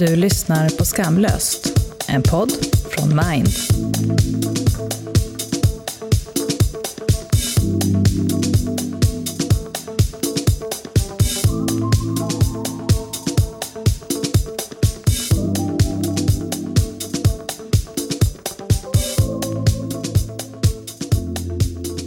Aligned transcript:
Du 0.00 0.16
lyssnar 0.16 0.68
på 0.68 0.84
Skamlöst, 0.84 1.72
en 2.08 2.22
podd 2.22 2.52
från 2.90 3.08
Mind. 3.08 3.48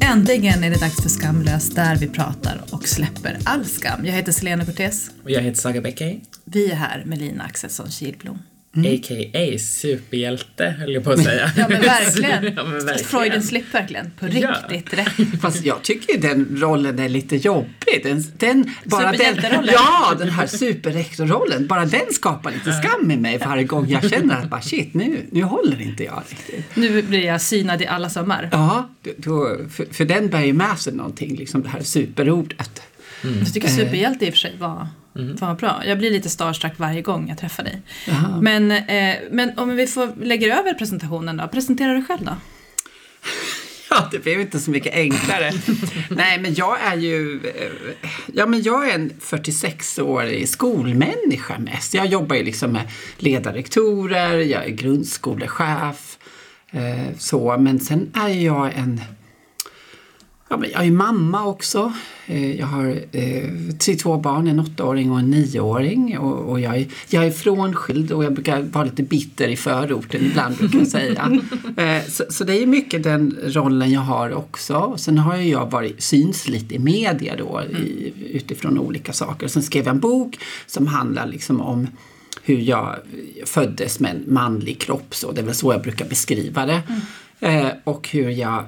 Äntligen 0.01 0.63
är 0.63 0.69
det 0.69 0.79
dags 0.79 1.01
för 1.01 1.09
Skamlöst 1.09 1.75
där 1.75 1.95
vi 1.95 2.07
pratar 2.07 2.61
och 2.71 2.87
släpper 2.87 3.39
all 3.43 3.65
skam. 3.65 4.05
Jag 4.05 4.13
heter 4.13 4.31
Selena 4.31 4.65
Cortez. 4.65 5.09
Och 5.23 5.31
jag 5.31 5.41
heter 5.41 5.61
Saga 5.61 5.81
Beckey, 5.81 6.21
vi 6.53 6.71
är 6.71 6.75
här 6.75 7.03
med 7.05 7.17
Lina 7.17 7.43
Axelsson 7.43 7.91
Kihlblom. 7.91 8.39
a.k.a. 8.77 9.57
superhjälte, 9.59 10.75
höll 10.79 10.93
jag 10.93 11.03
på 11.03 11.11
att 11.11 11.23
säga. 11.23 11.51
Ja 11.57 11.65
men 11.69 11.81
verkligen. 11.81 12.43
ja, 12.55 12.63
men 12.63 12.73
verkligen. 12.85 12.99
Freudens 13.09 13.47
slipp 13.47 13.73
verkligen. 13.73 14.11
På 14.19 14.27
Ja. 14.27 14.55
riktigt 14.69 14.99
rätt. 14.99 15.13
Fast 15.41 15.65
jag 15.65 15.81
tycker 15.81 16.17
den 16.21 16.57
rollen 16.59 16.99
är 16.99 17.09
lite 17.09 17.35
jobbig. 17.35 17.99
Den, 18.03 18.23
den, 18.37 18.71
bara 18.83 19.11
den, 19.11 19.65
ja, 19.71 20.15
den 20.19 20.29
här 20.29 20.47
superrektorrollen. 20.47 21.67
Bara 21.67 21.85
den 21.85 22.13
skapar 22.13 22.51
lite 22.51 22.73
skam 22.73 23.11
i 23.11 23.17
mig 23.17 23.37
varje 23.37 23.63
gång 23.63 23.89
jag 23.89 24.09
känner 24.09 24.35
att 24.41 24.49
bara 24.49 24.61
shit, 24.61 24.93
nu, 24.93 25.25
nu 25.31 25.43
håller 25.43 25.81
inte 25.81 26.03
jag 26.03 26.23
riktigt. 26.29 26.75
Nu 26.75 27.01
blir 27.01 27.25
jag 27.25 27.41
synad 27.41 27.81
i 27.81 27.87
alla 27.87 28.09
sömmar. 28.09 28.49
Ja, 28.51 28.89
då, 29.17 29.57
för, 29.71 29.85
för 29.93 30.05
den 30.05 30.29
bär 30.29 30.41
ju 30.43 30.53
med 30.53 30.79
sig 30.79 30.93
någonting, 30.93 31.35
liksom 31.35 31.63
det 31.63 31.69
här 31.69 31.81
superordet. 31.83 32.81
Jag 33.39 33.53
tycker 33.53 33.67
superhjälte 33.67 34.25
i 34.25 34.29
och 34.29 34.33
för 34.33 34.39
sig 34.39 34.55
var, 34.59 34.87
var 35.13 35.55
bra. 35.55 35.83
Jag 35.85 35.97
blir 35.97 36.11
lite 36.11 36.29
starstruck 36.29 36.73
varje 36.77 37.01
gång 37.01 37.27
jag 37.29 37.37
träffar 37.37 37.63
dig. 37.63 37.81
Men, 38.41 38.71
eh, 38.71 39.15
men 39.31 39.57
om 39.59 39.75
vi 39.75 39.87
får 39.87 40.25
lägga 40.25 40.59
över 40.59 40.73
presentationen 40.73 41.37
då. 41.37 41.47
Presentera 41.47 41.93
dig 41.93 42.03
själv 42.07 42.25
då. 42.25 42.35
Ja, 43.89 44.07
det 44.11 44.19
blev 44.19 44.41
inte 44.41 44.59
så 44.59 44.71
mycket 44.71 44.93
enklare. 44.93 45.51
Nej, 46.09 46.39
men 46.39 46.53
jag 46.53 46.77
är 46.81 46.95
ju... 46.97 47.39
eh, 47.47 48.07
Ja, 48.33 48.45
men 48.45 48.61
jag 48.63 48.89
är 48.89 48.95
en 48.95 49.09
46-årig 49.21 50.49
skolmänniska 50.49 51.59
mest. 51.59 51.93
Jag 51.93 52.05
jobbar 52.05 52.35
ju 52.35 52.43
liksom 52.43 52.71
med 52.71 52.81
ledarrektorer, 53.17 54.37
jag 54.37 54.65
är 54.65 54.69
grundskolechef. 54.69 56.17
Eh, 56.71 57.17
så, 57.17 57.57
men 57.57 57.79
sen 57.79 58.11
är 58.13 58.27
jag 58.29 58.71
en... 58.75 59.01
Jag 60.73 60.85
är 60.85 60.91
mamma 60.91 61.45
också. 61.45 61.93
Eh, 62.25 62.55
Jag 62.59 62.67
har 62.67 62.99
eh, 63.11 63.95
två 64.03 64.17
barn, 64.17 64.47
en 64.47 64.59
åttaåring 64.59 65.11
och 65.11 65.19
en 65.19 65.29
nioåring. 65.29 66.17
Och, 66.17 66.51
och 66.51 66.59
jag, 66.59 66.77
är, 66.77 66.87
jag 67.09 67.25
är 67.25 67.31
frånskild 67.31 68.11
och 68.11 68.23
jag 68.23 68.33
brukar 68.33 68.61
vara 68.61 68.83
lite 68.83 69.03
bitter 69.03 69.47
i 69.47 69.55
förorten 69.55 70.25
ibland, 70.25 70.55
brukar 70.57 70.79
jag 70.79 70.87
säga. 70.87 71.31
Eh, 71.77 72.03
så, 72.09 72.23
så 72.29 72.43
det 72.43 72.63
är 72.63 72.65
mycket 72.65 73.03
den 73.03 73.37
rollen 73.43 73.91
jag 73.91 74.01
har 74.01 74.33
också. 74.33 74.93
Sen 74.97 75.17
har 75.17 75.37
ju 75.37 75.49
jag 75.49 75.71
varit 75.71 76.03
syns 76.03 76.47
lite 76.47 76.75
i 76.75 76.79
media 76.79 77.35
då, 77.37 77.61
i, 77.63 78.13
utifrån 78.33 78.79
olika 78.79 79.13
saker. 79.13 79.47
Sen 79.47 79.63
skrev 79.63 79.85
jag 79.85 79.93
en 79.93 79.99
bok 79.99 80.37
som 80.67 80.87
handlar 80.87 81.27
liksom 81.27 81.61
om 81.61 81.87
hur 82.43 82.57
jag 82.57 82.95
föddes 83.45 83.99
med 83.99 84.11
en 84.11 84.33
manlig 84.33 84.81
kropp. 84.81 85.15
Så 85.15 85.31
det 85.31 85.41
är 85.41 85.45
väl 85.45 85.55
så 85.55 85.73
jag 85.73 85.81
brukar 85.81 86.05
beskriva 86.05 86.65
det. 86.65 86.81
Eh, 87.39 87.67
och 87.83 88.09
hur 88.09 88.29
jag 88.29 88.65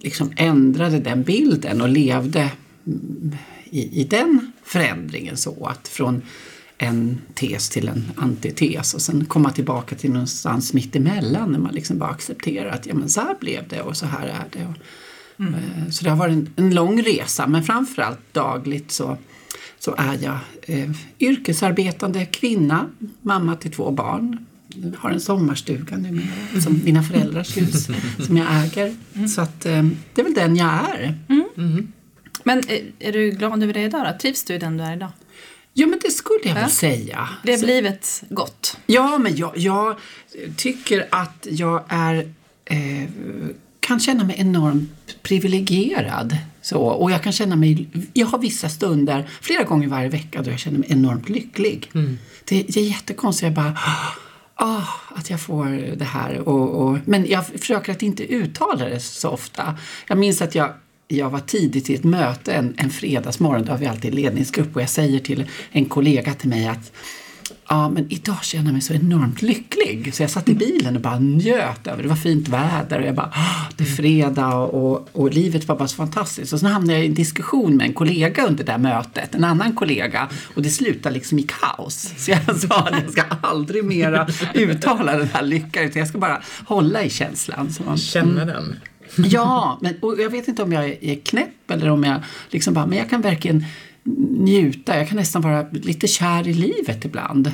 liksom 0.00 0.32
ändrade 0.36 0.98
den 0.98 1.22
bilden 1.22 1.80
och 1.80 1.88
levde 1.88 2.50
mm, 2.86 3.36
i, 3.64 4.00
i 4.00 4.04
den 4.04 4.52
förändringen 4.64 5.36
så 5.36 5.66
att 5.66 5.88
från 5.88 6.22
en 6.78 7.20
tes 7.34 7.68
till 7.68 7.88
en 7.88 8.12
antites 8.16 8.94
och 8.94 9.02
sen 9.02 9.24
komma 9.24 9.50
tillbaka 9.50 9.96
till 9.96 10.10
någonstans 10.10 10.72
mitt 10.72 10.96
emellan 10.96 11.52
när 11.52 11.58
man 11.58 11.74
liksom 11.74 11.98
bara 11.98 12.10
accepterar 12.10 12.70
att 12.70 12.86
ja 12.86 12.94
men 12.94 13.08
så 13.08 13.20
här 13.20 13.36
blev 13.40 13.68
det 13.68 13.82
och 13.82 13.96
så 13.96 14.06
här 14.06 14.26
är 14.26 14.44
det. 14.52 14.66
Och, 14.66 15.44
eh, 15.44 15.90
Så 15.90 16.04
det 16.04 16.10
har 16.10 16.16
varit 16.16 16.32
en, 16.32 16.50
en 16.56 16.74
lång 16.74 17.02
resa 17.02 17.46
men 17.46 17.62
framförallt 17.62 18.34
dagligt 18.34 18.90
så, 18.90 19.18
så 19.78 19.94
är 19.98 20.18
jag 20.22 20.38
eh, 20.62 20.90
yrkesarbetande 21.20 22.26
kvinna, 22.26 22.90
mamma 23.20 23.56
till 23.56 23.72
två 23.72 23.90
barn. 23.90 24.46
Har 24.98 25.10
en 25.10 25.20
sommarstuga 25.20 25.96
numera, 25.96 26.60
som 26.62 26.80
mina 26.84 27.02
föräldrars 27.02 27.56
hus, 27.56 27.88
som 28.26 28.36
jag 28.36 28.46
äger. 28.64 28.94
Så 29.28 29.40
att 29.40 29.66
eh, 29.66 29.82
det 30.14 30.20
är 30.20 30.24
väl 30.24 30.34
den 30.34 30.56
jag 30.56 30.68
är. 30.68 31.18
Men 32.44 32.58
eh, 32.58 32.80
är 32.98 33.12
du 33.12 33.30
glad 33.30 33.62
över 33.62 33.72
det 33.74 33.82
idag 33.82 34.06
då? 34.14 34.18
Trivs 34.18 34.44
du 34.44 34.54
i 34.54 34.58
den 34.58 34.76
du 34.76 34.84
är 34.84 34.96
idag? 34.96 35.08
Ja, 35.74 35.86
men 35.86 35.98
det 36.02 36.10
skulle 36.10 36.38
jag 36.44 36.56
Ja. 36.56 36.60
väl 36.60 36.70
säga. 36.70 37.28
Blev 37.42 37.56
Så- 37.58 37.66
livet 37.66 38.22
gott? 38.28 38.76
Ja, 38.86 39.18
men 39.18 39.36
jag, 39.36 39.52
jag 39.58 39.96
tycker 40.56 41.06
att 41.10 41.46
jag 41.50 41.84
är, 41.88 42.14
eh, 42.64 43.08
kan 43.80 44.00
känna 44.00 44.24
mig 44.24 44.36
enormt 44.38 45.16
privilegierad. 45.22 46.36
Så, 46.62 46.78
och 46.78 47.10
jag 47.10 47.22
kan 47.22 47.32
känna 47.32 47.56
mig, 47.56 47.88
jag 48.12 48.26
har 48.26 48.38
vissa 48.38 48.68
stunder, 48.68 49.28
flera 49.40 49.62
gånger 49.62 49.88
varje 49.88 50.08
vecka, 50.08 50.42
då 50.42 50.50
jag 50.50 50.58
känner 50.58 50.78
mig 50.78 50.88
enormt 50.92 51.28
lycklig. 51.28 51.90
Det, 52.44 52.62
det 52.62 52.76
är 52.76 52.84
jättekonstigt, 52.84 53.42
jag 53.44 53.52
bara 53.52 53.76
Ah, 54.64 54.84
att 55.14 55.30
jag 55.30 55.40
får 55.40 55.96
det 55.96 56.04
här. 56.04 56.48
Och, 56.48 56.82
och, 56.82 56.98
men 57.04 57.26
jag 57.26 57.46
försöker 57.46 57.92
att 57.92 58.02
inte 58.02 58.32
uttala 58.32 58.84
det 58.88 59.00
så 59.00 59.28
ofta. 59.28 59.78
Jag 60.06 60.18
minns 60.18 60.42
att 60.42 60.54
jag, 60.54 60.72
jag 61.08 61.30
var 61.30 61.38
tidigt 61.38 61.90
i 61.90 61.94
ett 61.94 62.04
möte 62.04 62.52
en, 62.52 62.74
en 62.76 62.90
fredagsmorgon, 62.90 63.64
då 63.64 63.72
har 63.72 63.78
vi 63.78 63.86
alltid 63.86 64.14
ledningsgrupp 64.14 64.76
och 64.76 64.82
jag 64.82 64.88
säger 64.88 65.18
till 65.18 65.44
en 65.72 65.84
kollega 65.84 66.34
till 66.34 66.48
mig 66.48 66.68
att 66.68 66.92
Ja, 67.68 67.88
men 67.88 68.12
idag 68.12 68.44
känner 68.44 68.64
jag 68.64 68.72
mig 68.72 68.82
så 68.82 68.94
enormt 68.94 69.42
lycklig. 69.42 70.14
Så 70.14 70.22
jag 70.22 70.30
satt 70.30 70.48
i 70.48 70.54
bilen 70.54 70.96
och 70.96 71.02
bara 71.02 71.18
njöt 71.18 71.86
över 71.86 72.02
det. 72.02 72.08
var 72.08 72.16
fint 72.16 72.48
väder 72.48 73.00
och 73.00 73.06
jag 73.06 73.14
bara, 73.14 73.32
"Ah, 73.34 73.68
det 73.76 73.84
är 73.84 73.88
fredag 73.88 74.54
och, 74.54 75.08
och 75.12 75.30
livet 75.32 75.68
var 75.68 75.76
bara 75.76 75.88
så 75.88 75.96
fantastiskt. 75.96 76.52
Och 76.52 76.60
sen 76.60 76.68
hamnade 76.72 76.92
jag 76.92 77.04
i 77.04 77.08
en 77.08 77.14
diskussion 77.14 77.76
med 77.76 77.86
en 77.86 77.92
kollega 77.92 78.46
under 78.46 78.64
det 78.64 78.72
här 78.72 78.78
mötet, 78.78 79.34
en 79.34 79.44
annan 79.44 79.72
kollega. 79.74 80.28
Och 80.54 80.62
det 80.62 80.70
slutade 80.70 81.14
liksom 81.14 81.38
i 81.38 81.42
kaos. 81.42 82.12
Så 82.16 82.30
jag 82.30 82.56
sa 82.60 82.74
att 82.76 83.02
jag 83.02 83.12
ska 83.12 83.22
aldrig 83.40 83.84
mera 83.84 84.28
uttala 84.54 85.16
den 85.18 85.28
här 85.32 85.42
lyckan, 85.42 85.84
utan 85.84 85.98
jag 86.00 86.08
ska 86.08 86.18
bara 86.18 86.42
hålla 86.66 87.02
i 87.02 87.10
känslan. 87.10 87.72
Så 87.72 87.82
man, 87.82 87.96
Känna 87.98 88.44
den. 88.44 88.76
Ja, 89.16 89.78
men, 89.82 89.94
och 90.02 90.20
jag 90.20 90.30
vet 90.30 90.48
inte 90.48 90.62
om 90.62 90.72
jag 90.72 90.84
är 91.00 91.14
knäpp 91.24 91.70
eller 91.70 91.88
om 91.88 92.04
jag 92.04 92.20
liksom 92.50 92.74
bara, 92.74 92.86
men 92.86 92.98
jag 92.98 93.10
kan 93.10 93.20
verkligen 93.20 93.64
njuta. 94.04 94.98
Jag 94.98 95.08
kan 95.08 95.16
nästan 95.16 95.42
vara 95.42 95.66
lite 95.72 96.06
kär 96.06 96.48
i 96.48 96.54
livet 96.54 97.04
ibland. 97.04 97.52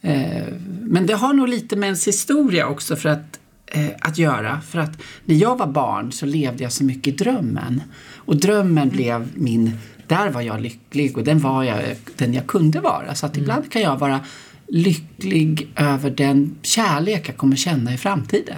Eh, 0.00 0.46
men 0.80 1.06
det 1.06 1.14
har 1.14 1.32
nog 1.32 1.48
lite 1.48 1.76
med 1.76 1.86
ens 1.86 2.08
historia 2.08 2.66
också 2.66 2.96
för 2.96 3.08
att, 3.08 3.40
eh, 3.66 3.88
att 4.00 4.18
göra. 4.18 4.60
För 4.60 4.78
att 4.78 5.02
när 5.24 5.34
jag 5.34 5.58
var 5.58 5.66
barn 5.66 6.12
så 6.12 6.26
levde 6.26 6.62
jag 6.62 6.72
så 6.72 6.84
mycket 6.84 7.14
i 7.14 7.16
drömmen. 7.16 7.82
Och 8.14 8.36
drömmen 8.36 8.88
blev 8.88 9.28
min, 9.34 9.76
där 10.06 10.30
var 10.30 10.40
jag 10.40 10.60
lycklig 10.60 11.16
och 11.18 11.24
den 11.24 11.38
var 11.38 11.64
jag, 11.64 11.82
den 12.16 12.34
jag 12.34 12.46
kunde 12.46 12.80
vara. 12.80 13.14
Så 13.14 13.26
att 13.26 13.36
ibland 13.36 13.72
kan 13.72 13.82
jag 13.82 13.98
vara 13.98 14.20
lycklig 14.68 15.68
över 15.76 16.10
den 16.10 16.56
kärlek 16.62 17.28
jag 17.28 17.36
kommer 17.36 17.56
känna 17.56 17.94
i 17.94 17.96
framtiden. 17.96 18.56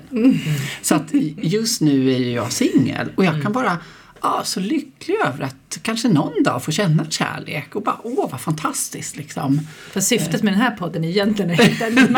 Så 0.83 0.95
att 0.95 1.15
just 1.43 1.81
nu 1.81 2.13
är 2.13 2.35
jag 2.35 2.53
singel 2.53 3.09
och 3.17 3.25
jag 3.25 3.43
kan 3.43 3.53
vara 3.53 3.79
ja, 4.23 4.41
så 4.45 4.61
lycklig 4.61 5.17
över 5.27 5.45
att 5.45 5.57
kanske 5.83 6.09
någon 6.09 6.43
dag 6.43 6.65
få 6.65 6.73
känna 6.73 7.05
kärlek 7.11 7.75
och 7.77 7.83
bara 7.83 7.97
åh 8.03 8.31
vad 8.31 8.41
fantastiskt 8.41 9.17
liksom. 9.17 9.61
För 9.91 10.01
syftet 10.01 10.43
med 10.43 10.53
den 10.53 10.61
här 10.61 10.71
podden 10.71 11.05
är 11.05 11.09
egentligen 11.09 11.51
att 11.51 11.61
hitta 11.61 11.87
en 11.87 11.95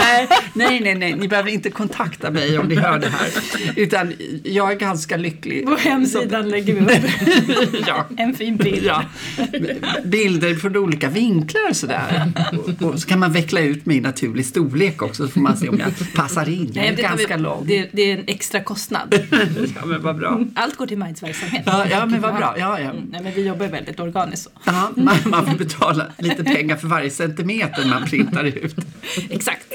nej, 0.00 0.28
nej, 0.54 0.80
nej, 0.80 0.94
nej, 0.94 1.14
ni 1.14 1.28
behöver 1.28 1.50
inte 1.50 1.70
kontakta 1.70 2.30
mig 2.30 2.58
om 2.58 2.66
ni 2.66 2.74
hör 2.74 2.98
det 2.98 3.08
här. 3.08 3.28
Utan 3.76 4.12
jag 4.44 4.72
är 4.72 4.76
ganska 4.76 5.16
lycklig. 5.16 5.66
På 5.66 5.76
hemsidan 5.76 6.48
lägger 6.50 6.74
vi 6.74 6.80
upp 6.80 7.04
Ja. 7.86 8.06
en 8.16 8.34
fin 8.34 8.56
bild. 8.56 8.84
Ja, 8.84 9.02
bilder 10.04 10.54
från 10.54 10.76
olika 10.76 11.08
vinklar 11.08 11.70
och 11.70 11.76
sådär. 11.76 12.32
Och, 12.52 12.82
och 12.88 13.00
så 13.00 13.08
kan 13.08 13.18
man 13.18 13.32
veckla 13.32 13.60
ut 13.60 13.86
mig 13.86 13.96
i 13.96 14.00
naturlig 14.00 14.46
storlek 14.46 15.02
också 15.02 15.26
så 15.26 15.32
får 15.32 15.40
man 15.40 15.56
se 15.56 15.68
om 15.68 15.78
jag 15.78 16.14
passar 16.14 16.48
in. 16.48 16.70
Jag 16.74 16.84
är 16.86 16.90
det, 16.96 17.02
tar 17.02 17.08
ganska 17.08 17.36
vi, 17.36 17.42
lång. 17.42 17.64
det, 17.66 17.88
det 17.92 18.02
är 18.12 18.18
en 18.18 18.24
extra 18.26 18.60
kostnad. 18.60 19.14
Ja, 19.76 19.86
men 19.86 20.02
vad 20.02 20.16
bra. 20.18 20.40
Allt 20.54 20.76
går 20.76 20.86
till 20.86 20.98
Minds 20.98 21.22
verksamhet. 21.22 21.62
Ja, 21.66 21.86
ja 21.90 22.06
men 22.06 22.20
vad 22.20 22.34
bra. 22.36 22.49
Ja, 22.58 22.80
ja. 22.80 22.90
Mm, 22.90 23.04
nej, 23.10 23.20
men 23.22 23.34
vi 23.34 23.46
jobbar 23.46 23.66
väldigt 23.66 24.00
organiskt 24.00 24.44
så. 24.44 24.50
Ja, 24.64 24.90
man, 24.96 25.16
man 25.24 25.46
får 25.46 25.58
betala 25.58 26.06
lite 26.18 26.44
pengar 26.44 26.76
för 26.76 26.88
varje 26.88 27.10
centimeter 27.10 27.86
man 27.86 28.04
printar 28.04 28.44
ut. 28.44 28.76
Exakt. 29.30 29.66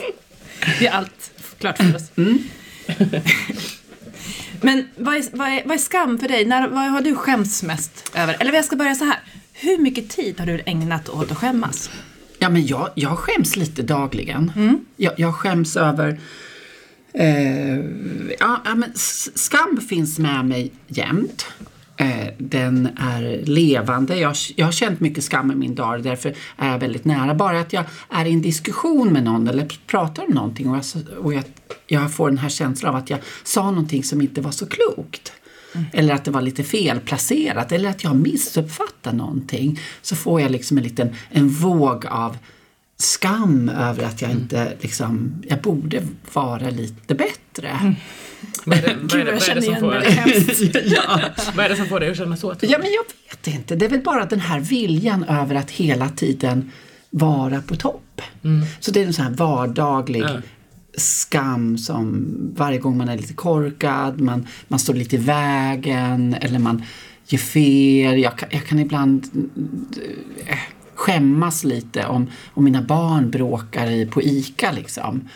Det 0.80 0.88
är 0.88 0.92
allt 0.92 1.31
klart 1.60 1.77
för 1.77 1.95
oss. 1.95 2.12
Mm. 2.18 2.44
Men 4.62 4.88
vad 4.98 5.16
är, 5.16 5.24
vad, 5.31 5.48
är, 5.48 5.62
vad 5.66 5.74
är 5.74 5.77
skam 5.77 6.19
för 6.19 6.27
dig? 6.27 6.45
När, 6.45 6.68
vad 6.68 6.83
har 6.83 7.01
du 7.01 7.16
skämts 7.16 7.63
mest 7.63 8.12
över? 8.16 8.38
Eller 8.39 8.54
jag 8.54 8.66
ska 8.66 8.75
börja 8.75 8.95
så 8.95 9.06
här. 9.06 9.19
Hur 9.54 9.78
mycket 9.78 10.10
tid 10.10 10.39
har 10.39 10.45
du 10.45 10.62
ägnat 10.66 11.10
åt 11.10 11.31
att 11.31 11.38
skämmas? 11.38 11.89
Ja, 12.39 12.50
men 12.50 12.66
jag, 12.66 12.89
jag 12.95 13.19
skäms 13.19 13.56
lite 13.56 13.81
dagligen. 13.81 14.51
Jag, 14.98 15.13
jag 15.18 15.36
skäms 15.36 15.78
över... 15.78 16.19
Eh, 17.13 17.80
ja, 18.39 18.62
men 18.75 18.92
skam 19.36 19.81
finns 19.89 20.19
med 20.19 20.45
mig 20.45 20.71
jämt. 20.88 21.48
Eh, 21.97 22.27
den 22.38 22.89
är 22.97 23.45
levande. 23.45 24.18
Jag, 24.18 24.36
jag 24.56 24.65
har 24.65 24.71
känt 24.71 25.00
mycket 25.00 25.24
skam 25.24 25.51
i 25.51 25.56
min 25.56 25.75
dag 25.75 26.03
därför 26.03 26.36
är 26.57 26.71
jag 26.71 26.80
väldigt 26.80 27.06
nära. 27.06 27.36
Bara 27.36 27.59
att 27.59 27.74
jag 27.74 27.83
är 28.09 28.25
i 28.25 28.33
en 28.33 28.42
diskussion 28.42 29.13
med 29.13 29.24
någon 29.24 29.47
eller 29.47 29.68
pratar 29.88 30.24
om 30.24 30.33
någonting 30.33 30.69
och, 30.69 30.77
jag, 30.77 30.83
och 31.24 31.33
jag, 31.33 31.44
jag 31.88 32.13
får 32.13 32.30
den 32.30 32.38
här 32.38 32.50
känslan 32.50 32.95
av 32.95 33.01
att 33.01 33.09
jag 33.09 33.19
sa 33.44 33.71
någonting 33.71 34.03
som 34.03 34.21
inte 34.21 34.42
var 34.42 34.51
så 34.51 34.65
klokt. 34.65 35.33
Mm. 35.74 35.86
Eller 35.94 36.13
att 36.13 36.25
det 36.25 36.31
var 36.31 36.42
lite 36.42 36.63
felplacerat 36.63 37.71
eller 37.71 37.89
att 37.89 38.03
jag 38.03 38.15
missuppfattat 38.15 39.15
någonting. 39.15 39.80
Så 40.01 40.15
får 40.15 40.42
jag 40.42 40.51
liksom 40.51 40.77
en 40.77 40.83
liten 40.83 41.15
en 41.30 41.50
våg 41.50 42.06
av 42.06 42.38
skam 42.97 43.69
över 43.69 44.03
att 44.03 44.21
jag 44.21 44.31
inte 44.31 44.74
liksom, 44.81 45.44
jag 45.47 45.62
borde 45.62 46.03
vara 46.33 46.69
lite 46.69 47.15
bättre. 47.15 47.69
Mm. 47.69 47.95
Vad 48.63 48.78
är 48.78 48.81
det, 48.81 48.96
vad 49.02 49.13
är 49.13 49.25
det, 49.25 49.31
vad 49.31 49.50
är 49.50 49.56
det 49.56 49.62
som 49.62 49.75
får 49.75 49.96
ja. 50.96 51.19
Vad 51.56 51.66
är 51.66 51.69
det 51.69 51.75
som 51.75 51.86
får 51.86 52.00
dig 52.00 52.12
att 52.12 52.18
känna 52.18 52.38
så? 52.38 52.56
Ja, 52.62 52.78
men 52.78 52.88
jag 52.92 53.04
vet 53.30 53.48
inte. 53.48 53.75
Det 53.75 53.86
är 53.86 53.90
väl 53.90 54.02
bara 54.02 54.25
den 54.25 54.40
här 54.40 54.60
viljan 54.60 55.24
över 55.24 55.56
att 55.56 55.72
hela 55.72 56.10
tiden 56.10 56.72
vara 57.10 57.62
på 57.62 57.75
topp. 57.75 58.22
Mm. 58.44 58.66
Så 58.80 58.92
det 58.92 59.02
är 59.02 59.06
en 59.06 59.13
sån 59.13 59.25
här 59.25 59.31
vardaglig 59.31 60.22
ja. 60.22 60.38
skam 60.98 61.78
som 61.78 62.25
varje 62.56 62.78
gång 62.78 62.98
man 62.98 63.10
är 63.10 63.18
lite 63.18 63.34
korkad, 63.34 64.22
man, 64.22 64.48
man 64.68 64.80
står 64.80 64.94
lite 64.94 65.16
i 65.16 65.19
vägen 65.19 66.36
eller 66.42 66.60
man 66.60 66.84
gör 67.28 67.40
fel. 67.40 68.19
Jag, 68.19 68.34
jag 68.50 68.66
kan 68.66 68.80
ibland 68.80 69.28
äh, 70.48 70.57
skämmas 70.96 71.63
lite 71.63 72.06
om, 72.06 72.30
om 72.54 72.63
mina 72.63 72.81
barn 72.81 73.31
bråkar 73.31 73.88
i, 73.92 74.06
på 74.06 74.22
ICA 74.22 74.72
liksom. 74.72 75.30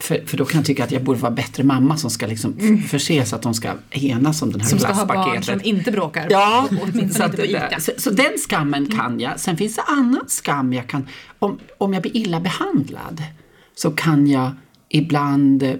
För, 0.00 0.26
för 0.26 0.36
då 0.36 0.44
kan 0.44 0.58
jag 0.58 0.66
tycka 0.66 0.84
att 0.84 0.90
jag 0.90 1.04
borde 1.04 1.18
vara 1.18 1.32
bättre 1.32 1.62
mamma 1.62 1.96
som 1.96 2.10
ska 2.10 2.26
liksom 2.26 2.58
mm. 2.58 2.82
förse 2.82 3.24
så 3.24 3.36
att 3.36 3.42
de 3.42 3.54
ska 3.54 3.72
enas 3.90 4.42
om 4.42 4.52
den 4.52 4.60
här 4.60 4.68
som 4.68 4.78
glasspaketet. 4.78 4.96
Som 4.96 5.08
ska 5.08 5.18
ha 5.18 5.34
barn 5.34 5.42
som 5.42 5.68
inte 5.68 5.92
bråkar. 5.92 6.26
Ja, 6.30 6.68
så, 7.12 7.22
att, 7.22 7.82
så, 7.82 7.92
så, 7.96 8.10
den 8.10 8.32
skammen 8.48 8.84
mm. 8.84 8.98
kan 8.98 9.20
jag. 9.20 9.40
Sen 9.40 9.56
finns 9.56 9.76
det 9.76 9.82
annan 9.82 10.24
skam 10.26 10.72
jag 10.72 10.86
kan, 10.86 11.08
om, 11.38 11.58
om 11.78 11.92
jag 11.92 12.02
blir 12.02 12.16
illa 12.16 12.40
behandlad 12.40 13.22
så 13.74 13.90
kan 13.90 14.26
jag 14.26 14.50
ibland 14.88 15.62
eh, 15.62 15.74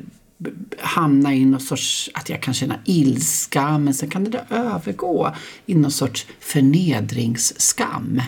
hamna 0.78 1.34
i 1.34 1.44
någon 1.44 1.60
sorts, 1.60 2.10
att 2.14 2.28
jag 2.28 2.42
kan 2.42 2.54
känna 2.54 2.74
ilska 2.84 3.78
men 3.78 3.94
sen 3.94 4.10
kan 4.10 4.24
det 4.24 4.44
övergå 4.50 5.34
i 5.66 5.74
någon 5.74 5.90
sorts 5.90 6.26
förnedringsskam. 6.40 8.22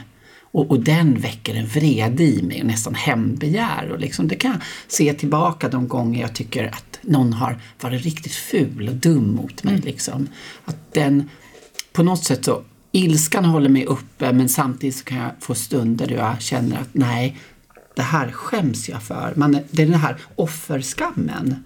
Och, 0.52 0.70
och, 0.70 0.80
den 0.80 1.20
väcker 1.20 1.54
en 1.54 1.66
vrede 1.66 2.24
i 2.24 2.42
mig 2.42 2.60
och 2.60 2.66
nästan 2.66 2.94
hämndbegär. 2.94 3.90
Och 3.92 4.00
liksom, 4.00 4.28
det 4.28 4.34
kan 4.34 4.50
jag 4.50 4.60
se 4.88 5.14
tillbaka 5.14 5.68
de 5.68 5.88
gånger 5.88 6.20
jag 6.20 6.34
tycker 6.34 6.66
att 6.66 6.98
någon 7.02 7.32
har 7.32 7.58
varit 7.80 8.02
riktigt 8.02 8.34
ful 8.34 8.88
och 8.88 8.94
dum 8.94 9.34
mot 9.34 9.64
mig. 9.64 9.74
Mm. 9.74 9.86
Liksom. 9.86 10.28
Att 10.64 10.94
den, 10.94 11.30
på 11.92 12.02
något 12.02 12.24
sätt 12.24 12.44
så, 12.44 12.62
ilskan 12.92 13.44
håller 13.44 13.68
mig 13.68 13.86
uppe 13.86 14.32
men 14.32 14.48
samtidigt 14.48 14.96
så 14.96 15.04
kan 15.04 15.18
jag 15.18 15.30
få 15.40 15.54
stunder 15.54 16.06
då 16.06 16.14
jag 16.14 16.42
känner 16.42 16.80
att 16.80 16.88
nej, 16.92 17.36
det 17.96 18.02
här 18.02 18.30
skäms 18.30 18.88
jag 18.88 19.02
för. 19.02 19.32
Man, 19.36 19.58
det 19.70 19.82
är 19.82 19.86
den 19.86 20.00
här 20.00 20.16
offerskammen 20.36 21.64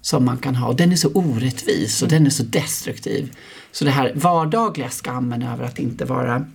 som 0.00 0.24
man 0.24 0.38
kan 0.38 0.56
ha 0.56 0.68
och 0.68 0.76
den 0.76 0.92
är 0.92 0.96
så 0.96 1.08
orättvis 1.08 2.02
och 2.02 2.08
den 2.08 2.26
är 2.26 2.30
så 2.30 2.42
destruktiv. 2.42 3.36
Så 3.72 3.84
det 3.84 3.90
här 3.90 4.12
vardagliga 4.14 4.88
skammen 4.90 5.42
över 5.42 5.64
att 5.64 5.78
inte 5.78 6.04
vara 6.04 6.46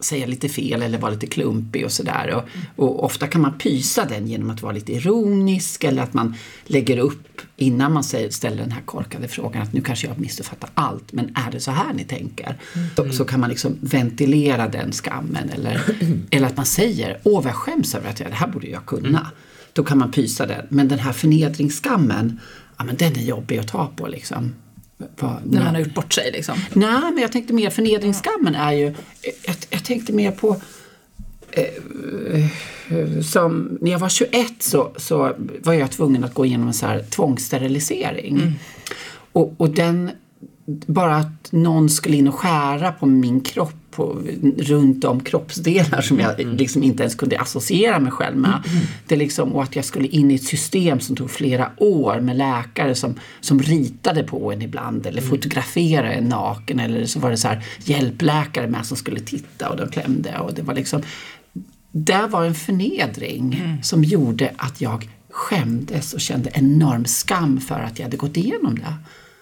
säga 0.00 0.26
lite 0.26 0.48
fel 0.48 0.82
eller 0.82 0.98
vara 0.98 1.12
lite 1.12 1.26
klumpig 1.26 1.84
och 1.84 1.92
sådär. 1.92 2.34
Och, 2.34 2.44
och, 2.84 3.04
ofta 3.04 3.26
kan 3.26 3.40
man 3.40 3.58
pysa 3.58 4.04
den 4.04 4.28
genom 4.28 4.50
att 4.50 4.62
vara 4.62 4.72
lite 4.72 4.92
ironisk 4.92 5.84
eller 5.84 6.02
att 6.02 6.14
man 6.14 6.34
lägger 6.64 6.98
upp 6.98 7.40
innan 7.56 7.92
man 7.92 8.04
ställer 8.04 8.56
den 8.56 8.72
här 8.72 8.82
korkade 8.82 9.28
frågan 9.28 9.62
att 9.62 9.72
nu 9.72 9.80
kanske 9.80 10.06
jag 10.06 10.18
missuppfattar 10.18 10.70
allt 10.74 11.12
men 11.12 11.36
är 11.36 11.50
det 11.52 11.60
så 11.60 11.70
här 11.70 11.94
ni 11.94 12.04
tänker? 12.04 12.58
Mm. 12.74 12.88
Så, 12.96 13.12
så, 13.12 13.24
kan 13.24 13.40
man 13.40 13.50
liksom 13.50 13.78
ventilera 13.80 14.68
den 14.68 14.92
skammen 14.92 15.50
eller, 15.50 15.82
eller 16.30 16.46
att 16.46 16.56
man 16.56 16.66
säger 16.66 17.18
åh 17.22 17.42
vad 17.42 17.50
jag 17.50 17.56
skäms 17.56 17.94
över 17.94 18.10
att 18.10 18.20
jag, 18.20 18.30
det 18.30 18.34
här 18.34 18.48
borde 18.48 18.66
jag 18.66 18.86
kunna. 18.86 19.08
Mm. 19.08 19.32
Då 19.72 19.84
kan 19.84 19.98
man 19.98 20.10
pysa 20.10 20.46
den. 20.46 20.66
Men 20.68 20.88
den 20.88 20.98
här 20.98 21.12
förnedringsskammen, 21.12 22.40
ja 22.76 22.84
men 22.84 22.96
den 22.96 23.16
är 23.16 23.22
jobbig 23.22 23.58
att 23.58 23.68
ta 23.68 23.86
på 23.96 24.06
liksom. 24.06 24.54
Var, 25.20 25.40
när 25.44 25.64
man 25.64 25.74
har 25.74 25.80
gjort 25.80 25.94
bort 25.94 26.12
sig 26.12 26.32
liksom? 26.32 26.58
Nej, 26.72 27.00
men 27.12 27.18
jag 27.18 27.32
tänkte 27.32 27.52
mer 27.52 27.70
förnedringsskammen 27.70 28.54
är 28.54 28.72
ju, 28.72 28.94
jag, 29.46 29.56
jag 29.70 29.84
tänkte 29.84 30.12
mer 30.12 30.30
på 30.30 30.56
eh, 31.50 32.48
som, 33.22 33.78
när 33.80 33.90
jag 33.90 33.98
var 33.98 34.08
21 34.08 34.32
så, 34.58 34.92
så 34.96 35.32
var 35.62 35.72
jag 35.72 35.90
tvungen 35.90 36.24
att 36.24 36.34
gå 36.34 36.46
igenom 36.46 36.66
en 36.66 36.74
så 36.74 36.86
här 36.86 37.02
tvångssterilisering. 37.02 38.36
Mm. 38.36 38.52
Och, 39.32 39.54
och 39.56 39.70
den, 39.70 40.10
bara 40.66 41.16
att 41.16 41.52
någon 41.52 41.88
skulle 41.88 42.16
in 42.16 42.28
och 42.28 42.34
skära 42.34 42.92
på 42.92 43.06
min 43.06 43.40
kropp 43.40 43.81
på, 43.92 44.22
runt 44.58 45.04
om 45.04 45.20
kroppsdelar 45.20 46.00
som 46.00 46.18
jag 46.18 46.40
mm. 46.40 46.56
liksom 46.56 46.82
inte 46.82 47.02
ens 47.02 47.14
kunde 47.14 47.38
associera 47.38 47.98
mig 47.98 48.12
själv 48.12 48.36
med. 48.36 48.62
Mm. 48.66 48.84
Det 49.06 49.16
liksom, 49.16 49.52
och 49.52 49.62
att 49.62 49.76
jag 49.76 49.84
skulle 49.84 50.08
in 50.08 50.30
i 50.30 50.34
ett 50.34 50.44
system 50.44 51.00
som 51.00 51.16
tog 51.16 51.30
flera 51.30 51.70
år 51.76 52.20
med 52.20 52.36
läkare 52.36 52.94
som, 52.94 53.14
som 53.40 53.62
ritade 53.62 54.22
på 54.22 54.52
en 54.52 54.62
ibland 54.62 55.06
eller 55.06 55.18
mm. 55.18 55.30
fotograferade 55.30 56.12
en 56.12 56.24
naken 56.24 56.80
eller 56.80 57.06
så 57.06 57.20
var 57.20 57.30
det 57.30 57.36
så 57.36 57.48
här 57.48 57.64
hjälpläkare 57.84 58.66
med 58.66 58.86
som 58.86 58.96
skulle 58.96 59.20
titta 59.20 59.68
och 59.68 59.76
de 59.76 59.88
klämde 59.88 60.38
och 60.38 60.54
det 60.54 60.62
var 60.62 60.74
liksom 60.74 61.02
det 61.92 62.26
var 62.26 62.44
en 62.44 62.54
förnedring 62.54 63.60
mm. 63.64 63.82
som 63.82 64.04
gjorde 64.04 64.52
att 64.56 64.80
jag 64.80 65.08
skämdes 65.30 66.12
och 66.12 66.20
kände 66.20 66.50
enorm 66.54 67.04
skam 67.04 67.60
för 67.60 67.80
att 67.80 67.98
jag 67.98 68.06
hade 68.06 68.16
gått 68.16 68.36
igenom 68.36 68.78
det. 68.78 68.94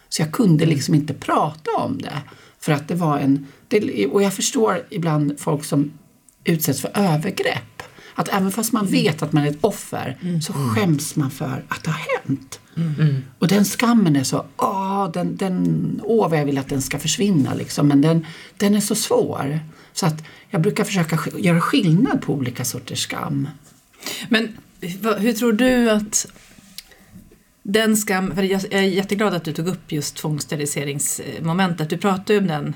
Så 0.09 0.23
jag 0.23 0.33
kunde 0.33 0.67
liksom 0.67 0.95
inte 0.95 1.15
prata 1.15 1.71
om 1.79 1.99
det. 1.99 2.23
För 2.63 2.73
att 2.73 2.89
det 2.89 2.95
var 2.95 3.19
en... 3.19 3.47
Det, 3.69 4.07
och 4.07 4.23
jag 4.23 4.35
förstår 4.35 4.87
ibland 4.91 5.41
folk 5.41 5.65
som 5.65 5.93
utsätts 6.45 6.81
för 6.81 6.91
övergrepp. 6.95 7.83
Att 8.15 8.29
även 8.29 8.53
fast 8.53 8.73
man 8.73 8.87
vet 8.87 9.23
att 9.23 9.33
man 9.33 9.45
är 9.45 9.51
ett 9.51 9.59
offer 9.61 10.19
mm. 10.23 10.43
så 10.43 10.53
skäms 10.53 11.17
man 11.17 11.31
för 11.31 11.65
att 11.69 11.85
det 11.85 11.91
har 11.91 12.07
hänt. 12.19 12.61
Mm. 12.77 13.23
Och 13.39 13.49
den 13.49 13.65
skammen 13.65 14.17
är 14.17 14.25
så, 14.25 14.45
åh, 14.57 15.11
den, 15.13 15.37
den, 15.37 16.01
åh 16.05 16.31
vad 16.31 16.39
jag 16.39 16.45
vill 16.45 16.59
att 16.59 16.69
den 16.69 16.83
ska 16.83 16.99
försvinna 16.99 17.55
liksom. 17.55 17.89
Men 17.89 18.01
den, 18.01 18.27
den 18.57 18.75
är 18.75 18.81
så 18.81 18.95
svår. 18.95 19.61
Så 19.93 20.07
att 20.07 20.25
jag 20.51 20.61
brukar 20.61 20.85
försöka 20.85 21.19
göra 21.39 21.61
skillnad 21.61 22.23
på 22.23 22.35
olika 22.35 22.65
sorters 22.65 23.03
skam. 23.03 23.49
Men 24.29 24.49
hur 25.19 25.33
tror 25.33 25.53
du 25.53 25.91
att 25.91 26.27
den 27.73 27.97
skam, 27.97 28.35
för 28.35 28.43
jag 28.43 28.73
är 28.73 28.83
jätteglad 28.83 29.35
att 29.35 29.45
du 29.45 29.53
tog 29.53 29.69
upp 29.69 29.93
just 29.93 30.17
tvångssteriliseringsmomentet. 30.17 31.91
Du 31.91 31.99
pratade 31.99 32.39
om 32.39 32.47
den 32.47 32.75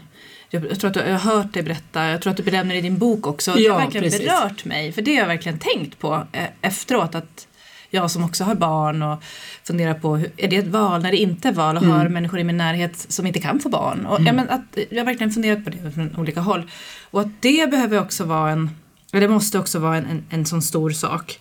jag 0.51 0.81
tror 0.81 0.89
att 0.89 0.95
du, 0.95 1.01
jag 1.01 1.19
har 1.19 1.37
hört 1.37 1.53
dig 1.53 1.63
berätta, 1.63 2.09
jag 2.09 2.23
tror 2.23 2.31
att 2.31 2.37
du 2.37 2.43
benämner 2.43 2.75
i 2.75 2.81
din 2.81 2.99
bok 2.99 3.27
också. 3.27 3.51
Ja, 3.51 3.57
det 3.57 3.69
har 3.69 3.79
verkligen 3.79 4.05
precis. 4.05 4.21
berört 4.21 4.65
mig, 4.65 4.93
för 4.93 5.03
det 5.03 5.15
har 5.15 5.21
jag 5.21 5.27
verkligen 5.27 5.59
tänkt 5.59 5.99
på 5.99 6.27
eh, 6.33 6.45
efteråt. 6.61 7.15
Att 7.15 7.47
jag 7.91 8.11
som 8.11 8.25
också 8.25 8.45
har 8.45 8.55
barn 8.55 9.03
och 9.03 9.23
funderar 9.65 9.95
på, 9.95 10.17
hur, 10.17 10.31
är 10.37 10.49
det 10.49 10.57
ett 10.57 10.67
val 10.67 11.03
när 11.03 11.11
det 11.11 11.17
inte 11.17 11.49
är 11.49 11.53
val 11.53 11.77
och 11.77 11.83
mm. 11.83 11.97
har 11.97 12.09
människor 12.09 12.41
i 12.41 12.45
min 12.45 12.57
närhet 12.57 13.07
som 13.09 13.27
inte 13.27 13.41
kan 13.41 13.61
få 13.61 13.69
barn? 13.69 14.07
Och, 14.07 14.21
mm. 14.21 14.27
ja, 14.27 14.33
men 14.33 14.51
att, 14.51 14.79
jag 14.91 14.99
har 14.99 15.07
verkligen 15.07 15.33
funderat 15.33 15.65
på 15.65 15.71
det 15.71 15.91
från 15.91 16.17
olika 16.17 16.41
håll. 16.41 16.71
Och 17.11 17.21
att 17.21 17.43
det 17.43 17.71
behöver 17.71 18.01
också 18.01 18.25
vara 18.25 18.51
en, 18.51 18.71
eller 19.13 19.21
det 19.21 19.29
måste 19.29 19.59
också 19.59 19.79
vara 19.79 19.97
en, 19.97 20.07
en, 20.07 20.25
en 20.31 20.47
sån 20.47 20.63
stor 20.63 20.91
sak 20.91 21.39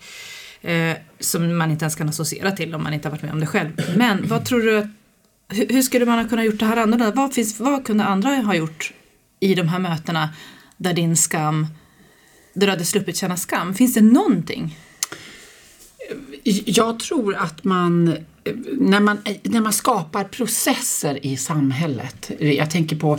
eh, 0.64 0.96
som 1.20 1.58
man 1.58 1.70
inte 1.70 1.84
ens 1.84 1.94
kan 1.94 2.08
associera 2.08 2.50
till 2.50 2.74
om 2.74 2.82
man 2.82 2.94
inte 2.94 3.08
har 3.08 3.10
varit 3.10 3.22
med 3.22 3.32
om 3.32 3.40
det 3.40 3.46
själv. 3.46 3.70
Men 3.96 4.28
vad 4.28 4.44
tror 4.44 4.60
du, 4.60 4.88
hur, 5.48 5.68
hur 5.68 5.82
skulle 5.82 6.06
man 6.06 6.18
ha 6.18 6.28
kunnat 6.28 6.44
gjort 6.44 6.58
det 6.58 6.66
här 6.66 6.76
annorlunda? 6.76 7.10
Vad, 7.10 7.34
finns, 7.34 7.60
vad 7.60 7.86
kunde 7.86 8.04
andra 8.04 8.30
ha 8.30 8.54
gjort 8.54 8.92
i 9.40 9.54
de 9.54 9.68
här 9.68 9.78
mötena 9.78 10.28
där 10.76 10.92
din 10.92 11.16
skam, 11.16 11.66
där 12.54 12.66
du 12.66 12.70
hade 12.70 12.84
sluppit 12.84 13.16
känna 13.16 13.36
skam? 13.36 13.74
Finns 13.74 13.94
det 13.94 14.00
någonting? 14.00 14.78
Jag 16.64 16.98
tror 16.98 17.34
att 17.34 17.64
man 17.64 18.16
när 18.72 19.00
man, 19.00 19.18
när 19.42 19.60
man 19.60 19.72
skapar 19.72 20.24
processer 20.24 21.26
i 21.26 21.36
samhället, 21.36 22.30
jag 22.38 22.70
tänker 22.70 22.96
på, 22.96 23.18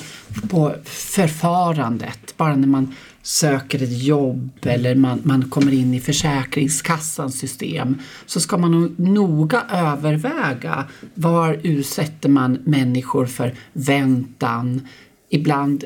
på 0.49 0.75
förfarandet, 0.85 2.37
bara 2.37 2.55
när 2.55 2.67
man 2.67 2.95
söker 3.25 3.83
ett 3.83 4.03
jobb 4.03 4.49
eller 4.63 4.95
man, 4.95 5.21
man 5.23 5.49
kommer 5.49 5.71
in 5.71 5.93
i 5.93 5.99
Försäkringskassans 5.99 7.39
system 7.39 8.01
så 8.25 8.39
ska 8.39 8.57
man 8.57 8.95
noga 8.97 9.63
överväga 9.71 10.85
var 11.13 11.59
utsätter 11.63 12.29
man 12.29 12.57
människor 12.63 13.25
för 13.25 13.53
väntan, 13.73 14.87
ibland 15.29 15.83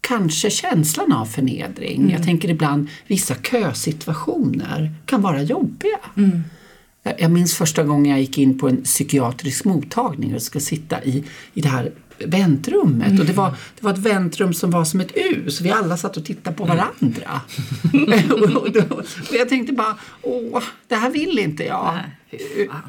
kanske 0.00 0.50
känslan 0.50 1.12
av 1.12 1.26
förnedring. 1.26 2.00
Mm. 2.00 2.10
Jag 2.10 2.22
tänker 2.22 2.50
ibland 2.50 2.88
vissa 3.06 3.34
kösituationer 3.34 4.94
kan 5.06 5.22
vara 5.22 5.42
jobbiga. 5.42 5.98
Mm. 6.16 6.42
Jag 7.18 7.30
minns 7.30 7.54
första 7.54 7.82
gången 7.82 8.10
jag 8.10 8.20
gick 8.20 8.38
in 8.38 8.58
på 8.58 8.68
en 8.68 8.82
psykiatrisk 8.82 9.64
mottagning 9.64 10.34
och 10.34 10.42
skulle 10.42 10.62
sitta 10.62 11.04
i, 11.04 11.24
i 11.54 11.60
det 11.60 11.68
här 11.68 11.92
väntrummet. 12.26 13.08
Mm. 13.08 13.20
Och 13.20 13.26
det 13.26 13.32
var, 13.32 13.50
det 13.50 13.84
var 13.84 13.92
ett 13.92 13.98
väntrum 13.98 14.54
som 14.54 14.70
var 14.70 14.84
som 14.84 15.00
ett 15.00 15.12
U, 15.14 15.50
så 15.50 15.64
vi 15.64 15.70
alla 15.70 15.96
satt 15.96 16.16
och 16.16 16.24
tittade 16.24 16.56
på 16.56 16.64
varandra. 16.64 17.40
och, 18.32 18.62
och, 18.62 18.72
då, 18.72 18.96
och, 18.96 19.04
jag 19.32 19.48
tänkte 19.48 19.72
bara, 19.72 19.96
åh, 20.22 20.62
det 20.88 20.94
här 20.94 21.10
vill 21.10 21.38
inte 21.38 21.64
jag. 21.64 21.98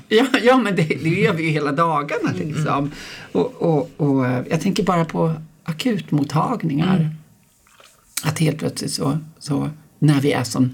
Ja, 0.08 0.26
ja 0.44 0.58
men 0.58 0.76
det, 0.76 0.84
det 0.84 1.10
gör 1.10 1.34
vi 1.34 1.44
ju 1.44 1.50
hela 1.50 1.72
dagarna 1.72 2.30
mm. 2.30 2.48
liksom. 2.48 2.92
Och, 3.32 3.54
och, 3.62 3.92
och 3.98 4.26
jag 4.50 4.62
tänker 4.62 4.84
bara 4.84 5.06
på 5.06 5.34
akutmottagningar. 5.64 6.98
Mm. 6.98 7.10
Att 8.24 8.40
helt 8.40 8.58
plötsligt 8.58 8.92
så, 8.92 9.18
så 9.40 9.70
när 10.00 10.22
vi 10.22 10.32
är 10.32 10.44
som 10.44 10.74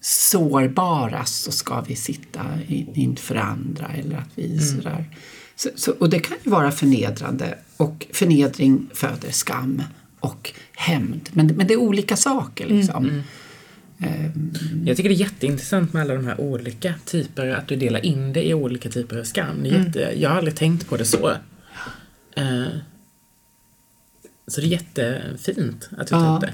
sårbarast 0.00 1.44
så 1.44 1.52
ska 1.52 1.80
vi 1.80 1.96
sitta 1.96 2.44
inför 2.94 3.34
andra 3.34 3.86
eller 3.86 4.16
att 4.16 4.30
vi 4.34 4.46
mm. 4.46 4.58
sådär. 4.58 5.04
Så, 5.58 5.68
så, 5.74 5.92
och 5.92 6.10
det 6.10 6.20
kan 6.20 6.36
ju 6.42 6.50
vara 6.50 6.70
förnedrande 6.70 7.58
och 7.76 8.06
förnedring 8.12 8.90
föder 8.94 9.30
skam 9.30 9.82
och 10.20 10.52
hämnd. 10.72 11.28
Men, 11.32 11.46
men 11.46 11.66
det 11.66 11.74
är 11.74 11.78
olika 11.78 12.16
saker 12.16 12.66
liksom. 12.66 13.04
Mm. 13.04 13.22
Mm. 13.98 14.86
Jag 14.86 14.96
tycker 14.96 15.08
det 15.08 15.14
är 15.14 15.20
jätteintressant 15.20 15.92
med 15.92 16.02
alla 16.02 16.14
de 16.14 16.26
här 16.26 16.40
olika 16.40 16.94
typer, 17.04 17.46
att 17.46 17.68
du 17.68 17.76
delar 17.76 18.06
in 18.06 18.32
det 18.32 18.48
i 18.48 18.54
olika 18.54 18.88
typer 18.88 19.18
av 19.18 19.24
skam. 19.24 19.64
Mm. 19.64 19.84
jätte, 19.84 20.12
Jag 20.16 20.30
har 20.30 20.36
aldrig 20.36 20.56
tänkt 20.56 20.88
på 20.88 20.96
det 20.96 21.04
så. 21.04 21.28
Uh, 22.38 22.68
så 24.46 24.60
det 24.60 24.66
är 24.66 24.70
jättefint 24.70 25.88
att 25.98 26.06
du 26.06 26.14
ja. 26.14 26.20
tar 26.20 26.36
upp 26.36 26.40
det. 26.40 26.52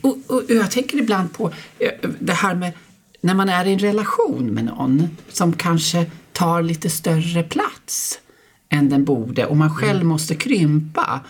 Och, 0.00 0.18
och, 0.26 0.42
jag 0.48 0.70
tänker 0.70 0.98
ibland 0.98 1.32
på 1.32 1.52
eh, 1.78 2.10
det 2.18 2.32
här 2.32 2.54
med 2.54 2.72
när 3.20 3.34
man 3.34 3.48
är 3.48 3.64
i 3.64 3.72
en 3.72 3.78
relation 3.78 4.46
med 4.46 4.64
någon 4.64 5.08
som 5.28 5.52
kanske 5.52 6.06
tar 6.32 6.62
lite 6.62 6.90
större 6.90 7.42
plats 7.42 8.20
än 8.68 8.88
den 8.88 9.04
borde 9.04 9.46
och 9.46 9.56
man 9.56 9.74
själv 9.74 9.96
mm. 9.96 10.08
måste 10.08 10.34
krympa 10.34 11.20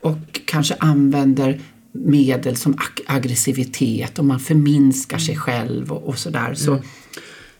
och 0.00 0.40
kanske 0.44 0.76
använder 0.80 1.60
medel 1.92 2.56
som 2.56 2.72
ag 2.72 3.00
aggressivitet 3.06 4.18
och 4.18 4.24
man 4.24 4.40
förminskar 4.40 5.18
sig 5.18 5.34
mm. 5.34 5.42
själv 5.42 5.92
och, 5.92 6.08
och 6.08 6.18
sådär 6.18 6.54
så, 6.54 6.72
mm. 6.72 6.84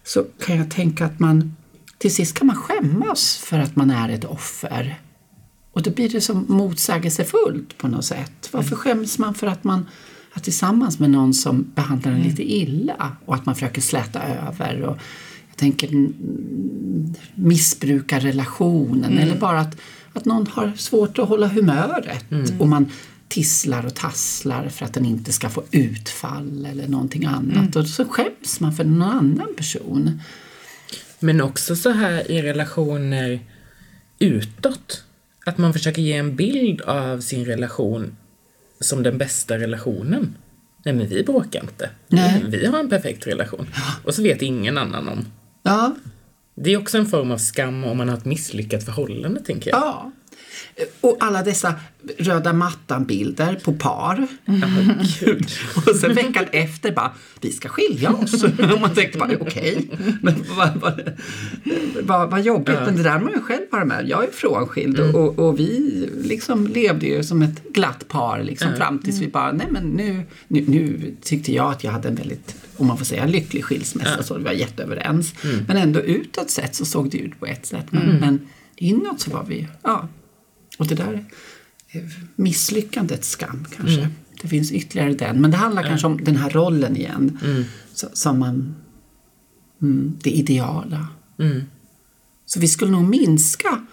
så 0.04 0.24
kan 0.44 0.56
jag 0.56 0.70
tänka 0.70 1.06
att 1.06 1.20
man 1.20 1.56
till 1.98 2.14
sist 2.14 2.38
kan 2.38 2.46
man 2.46 2.56
skämmas 2.56 3.36
för 3.36 3.58
att 3.58 3.76
man 3.76 3.90
är 3.90 4.08
ett 4.08 4.24
offer. 4.24 5.00
Och 5.72 5.82
då 5.82 5.90
blir 5.90 6.08
det 6.08 6.20
som 6.20 6.44
motsägelsefullt 6.48 7.78
på 7.78 7.88
något 7.88 8.04
sätt. 8.04 8.48
Varför 8.52 8.76
skäms 8.76 9.18
man 9.18 9.34
för 9.34 9.46
att 9.46 9.64
man 9.64 9.86
är 10.34 10.40
tillsammans 10.40 10.98
med 10.98 11.10
någon 11.10 11.34
som 11.34 11.66
behandlar 11.74 12.12
en 12.12 12.22
lite 12.22 12.52
illa 12.52 13.16
och 13.24 13.34
att 13.34 13.46
man 13.46 13.54
försöker 13.54 13.80
släta 13.80 14.22
över? 14.22 14.82
Och 14.82 14.98
jag 15.54 15.58
tänker 15.58 16.08
missbrukarrelationen 17.34 19.12
mm. 19.12 19.18
eller 19.18 19.36
bara 19.36 19.60
att, 19.60 19.76
att 20.12 20.24
någon 20.24 20.46
har 20.46 20.72
svårt 20.76 21.18
att 21.18 21.28
hålla 21.28 21.46
humöret 21.46 22.30
mm. 22.30 22.60
och 22.60 22.68
man 22.68 22.90
tisslar 23.28 23.86
och 23.86 23.94
tasslar 23.94 24.68
för 24.68 24.84
att 24.84 24.92
den 24.92 25.06
inte 25.06 25.32
ska 25.32 25.48
få 25.48 25.62
utfall 25.70 26.66
eller 26.66 26.88
någonting 26.88 27.24
annat. 27.24 27.56
Mm. 27.56 27.70
Och 27.76 27.88
så 27.88 28.04
skäms 28.04 28.60
man 28.60 28.72
för 28.72 28.84
någon 28.84 29.02
annan 29.02 29.54
person. 29.56 30.20
Men 31.20 31.40
också 31.40 31.76
så 31.76 31.90
här 31.90 32.30
i 32.30 32.42
relationer 32.42 33.40
utåt. 34.18 35.04
Att 35.46 35.58
man 35.58 35.72
försöker 35.72 36.02
ge 36.02 36.12
en 36.12 36.36
bild 36.36 36.80
av 36.80 37.20
sin 37.20 37.44
relation 37.44 38.16
som 38.80 39.02
den 39.02 39.18
bästa 39.18 39.58
relationen. 39.58 40.34
Nej 40.84 40.94
men 40.94 41.08
vi 41.08 41.22
bråkar 41.22 41.60
inte. 41.62 41.90
Nej. 42.08 42.44
Vi 42.48 42.66
har 42.66 42.80
en 42.80 42.88
perfekt 42.88 43.26
relation. 43.26 43.66
Och 44.04 44.14
så 44.14 44.22
vet 44.22 44.42
ingen 44.42 44.78
annan 44.78 45.08
om. 45.08 45.24
Ja. 45.64 45.94
Det 46.54 46.72
är 46.72 46.78
också 46.78 46.98
en 46.98 47.06
form 47.06 47.30
av 47.30 47.38
skam 47.38 47.84
om 47.84 47.96
man 47.98 48.08
har 48.08 48.16
ett 48.16 48.24
misslyckat 48.24 48.84
förhållande 48.84 49.40
tänker 49.40 49.70
jag. 49.70 49.80
Ja. 49.80 50.12
Och 51.00 51.16
alla 51.20 51.42
dessa 51.42 51.74
röda 52.18 52.52
mattan-bilder 52.52 53.60
på 53.64 53.72
par. 53.72 54.26
Mm. 54.44 54.62
och 55.76 55.96
sen 55.96 56.14
veckan 56.14 56.44
efter 56.52 56.92
bara, 56.92 57.12
vi 57.40 57.52
ska 57.52 57.68
skilja 57.68 58.10
oss. 58.10 58.44
och 58.74 58.80
man 58.80 58.94
tänkte 58.94 59.18
bara, 59.18 59.30
okej, 59.40 59.88
okay. 59.90 60.34
vad, 60.56 60.76
vad, 60.76 61.12
vad, 62.02 62.30
vad 62.30 62.42
jobbigt. 62.42 62.78
Men 62.86 62.96
det 62.96 63.02
där 63.02 63.18
man 63.18 63.32
ju 63.32 63.40
själv 63.40 63.62
vara 63.70 63.84
med. 63.84 64.08
Jag 64.08 64.24
är 64.24 64.30
frånskild 64.30 64.98
mm. 64.98 65.14
och, 65.14 65.38
och, 65.38 65.60
vi 65.60 66.08
liksom 66.22 66.66
levde 66.66 67.06
ju 67.06 67.24
som 67.24 67.42
ett 67.42 67.62
glatt 67.72 68.08
par 68.08 68.42
liksom, 68.42 68.68
mm. 68.68 68.80
fram 68.80 68.98
tills 68.98 69.20
vi 69.20 69.28
bara, 69.28 69.52
nej 69.52 69.66
men 69.70 69.84
nu, 69.84 70.22
nu, 70.48 70.64
nu, 70.68 71.14
tyckte 71.22 71.52
jag 71.52 71.72
att 71.72 71.84
jag 71.84 71.92
hade 71.92 72.08
en 72.08 72.14
väldigt, 72.14 72.54
om 72.76 72.86
man 72.86 72.98
får 72.98 73.04
säga, 73.04 73.26
lycklig 73.26 73.64
skilsmässa. 73.64 74.22
Så 74.22 74.38
vi 74.38 74.44
var 74.44 74.52
jätteöverens. 74.52 75.34
Mm. 75.44 75.64
Men 75.68 75.76
ändå 75.76 76.00
utåt 76.00 76.50
sett 76.50 76.74
så 76.74 76.84
såg 76.84 77.10
det 77.10 77.18
ut 77.18 77.40
på 77.40 77.46
ett 77.46 77.66
sätt. 77.66 77.86
Men, 77.90 78.02
mm. 78.02 78.16
men 78.16 78.40
inåt 78.76 79.20
så 79.20 79.30
var 79.30 79.44
vi, 79.44 79.68
ja, 79.82 80.08
och 80.78 80.86
det 80.86 80.94
där 80.94 81.24
misslyckandets 82.36 83.28
skam 83.28 83.66
kanske. 83.76 84.00
Mm. 84.00 84.12
Det 84.42 84.48
finns 84.48 84.72
ytterligare 84.72 85.14
den. 85.14 85.40
Men 85.40 85.50
det 85.50 85.56
handlar 85.56 85.82
mm. 85.82 85.90
kanske 85.90 86.06
om 86.06 86.24
den 86.24 86.36
här 86.36 86.50
rollen 86.50 86.96
igen. 86.96 87.38
Mm. 87.44 87.64
som 87.92 88.38
man, 88.38 88.74
mm, 89.82 90.18
det 90.22 90.30
ideala. 90.30 91.08
Mm. 91.38 91.62
Så 92.46 92.60
vi 92.60 92.68
skulle 92.68 92.90
nog 92.90 93.04
minska 93.04 93.84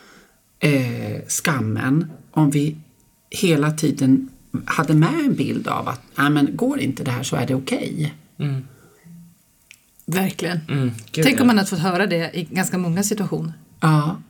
eh, 0.59 1.21
skammen 1.27 2.11
om 2.31 2.51
vi 2.51 2.77
hela 3.29 3.71
tiden 3.71 4.29
hade 4.65 4.93
med 4.93 5.19
en 5.25 5.35
bild 5.35 5.67
av 5.67 5.87
att 5.87 6.01
Nej, 6.15 6.29
men 6.29 6.55
går 6.55 6.79
inte 6.79 7.03
det 7.03 7.11
här 7.11 7.23
så 7.23 7.35
är 7.35 7.47
det 7.47 7.55
okej. 7.55 7.93
Okay. 8.37 8.49
Mm. 8.49 8.65
Verkligen. 10.05 10.59
Tänk 11.11 11.41
om 11.41 11.47
man 11.47 11.57
hade 11.57 11.69
fått 11.69 11.79
höra 11.79 12.07
det 12.07 12.37
i 12.37 12.43
ganska 12.43 12.77
många 12.77 13.03
situationer. 13.03 13.53
Ja. 13.79 14.21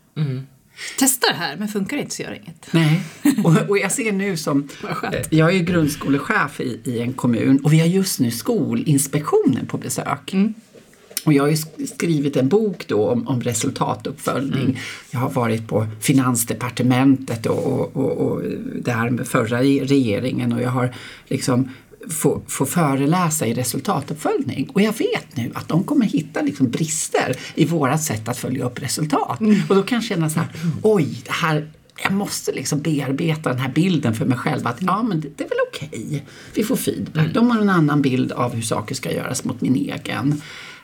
Testa 0.99 1.27
det 1.27 1.33
här, 1.33 1.57
men 1.57 1.67
funkar 1.67 1.97
det 1.97 2.03
inte 2.03 2.15
så 2.15 2.21
gör 2.21 2.29
det 2.29 2.37
inget. 2.37 2.67
Nej, 2.71 3.01
och, 3.43 3.69
och 3.69 3.77
jag 3.77 3.91
ser 3.91 4.11
nu 4.11 4.37
som... 4.37 4.69
Eh, 4.83 5.21
jag 5.29 5.55
är 5.55 5.59
grundskolechef 5.59 6.59
i, 6.59 6.79
i, 6.83 6.99
en 6.99 7.13
kommun 7.13 7.59
och 7.63 7.73
vi 7.73 7.79
har 7.79 7.87
just 7.87 8.19
nu 8.19 8.31
Skolinspektionen 8.31 9.65
på 9.65 9.77
besök. 9.77 10.33
Mm. 10.33 10.53
Och 11.25 11.33
jag 11.33 11.43
har 11.43 11.85
skrivit 11.85 12.35
en 12.35 12.47
bok 12.47 12.87
då 12.87 13.09
om, 13.09 13.27
om 13.27 13.41
resultatuppföljning. 13.41 14.63
Mm. 14.63 14.75
Jag 15.11 15.19
har 15.19 15.29
varit 15.29 15.67
på 15.67 15.87
Finansdepartementet 15.99 17.45
och, 17.45 17.67
och, 17.67 17.97
och, 17.97 18.11
och 18.11 18.41
det 18.75 18.91
här 18.91 19.09
med 19.09 19.27
förra 19.27 19.61
regeringen 19.61 20.53
och 20.53 20.61
jag 20.61 20.69
har 20.69 20.95
liksom 21.27 21.69
få, 22.09 22.41
få 22.47 22.65
föreläsa 22.65 23.47
i 23.47 23.53
resultatuppföljning. 23.53 24.69
Och 24.73 24.81
jag 24.81 24.97
vet 24.97 25.37
nu 25.37 25.51
att 25.55 25.67
de 25.67 25.83
kommer 25.83 26.05
hitta 26.05 26.41
liksom 26.41 26.69
brister 26.69 27.35
i 27.55 27.65
vårat 27.65 28.03
sätt 28.03 28.27
att 28.27 28.37
följa 28.37 28.65
upp 28.65 28.81
resultat. 28.81 29.39
Mm. 29.39 29.61
Och 29.69 29.75
då 29.75 29.83
kan 29.83 29.95
jag 29.95 30.03
känna 30.03 30.29
så 30.29 30.39
här, 30.39 30.49
oj, 30.81 31.21
det 31.25 31.31
här 31.31 31.71
jag 32.03 32.13
måste 32.13 32.51
liksom 32.51 32.81
bearbeta 32.81 33.49
den 33.49 33.59
här 33.59 33.71
bilden 33.71 34.15
för 34.15 34.25
mig 34.25 34.37
själv 34.37 34.67
att 34.67 34.81
ja 34.81 35.03
men 35.03 35.21
det, 35.21 35.27
det 35.35 35.43
är 35.43 35.49
väl 35.49 35.57
okej. 35.67 36.05
Okay. 36.07 36.21
Vi 36.53 36.63
får 36.63 36.75
feedback. 36.75 37.23
Mm. 37.23 37.33
De 37.33 37.51
har 37.51 37.61
en 37.61 37.69
annan 37.69 38.01
bild 38.01 38.31
av 38.31 38.55
hur 38.55 38.61
saker 38.61 38.95
ska 38.95 39.11
göras 39.11 39.43
mot 39.43 39.61
min 39.61 39.75
egen. 39.75 40.41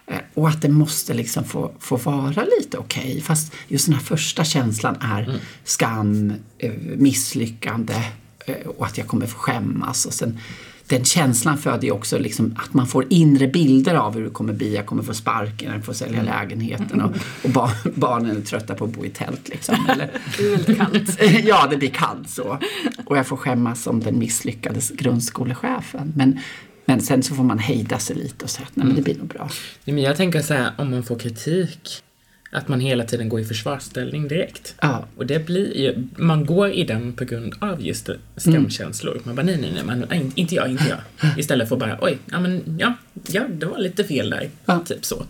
Eh, 0.07 0.17
och 0.33 0.49
att 0.49 0.61
det 0.61 0.69
måste 0.69 1.13
liksom 1.13 1.43
få, 1.43 1.71
få 1.79 1.95
vara 1.95 2.45
lite 2.59 2.77
okej. 2.77 3.03
Okay. 3.03 3.21
Fast 3.21 3.53
just 3.67 3.85
den 3.85 3.95
här 3.95 4.01
första 4.03 4.43
känslan 4.43 4.97
är 5.01 5.23
mm. 5.23 5.37
skam, 5.63 6.33
eh, 6.57 6.73
misslyckande 6.97 8.03
eh, 8.45 8.67
och 8.67 8.85
att 8.85 8.97
jag 8.97 9.07
kommer 9.07 9.27
få 9.27 9.37
skämmas. 9.37 10.05
Och 10.05 10.13
sen 10.13 10.39
den 10.87 11.05
känslan 11.05 11.57
föder 11.57 11.83
ju 11.83 11.91
också 11.91 12.17
liksom 12.17 12.55
att 12.57 12.73
man 12.73 12.87
får 12.87 13.05
inre 13.09 13.47
bilder 13.47 13.95
av 13.95 14.15
hur 14.15 14.23
det 14.23 14.29
kommer 14.29 14.53
bli. 14.53 14.75
Jag 14.75 14.85
kommer 14.85 15.03
få 15.03 15.13
sparken, 15.13 15.73
jag 15.73 15.85
får 15.85 15.93
sälja 15.93 16.19
mm. 16.19 16.25
lägenheten 16.25 17.01
och, 17.01 17.11
och 17.43 17.49
bar, 17.49 17.71
barnen 17.99 18.37
är 18.37 18.41
trötta 18.41 18.75
på 18.75 18.85
att 18.85 18.91
bo 18.91 19.05
i 19.05 19.09
tält. 19.09 19.49
Liksom, 19.49 19.75
eller, 19.89 20.11
det 20.37 20.43
är 20.43 20.57
väldigt 20.57 20.77
kallt. 20.77 21.19
ja, 21.43 21.67
det 21.69 21.77
blir 21.77 21.89
kallt 21.89 22.29
så. 22.29 22.59
Och 23.05 23.17
jag 23.17 23.27
får 23.27 23.37
skämmas 23.37 23.83
som 23.83 23.99
den 23.99 24.19
misslyckade 24.19 24.79
grundskolechefen. 24.93 26.13
Men, 26.15 26.39
men 26.85 27.01
sen 27.01 27.23
så 27.23 27.35
får 27.35 27.43
man 27.43 27.59
hejda 27.59 27.99
sig 27.99 28.15
lite 28.15 28.45
och 28.45 28.49
säga 28.49 28.67
att 28.69 28.75
nej, 28.75 28.87
men 28.87 28.95
det 28.95 29.01
blir 29.01 29.17
nog 29.17 29.27
bra. 29.27 29.49
Ja, 29.83 29.93
men 29.93 30.03
jag 30.03 30.17
tänker 30.17 30.41
så 30.41 30.53
här, 30.53 30.71
om 30.77 30.91
man 30.91 31.03
får 31.03 31.19
kritik 31.19 32.03
att 32.51 32.67
man 32.67 32.79
hela 32.79 33.03
tiden 33.03 33.29
går 33.29 33.39
i 33.39 33.45
försvarsställning 33.45 34.27
direkt. 34.27 34.75
Ja. 34.81 35.05
Och 35.17 35.25
det 35.25 35.45
blir 35.45 35.77
ju, 35.77 36.07
man 36.15 36.45
går 36.45 36.71
i 36.71 36.83
den 36.83 37.13
på 37.13 37.25
grund 37.25 37.55
av 37.59 37.81
just 37.81 38.09
skamkänslor. 38.37 39.11
Mm. 39.13 39.23
Man 39.25 39.35
bara, 39.35 39.45
nej, 39.45 39.57
nej, 39.61 39.71
nej, 39.73 39.83
man, 39.83 40.31
inte 40.35 40.55
jag, 40.55 40.71
inte 40.71 40.85
jag. 40.89 41.39
Istället 41.39 41.69
för 41.69 41.75
bara, 41.75 41.97
oj, 42.01 42.17
ja 42.31 42.39
men 42.39 42.77
ja, 42.79 42.93
ja, 43.27 43.47
det 43.49 43.65
var 43.65 43.77
lite 43.77 44.03
fel 44.03 44.29
där. 44.29 44.49
Ja. 44.65 44.79
Typ 44.79 45.05
så. 45.05 45.25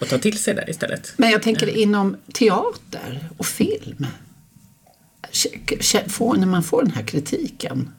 Och 0.00 0.08
ta 0.08 0.18
till 0.18 0.38
sig 0.38 0.54
det 0.54 0.64
istället. 0.68 1.12
Men 1.16 1.30
jag 1.30 1.42
tänker 1.42 1.76
inom 1.76 2.16
teater 2.32 3.28
och 3.36 3.46
film. 3.46 4.06
När 6.36 6.46
man 6.46 6.62
får 6.62 6.82
den 6.82 6.92
här 6.92 7.02
kritiken, 7.02 7.90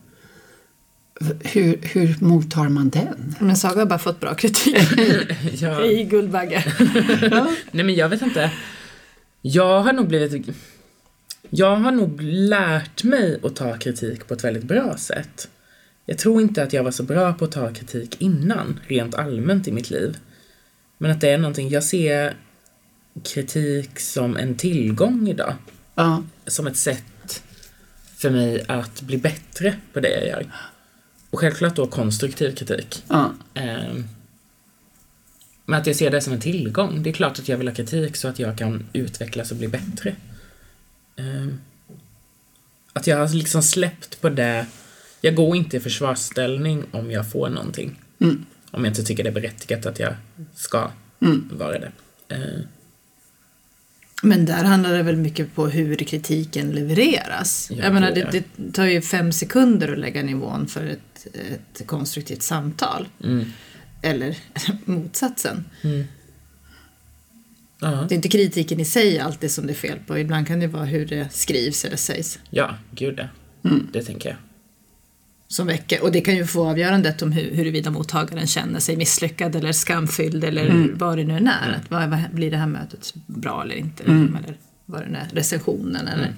hur, 1.39 1.80
hur 1.82 2.15
mottar 2.20 2.70
man 2.70 2.89
den? 2.89 3.36
Men 3.39 3.56
Saga 3.56 3.80
har 3.80 3.86
bara 3.86 4.00
fått 4.00 4.20
bra 4.20 4.36
kritik. 4.36 4.77
ja. 5.53 5.86
I 5.86 6.03
Guldbagge. 6.03 6.63
Nej 7.72 7.86
men 7.86 7.96
jag 7.96 8.10
vet 8.10 8.22
inte. 8.22 8.51
Jag 9.41 9.82
har 9.82 9.94
nog 9.94 10.08
blivit... 10.08 10.48
Jag 11.50 11.75
har 11.75 11.91
nog 11.91 12.22
lärt 12.22 13.03
mig 13.03 13.39
att 13.44 13.56
ta 13.56 13.77
kritik 13.77 14.27
på 14.27 14.34
ett 14.34 14.44
väldigt 14.44 14.63
bra 14.63 14.98
sätt. 14.98 15.50
Jag 16.06 16.18
tror 16.18 16.41
inte 16.41 16.63
att 16.63 16.74
jag 16.74 16.84
var 16.84 16.91
så 16.91 17.03
bra 17.03 17.34
på 17.34 17.46
att 17.46 17.51
ta 17.51 17.74
kritik 17.74 18.22
innan, 18.22 18.80
rent 18.88 19.15
allmänt 19.15 19.68
i 19.68 19.72
mitt 19.72 19.89
liv. 19.89 20.18
Men 20.98 21.12
att 21.12 21.22
det 21.22 21.30
är 21.30 21.38
någonting, 21.38 21.70
jag 21.70 21.84
ser 21.84 22.34
kritik 23.24 24.00
som 24.00 24.38
en 24.38 24.56
tillgång 24.56 25.27
idag. 25.27 25.53
Ja. 25.96 26.24
Som 26.48 26.68
ett 26.68 26.77
sätt 26.77 27.44
för 28.18 28.30
mig 28.30 28.65
att 28.68 29.01
bli 29.01 29.18
bättre 29.18 29.75
på 29.94 30.00
det 30.00 30.10
jag 30.10 30.27
gör. 30.27 30.46
Och 31.31 31.39
självklart 31.39 31.75
då 31.75 31.88
konstruktiv 31.88 32.55
kritik. 32.55 33.03
Ja. 33.07 33.31
Um, 33.55 34.07
men 35.65 35.79
att 35.79 35.88
jag 35.88 35.95
ser 35.95 36.11
det 36.11 36.21
som 36.21 36.33
en 36.33 36.39
tillgång. 36.39 37.03
Det 37.03 37.09
är 37.09 37.13
klart 37.13 37.39
att 37.39 37.50
jag 37.50 37.57
vill 37.57 37.67
ha 37.67 37.75
kritik 37.75 38.15
så 38.15 38.27
att 38.27 38.39
jag 38.39 38.57
kan 38.57 38.85
utvecklas 38.93 39.51
och 39.51 39.57
bli 39.57 39.67
bättre. 39.67 40.15
Um, 41.17 41.59
Att 42.93 43.07
jag 43.07 43.17
har 43.17 43.29
liksom 43.33 43.63
släppt 43.63 44.21
på 44.21 44.29
det. 44.29 44.65
Jag 45.21 45.35
går 45.35 45.55
inte 45.55 45.77
i 45.77 45.79
försvarsställning 45.79 46.83
om 46.91 47.11
jag 47.11 47.31
får 47.31 47.50
någonting. 47.50 48.00
Mm. 48.19 48.45
Om 48.71 48.85
jag 48.85 48.91
inte 48.91 49.03
tycker 49.03 49.23
det 49.23 49.29
är 49.29 49.33
berättigat 49.33 49.85
att 49.85 50.00
jag 50.00 50.15
ska 50.55 50.91
Mm. 51.21 51.50
vara 51.53 51.79
det. 51.79 51.91
Eh, 52.27 52.59
Men 54.21 54.45
där 54.45 54.63
handlar 54.63 54.93
det 54.93 55.03
väl 55.03 55.17
mycket 55.17 55.55
på 55.55 55.67
hur 55.67 55.95
kritiken 55.95 56.71
levereras. 56.71 57.67
Ja, 57.71 57.83
jag 57.83 57.93
menar, 57.93 58.11
det 58.11 58.43
det, 58.55 58.73
tar 58.73 58.85
ju 58.85 59.01
fem 59.01 59.31
sekunder 59.31 59.91
att 59.91 59.99
lägga 59.99 60.23
nivån 60.23 60.67
för 60.67 60.85
ett, 60.85 61.27
ett 61.33 61.87
konstruktivt 61.87 62.41
samtal. 62.41 63.07
mm. 63.23 63.45
Eller 64.01 64.37
motsatsen. 64.85 65.65
Mm. 65.83 66.03
Ja. 67.79 68.05
Det 68.09 68.13
är 68.13 68.15
inte 68.15 68.29
kritiken 68.29 68.79
i 68.79 68.85
sig 68.85 69.19
alltid 69.19 69.51
som 69.51 69.67
det 69.67 69.73
är 69.73 69.75
fel 69.75 69.99
på. 70.07 70.17
Ibland 70.17 70.47
kan 70.47 70.59
det 70.59 70.67
vara 70.67 70.85
hur 70.85 71.05
det 71.05 71.33
skrivs 71.33 71.85
eller 71.85 71.97
sägs 71.97 72.39
ja, 72.49 72.75
gud 72.91 73.19
ja. 73.19 73.27
Mm. 73.69 73.87
Det 73.93 74.03
tänker 74.03 74.29
jag. 74.29 74.37
Som 75.51 75.67
väcker. 75.67 76.03
Och 76.03 76.12
det 76.12 76.22
kan 76.22 76.36
ju 76.36 76.46
få 76.46 76.70
avgörandet 76.70 77.22
om 77.22 77.31
hur, 77.31 77.55
huruvida 77.55 77.89
mottagaren 77.91 78.48
känner 78.48 78.79
sig 78.79 78.98
misslyckad 78.98 79.55
eller 79.55 79.72
skamfylld 79.72 80.43
eller 80.43 80.65
Mm. 80.65 80.98
vad 80.98 81.17
det 81.17 81.24
nu 81.24 81.38
än 81.38 81.48
är. 81.48 81.72
Att, 81.81 81.91
vad, 81.91 82.10
vad, 82.10 82.20
blir 82.31 82.51
det 82.51 82.58
här 82.58 82.67
mötet 82.67 83.13
bra 83.27 83.62
eller 83.63 83.75
inte? 83.75 84.03
Mm. 84.03 84.38
Eller 84.43 84.58
vad 84.86 85.01
det 85.01 85.10
nu 85.10 85.17
är, 85.17 85.27
recensionen 85.36 86.08
eller 86.08 86.34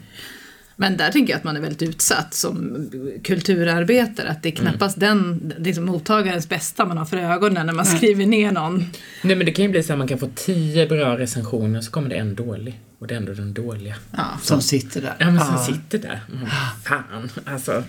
Men 0.76 0.98
där 0.98 1.12
tänker 1.12 1.34
jag 1.34 1.38
att 1.38 1.44
man 1.44 1.56
är 1.58 1.62
väldigt 1.62 1.82
utsatt 1.82 2.34
som 2.34 2.90
kulturarbetare. 3.24 4.30
Att 4.30 4.44
det 4.44 4.50
är 4.50 4.56
knappast 4.56 5.00
den 5.00 5.54
liksom, 5.58 5.86
mottagarens 5.86 6.50
bästa 6.50 6.86
man 6.86 6.98
har 6.98 7.06
för 7.06 7.18
ögonen 7.18 7.66
när 7.66 7.74
man 7.74 7.86
skriver 7.86 8.26
ner 8.26 8.52
någon. 8.52 8.78
Nej 9.24 9.36
men 9.36 9.46
det 9.46 9.52
kan 9.52 9.66
ju 9.66 9.72
bli 9.72 9.84
så 9.84 9.94
att 9.94 10.00
man 10.00 10.08
kan 10.08 10.18
få 10.20 10.30
tio 10.36 10.88
bra 10.88 11.18
recensioner 11.18 11.82
så 11.82 11.92
kommer 11.92 12.10
det 12.10 12.16
en 12.16 12.36
dålig. 12.36 12.80
Och 13.00 13.08
det 13.08 13.14
är 13.14 13.18
ändå 13.18 13.34
den 13.34 13.54
dåliga. 13.54 13.96
Ja. 14.12 14.26
Som 14.42 14.62
sitter 14.62 15.02
där. 15.02 15.14
Ja 15.20 15.26
men 15.32 15.40
som 15.40 15.56
Ja. 15.56 15.66
sitter 15.66 15.98
där. 16.00 16.22
Mm, 16.34 16.48
fan, 16.84 17.30
alltså. 17.46 17.84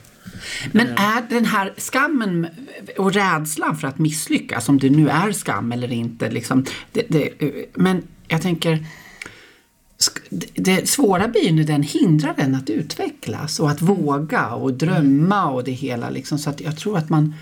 Men 0.73 0.89
är 0.89 1.29
den 1.29 1.45
här 1.45 1.73
skammen 1.77 2.47
och 2.99 3.13
rädslan 3.13 3.77
för 3.77 3.89
att 3.89 3.99
misslyckas, 3.99 4.69
om 4.69 4.79
det 4.79 4.91
nu 4.91 5.09
är 5.09 5.33
skam 5.33 5.73
eller 5.73 5.93
inte, 5.93 6.31
liksom, 6.31 6.65
det, 6.93 7.07
det, 7.09 7.31
men 7.75 8.03
jag 8.29 8.43
tänker 8.43 8.87
det 10.55 10.89
svåra 10.89 11.29
blir 11.29 11.45
ju 11.45 11.53
när 11.53 11.65
den 11.65 11.83
hindrar 11.83 12.35
den 12.37 12.55
att 12.55 12.71
utvecklas 12.71 13.61
och 13.61 13.71
att 13.71 13.83
våga 13.83 14.49
och 14.49 14.73
drömma 14.73 15.51
och 15.51 15.65
det 15.65 15.73
hela. 15.73 16.11
Liksom, 16.11 16.39
så 16.39 16.51
att 16.51 16.61
jag 16.61 16.79
tror 16.79 16.99
att 16.99 17.09
man 17.09 17.35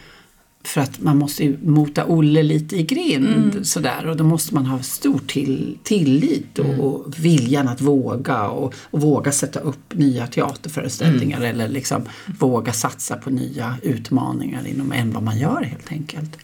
för 0.65 0.81
att 0.81 1.01
man 1.01 1.17
måste 1.19 1.45
ju 1.45 1.59
mota 1.63 2.05
Olle 2.07 2.43
lite 2.43 2.77
i 2.77 2.83
grind 2.83 3.67
sådär 3.67 4.07
och 4.07 4.17
då 4.17 4.25
måste 4.25 4.55
man 4.55 4.67
ha 4.67 4.83
stor 4.83 5.21
till, 5.27 5.79
tillit 5.83 6.59
och, 6.59 6.79
och 6.79 7.15
viljan 7.19 7.69
att 7.69 7.81
våga 7.81 8.43
och, 8.49 8.75
och 8.81 9.01
våga 9.01 9.33
sätta 9.33 9.61
upp 9.61 9.95
nya 9.95 10.27
teaterföreställningar 10.27 11.41
eller 11.41 11.69
liksom 11.69 12.03
våga 12.39 12.73
satsa 12.73 13.17
på 13.17 13.31
nya 13.31 13.77
utmaningar 13.83 14.67
inom 14.67 14.93
än 14.93 15.13
vad 15.13 15.23
man 15.23 15.39
gör 15.39 15.63
helt 15.63 15.93
enkelt. 15.93 16.37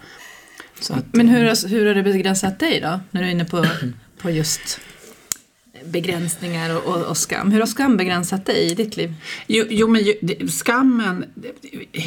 Att, 0.90 1.04
Men 1.14 1.28
hur, 1.28 1.44
har- 1.44 1.68
hur 1.68 1.86
har 1.86 1.94
det 1.94 2.02
begränsat 2.02 2.58
dig 2.58 2.80
då? 2.80 3.00
När 3.10 3.20
du 3.22 3.26
är 3.28 3.32
inne 3.32 3.44
på, 3.44 3.64
på 4.22 4.30
just 4.30 4.80
begränsningar 5.84 6.76
och, 6.76 6.96
och, 6.96 7.06
och 7.06 7.16
skam. 7.16 7.50
Hur 7.50 7.60
har 7.60 7.66
skam 7.66 7.96
begränsat 7.96 8.46
dig 8.46 8.70
i 8.70 8.74
ditt 8.74 8.96
liv? 8.96 9.14
Jo, 9.46 9.64
jo 9.70 9.88
men 9.88 10.02
ju, 10.04 10.14
skammen, 10.48 11.24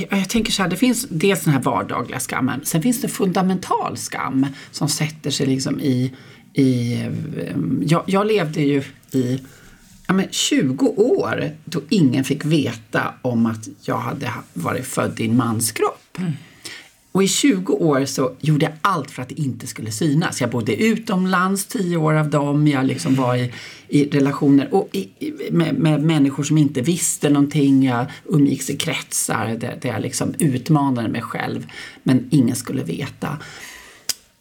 jag 0.09 0.29
tänker 0.29 0.51
så 0.51 0.61
här, 0.61 0.69
det 0.69 0.77
finns 0.77 1.07
dels 1.09 1.43
den 1.43 1.53
här 1.53 1.61
vardagliga 1.61 2.19
skammen, 2.19 2.61
sen 2.63 2.81
finns 2.81 3.01
det 3.01 3.07
fundamental 3.07 3.97
skam 3.97 4.47
som 4.71 4.89
sätter 4.89 5.31
sig 5.31 5.45
liksom 5.47 5.79
i, 5.79 6.13
i 6.53 6.93
ehm, 6.93 7.83
jag, 7.85 8.03
jag 8.05 8.27
levde 8.27 8.61
ju 8.61 8.83
i 9.11 9.39
ja, 10.07 10.13
men 10.13 10.27
20 10.31 10.87
år 10.87 11.51
då 11.65 11.81
ingen 11.89 12.23
fick 12.23 12.45
veta 12.45 13.13
om 13.21 13.45
att 13.45 13.67
jag 13.81 13.97
hade 13.97 14.27
ha- 14.27 14.43
varit 14.53 14.85
född 14.85 15.19
i 15.19 15.25
en 15.25 15.37
manskropp. 15.37 16.17
Och 17.11 17.23
i 17.23 17.27
20 17.27 17.73
år 17.73 18.05
så 18.05 18.31
gjorde 18.39 18.65
jag 18.65 18.73
allt 18.81 19.11
för 19.11 19.21
att 19.21 19.29
det 19.29 19.39
inte 19.41 19.67
skulle 19.67 19.91
synas. 19.91 20.41
Jag 20.41 20.49
bodde 20.49 20.75
utomlands 20.75 21.65
10 21.65 21.97
år 21.97 22.13
av 22.13 22.29
dem. 22.29 22.67
Jag 22.67 22.85
liksom 22.85 23.15
var 23.15 23.35
i, 23.35 23.51
i 23.87 24.09
relationer 24.09 24.73
och 24.73 24.89
i, 24.91 25.09
med, 25.51 25.75
med 25.75 26.03
människor 26.03 26.43
som 26.43 26.57
inte 26.57 26.81
visste 26.81 27.29
någonting. 27.29 27.83
Jag 27.83 28.05
umgicks 28.25 28.69
i 28.69 28.77
kretsar 28.77 29.57
där, 29.59 29.77
där 29.81 29.89
jag 29.89 30.01
liksom 30.01 30.33
utmanade 30.39 31.09
mig 31.09 31.21
själv. 31.21 31.67
Men 32.03 32.27
ingen 32.31 32.55
skulle 32.55 32.83
veta. 32.83 33.37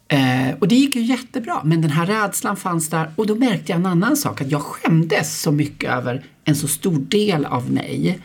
Eh, 0.07 0.55
och 0.59 0.67
det 0.67 0.75
gick 0.75 0.95
ju 0.95 1.01
jättebra, 1.01 1.61
men 1.63 1.81
den 1.81 1.91
här 1.91 2.05
rädslan 2.05 2.57
fanns 2.57 2.89
där 2.89 3.11
och 3.15 3.27
då 3.27 3.35
märkte 3.35 3.71
jag 3.71 3.79
en 3.79 3.85
annan 3.85 4.17
sak, 4.17 4.41
att 4.41 4.51
jag 4.51 4.61
skämdes 4.61 5.41
så 5.41 5.51
mycket 5.51 5.91
över 5.91 6.23
en 6.43 6.55
så 6.55 6.67
stor 6.67 6.97
del 6.97 7.45
av 7.45 7.71
mig. 7.71 8.19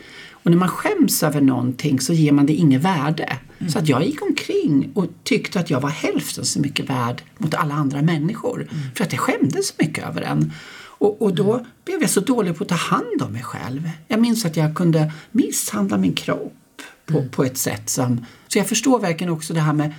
Och 0.47 0.51
när 0.51 0.57
man 0.57 0.69
skäms 0.69 1.23
över 1.23 1.41
någonting 1.41 1.99
så 1.99 2.13
ger 2.13 2.31
man 2.31 2.45
det 2.45 2.53
inget 2.53 2.81
värde. 2.81 3.37
Så 3.69 3.79
att 3.79 3.87
jag 3.87 4.05
gick 4.05 4.21
omkring 4.21 4.91
och 4.93 5.05
tyckte 5.23 5.59
att 5.59 5.69
jag 5.69 5.81
var 5.81 5.89
hälften 5.89 6.45
så 6.45 6.59
mycket 6.59 6.89
värd 6.89 7.21
mot 7.37 7.53
alla 7.53 7.73
andra 7.73 8.01
människor. 8.01 8.67
För 8.95 9.03
att 9.03 9.11
jag 9.11 9.21
skämdes 9.21 9.67
så 9.67 9.73
mycket 9.79 10.07
över 10.07 10.21
den. 10.21 10.51
Och, 10.77 11.21
och 11.21 11.35
då 11.35 11.65
blev 11.85 12.01
jag 12.01 12.09
så 12.09 12.19
dålig 12.19 12.57
på 12.57 12.63
att 12.63 12.69
ta 12.69 12.75
hand 12.75 13.21
om 13.21 13.31
mig 13.31 13.43
själv. 13.43 13.89
Jag 14.07 14.19
minns 14.19 14.45
att 14.45 14.57
jag 14.57 14.75
kunde 14.75 15.11
misshandla 15.31 15.97
min 15.97 16.13
kropp 16.13 16.81
på, 17.05 17.25
på 17.31 17.43
ett 17.43 17.57
sätt 17.57 17.89
som... 17.89 18.25
Så 18.47 18.57
jag 18.57 18.67
förstår 18.67 18.99
verkligen 18.99 19.33
också 19.33 19.53
det 19.53 19.61
här 19.61 19.73
med 19.73 19.93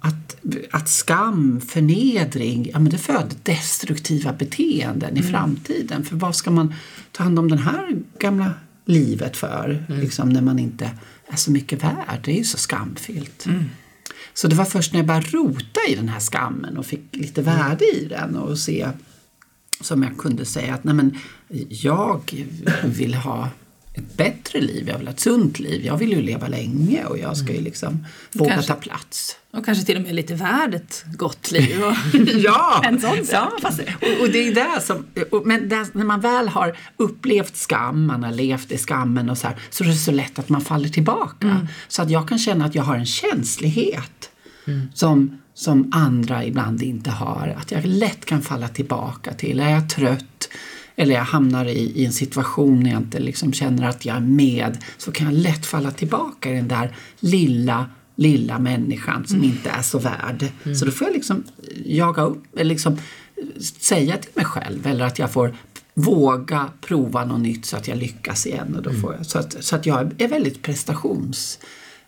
att, 0.00 0.36
att 0.70 0.88
skam, 0.88 1.60
förnedring, 1.60 2.70
ja, 2.72 2.78
men 2.78 2.90
det 2.90 2.98
föder 2.98 3.36
destruktiva 3.42 4.32
beteenden 4.32 5.16
i 5.16 5.22
framtiden. 5.22 6.04
För 6.04 6.16
vad 6.16 6.36
ska 6.36 6.50
man 6.50 6.74
ta 7.12 7.22
hand 7.22 7.38
om 7.38 7.50
det 7.50 7.56
här 7.56 7.96
gamla 8.18 8.50
livet 8.84 9.36
för? 9.36 9.84
Liksom, 9.88 10.28
när 10.28 10.42
man 10.42 10.58
inte 10.58 10.90
är 11.26 11.36
så 11.36 11.50
mycket 11.50 11.84
värd. 11.84 12.20
Det 12.24 12.32
är 12.32 12.36
ju 12.36 12.44
så 12.44 12.58
skamfyllt. 12.58 13.46
Så 14.34 14.48
det 14.48 14.56
var 14.56 14.64
först 14.64 14.92
när 14.92 15.00
jag 15.00 15.06
började 15.06 15.26
rota 15.26 15.80
i 15.88 15.94
den 15.94 16.08
här 16.08 16.20
skammen 16.20 16.78
och 16.78 16.86
fick 16.86 17.16
lite 17.16 17.42
värde 17.42 17.84
i 17.84 18.04
den 18.04 18.36
och 18.36 18.58
se 18.58 18.88
som 19.80 20.02
jag 20.02 20.18
kunde 20.18 20.44
säga 20.44 20.74
att 20.74 20.84
nej 20.84 20.94
men, 20.94 21.18
jag 21.68 22.46
vill 22.84 23.14
ha 23.14 23.48
ett 23.94 24.16
bättre 24.16 24.60
liv, 24.60 24.88
jag 24.88 24.98
vill 24.98 25.06
ha 25.06 25.14
ett 25.14 25.20
sunt 25.20 25.58
liv, 25.58 25.84
jag 25.84 25.96
vill 25.96 26.10
ju 26.10 26.22
leva 26.22 26.48
länge 26.48 27.04
och 27.04 27.18
jag 27.18 27.36
ska 27.36 27.52
ju 27.52 27.60
liksom 27.60 28.06
våga 28.32 28.50
Kanske. 28.54 28.72
ta 28.72 28.80
plats. 28.80 29.36
Och 29.52 29.64
kanske 29.64 29.84
till 29.84 29.96
och 29.96 30.02
med 30.02 30.14
lite 30.14 30.34
värd 30.34 30.74
ett 30.74 31.04
gott 31.06 31.50
liv. 31.50 31.82
Och 31.84 31.94
Ja, 32.34 32.82
En 32.88 33.00
sån 33.00 33.26
sak. 33.26 33.52
ja 33.62 33.70
och, 34.00 34.20
och 34.22 34.28
det 34.28 34.48
är 34.48 34.54
det 34.54 34.80
som, 34.80 35.04
och, 35.30 35.46
men 35.46 35.68
där, 35.68 35.86
när 35.92 36.04
man 36.04 36.20
väl 36.20 36.48
har 36.48 36.76
upplevt 36.96 37.56
skam, 37.56 38.06
man 38.06 38.24
har 38.24 38.32
levt 38.32 38.72
i 38.72 38.78
skammen 38.78 39.30
och 39.30 39.38
så 39.38 39.46
här, 39.46 39.56
så 39.70 39.84
är 39.84 39.88
det 39.88 39.94
så 39.94 40.12
lätt 40.12 40.38
att 40.38 40.48
man 40.48 40.60
faller 40.60 40.88
tillbaka. 40.88 41.66
Så 41.88 42.02
att 42.02 42.10
jag 42.10 42.28
kan 42.28 42.38
känna 42.38 42.64
att 42.64 42.74
jag 42.74 42.82
har 42.82 42.96
en 42.96 43.06
känslighet 43.06 44.30
som, 44.94 45.38
som 45.54 45.90
andra 45.94 46.44
ibland 46.44 46.82
inte 46.82 47.10
har. 47.10 47.54
Att 47.58 47.70
jag 47.70 47.84
lätt 47.84 48.24
kan 48.24 48.42
falla 48.42 48.68
tillbaka 48.68 49.32
till, 49.32 49.60
är 49.60 49.70
jag 49.70 49.90
trött 49.90 50.48
eller 50.96 51.14
jag 51.14 51.24
hamnar 51.24 51.64
i, 51.64 52.00
i 52.00 52.06
en 52.06 52.12
situation 52.12 52.80
när 52.80 52.90
jag 52.90 53.00
inte 53.00 53.18
liksom 53.18 53.52
känner 53.52 53.88
att 53.88 54.04
jag 54.04 54.16
är 54.16 54.20
med 54.20 54.78
så 54.98 55.12
kan 55.12 55.26
jag 55.26 55.42
lätt 55.42 55.66
falla 55.66 55.90
tillbaka 55.90 56.50
i 56.50 56.54
den 56.54 56.68
där 56.68 56.96
lilla 57.20 57.86
lilla 58.14 58.58
människan 58.58 59.26
som 59.26 59.44
inte 59.44 59.70
är 59.70 59.82
så 59.82 59.98
värd. 59.98 60.46
Så 60.78 60.84
då 60.84 60.90
får 60.90 61.06
jag 61.06 61.14
liksom 61.14 61.44
jaga 61.84 62.22
upp, 62.22 62.42
eller 62.54 62.64
liksom 62.64 62.98
säga 63.80 64.16
till 64.16 64.30
mig 64.34 64.44
själv 64.44 64.86
eller 64.86 65.04
att 65.04 65.18
jag 65.18 65.32
får 65.32 65.56
våga 65.94 66.68
prova 66.80 67.24
något 67.24 67.40
nytt 67.40 67.66
så 67.66 67.76
att 67.76 67.88
jag 67.88 67.98
lyckas 67.98 68.46
igen. 68.46 68.76
Och 68.76 68.82
då 68.82 68.92
får 68.92 69.14
jag, 69.14 69.26
så, 69.26 69.38
att, 69.38 69.64
så 69.64 69.76
att 69.76 69.86
jag 69.86 70.22
är 70.22 70.28
väldigt 70.28 70.62
prestations 70.62 71.58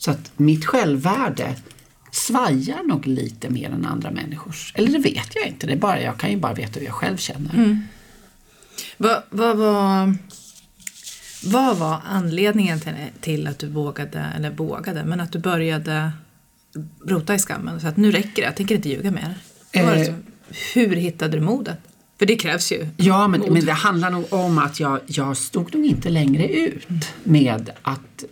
Så 0.01 0.11
att 0.11 0.33
mitt 0.37 0.65
självvärde 0.65 1.57
svajar 2.13 2.83
nog 2.83 3.07
lite 3.07 3.51
mer 3.51 3.71
än 3.71 3.87
andra 3.87 4.11
människors. 4.11 4.73
Eller 4.77 4.93
det 4.93 4.99
vet 4.99 5.35
jag 5.35 5.47
inte, 5.47 5.67
det 5.67 5.77
bara, 5.77 6.03
jag 6.03 6.19
kan 6.19 6.31
ju 6.31 6.37
bara 6.37 6.55
veta 6.55 6.81
hur 6.81 6.87
jag 6.87 6.95
själv 6.95 7.17
känner. 7.17 7.51
vad, 8.97 9.23
vad, 9.31 9.57
var, 9.57 10.15
vad 11.45 11.77
var 11.77 12.01
anledningen 12.07 12.81
till, 12.81 12.95
till 13.21 13.47
att 13.47 13.59
du 13.59 13.67
vågade, 13.67 14.19
eller 14.37 14.51
vågade, 14.51 15.05
men 15.05 15.21
att 15.21 15.33
du 15.33 15.39
började 15.39 16.13
rota 17.05 17.35
i 17.35 17.39
skammen? 17.39 17.81
Så 17.81 17.89
att 17.89 17.97
nu 17.97 18.13
räcker 18.13 18.43
det, 18.43 18.47
jag 18.47 18.57
tänker 18.57 18.75
inte 18.75 18.89
ljuga 18.89 19.11
mer. 19.11 19.35
Eh. 19.73 20.15
Hur 20.75 20.97
hittade 20.97 21.37
du 21.37 21.41
modet? 21.41 21.79
För 22.19 22.27
det 22.27 22.37
krävs 22.37 22.73
ju. 22.73 22.87
Ja, 22.97 23.29
men, 23.29 23.41
men 23.41 23.67
det 23.67 23.73
handlar 23.73 24.11
nog 24.11 24.33
om 24.33 24.59
att 24.59 24.81
jag, 24.81 25.01
jag 25.07 25.37
stod 25.37 25.75
nog 25.75 25.87
inte 25.87 26.09
längre 26.09 26.49
ut 26.49 27.09
med 27.25 27.71
att 27.83 28.25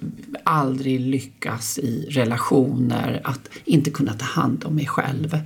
aldrig 0.45 1.01
lyckas 1.01 1.79
i 1.79 2.07
relationer, 2.11 3.21
att 3.25 3.49
inte 3.65 3.91
kunna 3.91 4.13
ta 4.13 4.25
hand 4.25 4.65
om 4.65 4.75
mig 4.75 4.87
själv. 4.87 5.39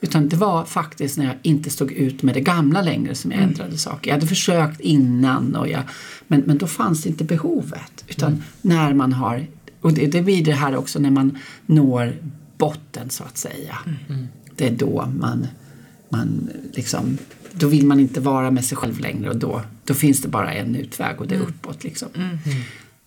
Utan 0.00 0.28
det 0.28 0.36
var 0.36 0.64
faktiskt 0.64 1.18
när 1.18 1.24
jag 1.24 1.34
inte 1.42 1.70
stod 1.70 1.92
ut 1.92 2.22
med 2.22 2.34
det 2.34 2.40
gamla 2.40 2.82
längre 2.82 3.14
som 3.14 3.32
jag 3.32 3.42
ändrade 3.42 3.78
saker. 3.78 4.10
Jag 4.10 4.16
hade 4.16 4.26
försökt 4.26 4.80
innan, 4.80 5.56
och 5.56 5.68
jag, 5.68 5.82
men, 6.26 6.40
men 6.40 6.58
då 6.58 6.66
fanns 6.66 7.06
inte 7.06 7.24
behovet. 7.24 8.04
Utan 8.08 8.42
när 8.62 8.94
man 8.94 9.12
har, 9.12 9.46
och 9.80 9.92
det, 9.92 10.06
det 10.06 10.22
blir 10.22 10.44
det 10.44 10.52
här 10.52 10.76
också 10.76 10.98
när 10.98 11.10
man 11.10 11.38
når 11.66 12.16
botten 12.58 13.10
så 13.10 13.24
att 13.24 13.38
säga. 13.38 13.78
Det 14.08 14.26
det 14.56 14.66
är 14.66 14.76
då 14.76 15.08
man, 15.20 15.46
man 16.08 16.50
liksom, 16.72 17.18
då 17.52 17.66
vill 17.68 17.86
man 17.86 18.00
inte 18.00 18.20
vara 18.20 18.50
med 18.50 18.64
sig 18.64 18.76
själv 18.76 19.00
längre 19.00 19.30
och 19.30 19.36
då, 19.36 19.62
då 19.84 19.94
finns 19.94 20.22
det 20.22 20.28
bara 20.28 20.52
en 20.52 20.76
utväg 20.76 21.20
och 21.20 21.26
det 21.28 21.34
är 21.34 21.40
uppåt. 21.40 21.84
Liksom. 21.84 22.08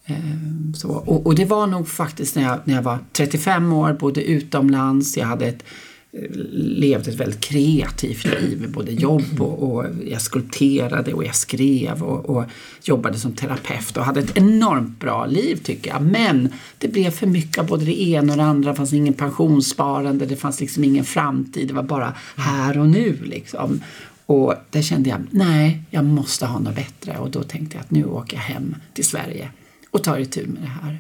Ehm, 0.06 0.74
Så, 0.76 0.90
och, 0.90 1.26
och 1.26 1.36
det 1.36 1.46
var 1.46 1.68
nog 1.68 1.88
faktiskt 1.88 2.36
när 2.36 2.44
jag, 2.44 2.60
när 2.64 2.76
jag 2.76 2.82
var 2.82 3.00
35 3.12 3.74
år, 3.74 3.94
bodde 3.94 4.24
utomlands, 4.24 5.18
jag 5.18 5.26
hade 5.26 5.46
ett, 5.46 5.64
eh, 6.12 6.30
levde 6.54 7.12
ett 7.12 7.20
väldigt 7.20 7.40
kreativt 7.42 8.26
liv, 8.26 8.72
både 8.74 8.92
jobb 8.92 9.42
och, 9.42 9.64
och 9.76 9.86
jag 10.06 10.22
skulpterade 10.22 11.14
och 11.14 11.24
jag 11.26 11.36
skrev 11.36 12.04
och, 12.04 12.30
och 12.38 12.46
jobbade 12.84 13.20
som 13.20 13.34
terapeut 13.34 13.98
och 13.98 14.06
hade 14.06 14.20
ett 14.20 14.38
enormt 14.38 15.00
bra 15.00 15.26
liv 15.26 15.56
tycker 15.64 15.92
jag. 15.92 16.02
Men 16.02 16.50
det 16.78 16.88
blev 16.88 17.12
för 17.12 17.28
mycket 17.28 17.58
av 17.58 17.68
både 17.68 17.86
det 17.86 18.02
ena 18.02 18.34
och 18.34 18.38
det 18.38 18.44
andra, 18.44 18.70
det 18.72 18.78
fanns 18.78 18.94
ingen 18.94 19.14
pensionssparande, 19.14 20.26
det 20.26 20.36
fanns 20.36 20.60
liksom 20.62 20.84
ingen 20.84 21.06
framtid, 21.06 21.68
det 21.68 21.74
var 21.74 21.84
bara 21.84 22.14
här 22.36 22.78
och 22.78 22.90
nu 22.90 23.18
liksom. 23.24 23.82
Och 24.26 24.56
där 24.70 24.82
kände 24.82 25.10
jag, 25.10 25.22
nej, 25.32 25.84
jag 25.90 26.06
måste 26.06 26.46
ha 26.46 26.60
något 26.60 26.76
bättre 26.76 27.18
och 27.18 27.32
då 27.32 27.44
tänkte 27.44 27.78
jag 27.78 27.84
att 27.84 27.92
nu 27.92 28.06
åker 28.06 28.38
jag 28.38 28.44
hem 28.44 28.76
till 28.94 29.06
Sverige 29.06 29.50
och 29.92 30.04
tar 30.04 30.18
itu 30.18 30.48
med 30.48 30.62
det 30.62 30.68
här. 30.68 30.98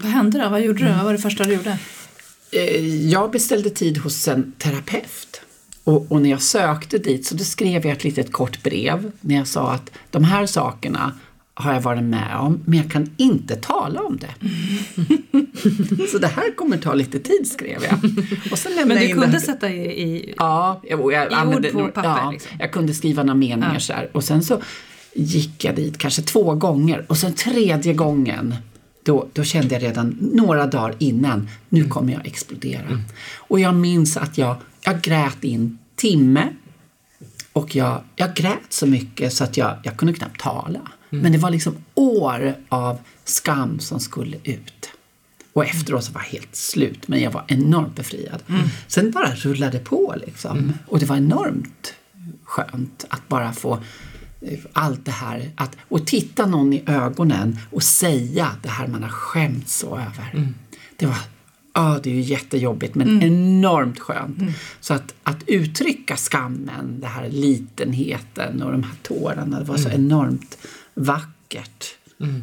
Vad 0.00 0.12
hände 0.12 0.42
då? 0.42 0.48
Vad 0.48 0.60
gjorde 0.60 0.84
du? 0.84 0.92
Vad 0.92 1.04
var 1.04 1.12
det 1.12 1.18
första 1.18 1.44
du 1.44 1.54
gjorde? 1.54 1.78
Eh, 2.52 2.86
Jag 3.10 3.30
beställde 3.30 3.70
tid 3.70 3.98
hos 3.98 4.28
en 4.28 4.52
terapeut. 4.58 5.40
Och, 5.84 6.12
och 6.12 6.22
när 6.22 6.30
jag 6.30 6.42
sökte 6.42 6.98
dit 6.98 7.26
så 7.26 7.34
då 7.34 7.44
skrev 7.44 7.86
jag 7.86 7.96
ett 7.96 8.04
litet 8.04 8.32
kort 8.32 8.62
brev 8.62 9.12
när 9.20 9.36
jag 9.36 9.46
sa 9.46 9.72
att 9.72 9.90
de 10.10 10.24
här 10.24 10.46
sakerna 10.46 11.12
har 11.60 11.72
jag 11.72 11.80
varit 11.80 12.02
med 12.02 12.36
om, 12.40 12.60
men 12.64 12.78
jag 12.78 12.90
kan 12.90 13.10
inte 13.16 13.56
tala 13.56 14.02
om 14.02 14.16
det. 14.18 14.34
så 16.12 16.18
det 16.18 16.26
här 16.26 16.54
kommer 16.56 16.76
ta 16.78 16.94
lite 16.94 17.18
tid, 17.18 17.46
skrev 17.48 17.82
jag. 17.84 17.98
Och 18.52 18.58
sen 18.58 18.72
Men 18.88 18.96
du 18.96 19.04
in 19.04 19.12
kunde 19.14 19.26
här- 19.26 19.38
sätta 19.38 19.70
i... 19.70 20.02
i 20.02 20.34
Ja, 20.36 20.80
jag, 20.88 21.12
jag 21.12 21.32
I 21.32 21.34
använde 21.34 21.72
ord 21.72 21.86
på 21.86 21.88
papper, 21.88 22.08
ja, 22.22 22.30
liksom. 22.30 22.50
Jag 22.58 22.72
kunde 22.72 22.94
skriva 22.94 23.22
några 23.22 23.34
meningar 23.38 23.74
Ja. 23.74 23.80
så 23.80 23.92
här. 23.92 24.08
Och 24.12 24.24
sen 24.24 24.42
så 24.42 24.60
gick 25.14 25.64
jag 25.64 25.76
dit 25.76 25.98
kanske 25.98 26.22
två 26.22 26.54
gånger 26.54 27.04
och 27.08 27.16
sen 27.16 27.32
tredje 27.34 27.94
gången 27.94 28.54
då, 29.02 29.28
då 29.32 29.44
kände 29.44 29.74
jag 29.74 29.82
redan 29.82 30.16
några 30.32 30.66
dagar 30.66 30.94
innan, 30.98 31.48
nu 31.68 31.78
Mm. 31.80 31.90
kommer 31.90 32.12
jag 32.12 32.26
explodera. 32.26 33.02
Och 33.36 33.60
jag 33.60 33.74
minns 33.74 34.16
att 34.16 34.38
jag, 34.38 34.56
jag 34.84 35.00
grät 35.00 35.36
i 35.40 35.54
en 35.54 35.78
timme 35.96 36.48
och 37.52 37.76
jag, 37.76 38.00
jag 38.16 38.34
grät 38.34 38.66
så 38.68 38.86
mycket 38.86 39.32
så 39.32 39.44
att 39.44 39.56
jag, 39.56 39.76
jag 39.82 39.96
kunde 39.96 40.14
knappt 40.14 40.40
tala. 40.40 40.80
Men 41.10 41.32
det 41.32 41.38
var 41.38 41.50
liksom 41.50 41.76
år 41.94 42.54
av 42.68 42.98
skam 43.24 43.80
som 43.80 44.00
skulle 44.00 44.36
ut. 44.44 44.90
Och 45.52 45.64
efteråt 45.64 46.04
så 46.04 46.12
var 46.12 46.20
jag 46.20 46.28
helt 46.28 46.56
slut, 46.56 47.08
men 47.08 47.20
jag 47.20 47.30
var 47.30 47.44
enormt 47.48 47.96
befriad. 47.96 48.42
Sen 48.86 49.10
bara 49.10 49.34
rullade 49.34 49.78
på 49.78 50.14
liksom. 50.26 50.72
Och 50.86 50.98
det 50.98 51.06
var 51.06 51.16
enormt 51.16 51.94
skönt 52.44 53.04
att 53.08 53.28
bara 53.28 53.52
få 53.52 53.78
eh, 54.40 54.58
allt 54.72 55.04
det 55.04 55.10
här, 55.10 55.50
att, 55.56 55.76
och 55.88 56.06
titta 56.06 56.46
någon 56.46 56.72
i 56.72 56.82
ögonen 56.86 57.58
och 57.70 57.82
säga 57.82 58.48
det 58.62 58.68
här 58.68 58.86
man 58.86 59.02
har 59.02 59.10
skämts 59.10 59.78
så 59.78 59.96
över. 59.96 60.52
Det 60.96 61.06
var, 61.06 61.16
ja 61.74 62.00
det 62.02 62.10
är 62.10 62.14
ju 62.14 62.20
jättejobbigt 62.20 62.94
men 62.94 63.22
enormt 63.22 63.98
skönt. 63.98 64.38
Så 64.80 64.94
att, 64.94 65.14
att 65.22 65.42
uttrycka 65.46 66.16
skammen, 66.16 67.00
det 67.00 67.06
här 67.06 67.28
litenheten 67.28 68.62
och 68.62 68.72
de 68.72 68.82
här 68.82 68.94
tårarna, 69.02 69.58
det 69.58 69.64
var 69.64 69.76
så 69.76 69.88
enormt 69.88 70.58
vackert. 70.98 71.94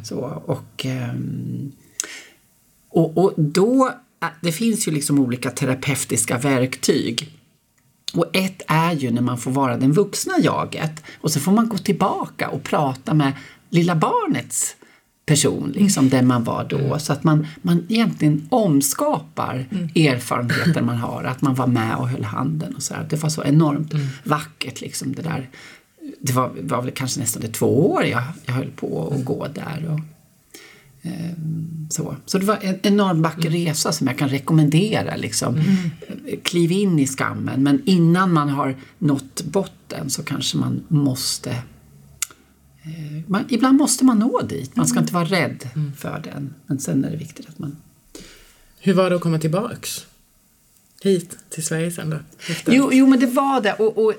Så, 0.04 0.18
och, 0.46 0.86
ehm, 0.86 1.72
och, 2.88 3.18
och 3.18 3.32
då, 3.36 3.92
det 4.42 4.52
finns 4.52 4.88
ju 4.88 4.92
liksom 4.92 5.18
olika 5.18 5.50
terapeutiska 5.50 6.38
verktyg. 6.38 7.32
Och 8.14 8.36
ett 8.36 8.62
är 8.66 8.92
ju 8.92 9.10
när 9.10 9.22
man 9.22 9.38
får 9.38 9.50
vara 9.50 9.76
den 9.76 9.92
vuxna 9.92 10.34
jaget 10.38 11.02
och 11.20 11.30
så 11.30 11.40
får 11.40 11.52
man 11.52 11.68
gå 11.68 11.78
tillbaka 11.78 12.48
och 12.48 12.62
prata 12.62 13.14
med 13.14 13.32
lilla 13.70 13.94
barnets 13.94 14.76
person, 15.26 15.72
liksom 15.74 16.08
den 16.08 16.26
man 16.26 16.44
var 16.44 16.64
då. 16.64 16.98
Så 16.98 17.12
att 17.12 17.24
man, 17.24 17.46
man 17.62 17.86
egentligen 17.88 18.46
omskapar 18.50 19.66
erfarenheter 19.94 20.82
man 20.82 20.96
har, 20.96 21.24
att 21.24 21.42
man 21.42 21.54
var 21.54 21.66
med 21.66 21.96
och 21.96 22.08
höll 22.08 22.24
handen 22.24 22.74
och 22.76 22.82
så 22.82 22.94
här. 22.94 23.06
Det 23.10 23.16
var 23.16 23.28
så 23.28 23.44
enormt 23.44 23.94
vackert 24.24 24.80
liksom 24.80 25.14
det 25.14 25.22
där. 25.22 25.48
Det 26.20 26.32
var, 26.32 26.52
var 26.62 26.82
väl 26.82 26.90
kanske 26.90 27.20
nästan 27.20 27.42
det 27.42 27.48
två 27.48 27.90
år 27.90 28.04
jag, 28.04 28.22
jag 28.46 28.54
höll 28.54 28.70
på 28.70 29.14
att 29.14 29.24
gå 29.24 29.46
där. 29.54 29.88
Och, 29.90 30.00
ehm, 31.02 31.86
så. 31.90 32.16
så 32.26 32.38
det 32.38 32.46
var 32.46 32.58
en 32.62 32.78
enormt 32.82 33.20
vacker 33.20 33.50
resa 33.50 33.92
som 33.92 34.06
jag 34.06 34.18
kan 34.18 34.28
rekommendera. 34.28 35.16
Liksom. 35.16 35.60
Kliv 36.42 36.72
in 36.72 36.98
i 36.98 37.06
skammen, 37.06 37.62
men 37.62 37.82
innan 37.84 38.32
man 38.32 38.48
har 38.48 38.76
nått 38.98 39.42
botten 39.44 40.10
så 40.10 40.22
kanske 40.22 40.58
man 40.58 40.84
måste 40.88 41.50
eh, 41.50 43.22
man, 43.26 43.44
ibland 43.48 43.78
måste 43.78 44.04
man 44.04 44.18
nå 44.18 44.40
dit. 44.42 44.76
Man 44.76 44.86
ska 44.86 44.98
inte 44.98 45.14
vara 45.14 45.24
rädd 45.24 45.68
för 45.96 46.20
den. 46.24 46.54
Men 46.66 46.78
sen 46.78 47.04
är 47.04 47.10
det 47.10 47.16
viktigt 47.16 47.48
att 47.48 47.58
man... 47.58 47.76
Hur 48.80 48.94
var 48.94 49.10
det 49.10 49.16
att 49.16 49.22
komma 49.22 49.38
tillbaks? 49.38 50.06
Hit 51.02 51.36
till 51.50 51.66
Sverige 51.66 51.90
sen 51.90 52.10
då? 52.10 52.16
Efter- 52.50 52.72
Jo, 52.72 52.90
jo 52.92 53.06
men 53.06 53.20
det 53.20 53.26
var 53.26 53.60
det. 53.60 53.72
Och, 53.72 54.04
och, 54.04 54.12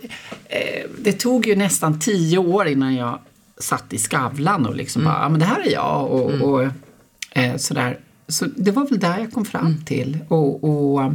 eh, 0.49 0.85
det 0.99 1.11
tog 1.13 1.47
ju 1.47 1.55
nästan 1.55 1.99
tio 1.99 2.37
år 2.37 2.67
innan 2.67 2.95
jag 2.95 3.19
satt 3.59 3.93
i 3.93 3.97
Skavlan 3.97 4.65
och 4.65 4.75
liksom 4.75 5.03
bara, 5.03 5.21
ja 5.21 5.29
men 5.29 5.39
det 5.39 5.45
här 5.45 5.67
är 5.67 5.71
jag 5.71 6.11
och, 6.11 6.31
och 6.41 6.63
eh, 7.31 7.55
sådär. 7.57 7.99
Så 8.27 8.45
det 8.55 8.71
var 8.71 8.85
väl 8.87 8.99
där 8.99 9.17
jag 9.19 9.31
kom 9.31 9.45
fram 9.45 9.85
till. 9.85 10.17
Och, 10.27 10.63
och 10.63 11.13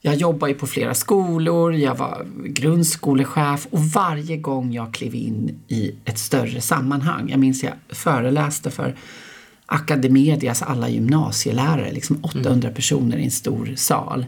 jag 0.00 0.14
jobbade 0.14 0.52
ju 0.52 0.58
på 0.58 0.66
flera 0.66 0.94
skolor, 0.94 1.74
jag 1.74 1.94
var 1.94 2.26
grundskolechef 2.44 3.66
och 3.70 3.80
varje 3.84 4.36
gång 4.36 4.72
jag 4.72 4.94
klev 4.94 5.14
in 5.14 5.58
i 5.68 5.94
ett 6.04 6.18
större 6.18 6.60
sammanhang, 6.60 7.28
jag 7.30 7.40
minns 7.40 7.62
jag 7.62 7.72
föreläste 7.88 8.70
för 8.70 8.94
Academedias 9.66 10.62
alla 10.62 10.88
gymnasielärare, 10.88 11.92
liksom 11.92 12.18
800 12.22 12.70
personer 12.70 13.16
i 13.16 13.24
en 13.24 13.30
stor 13.30 13.72
sal. 13.76 14.26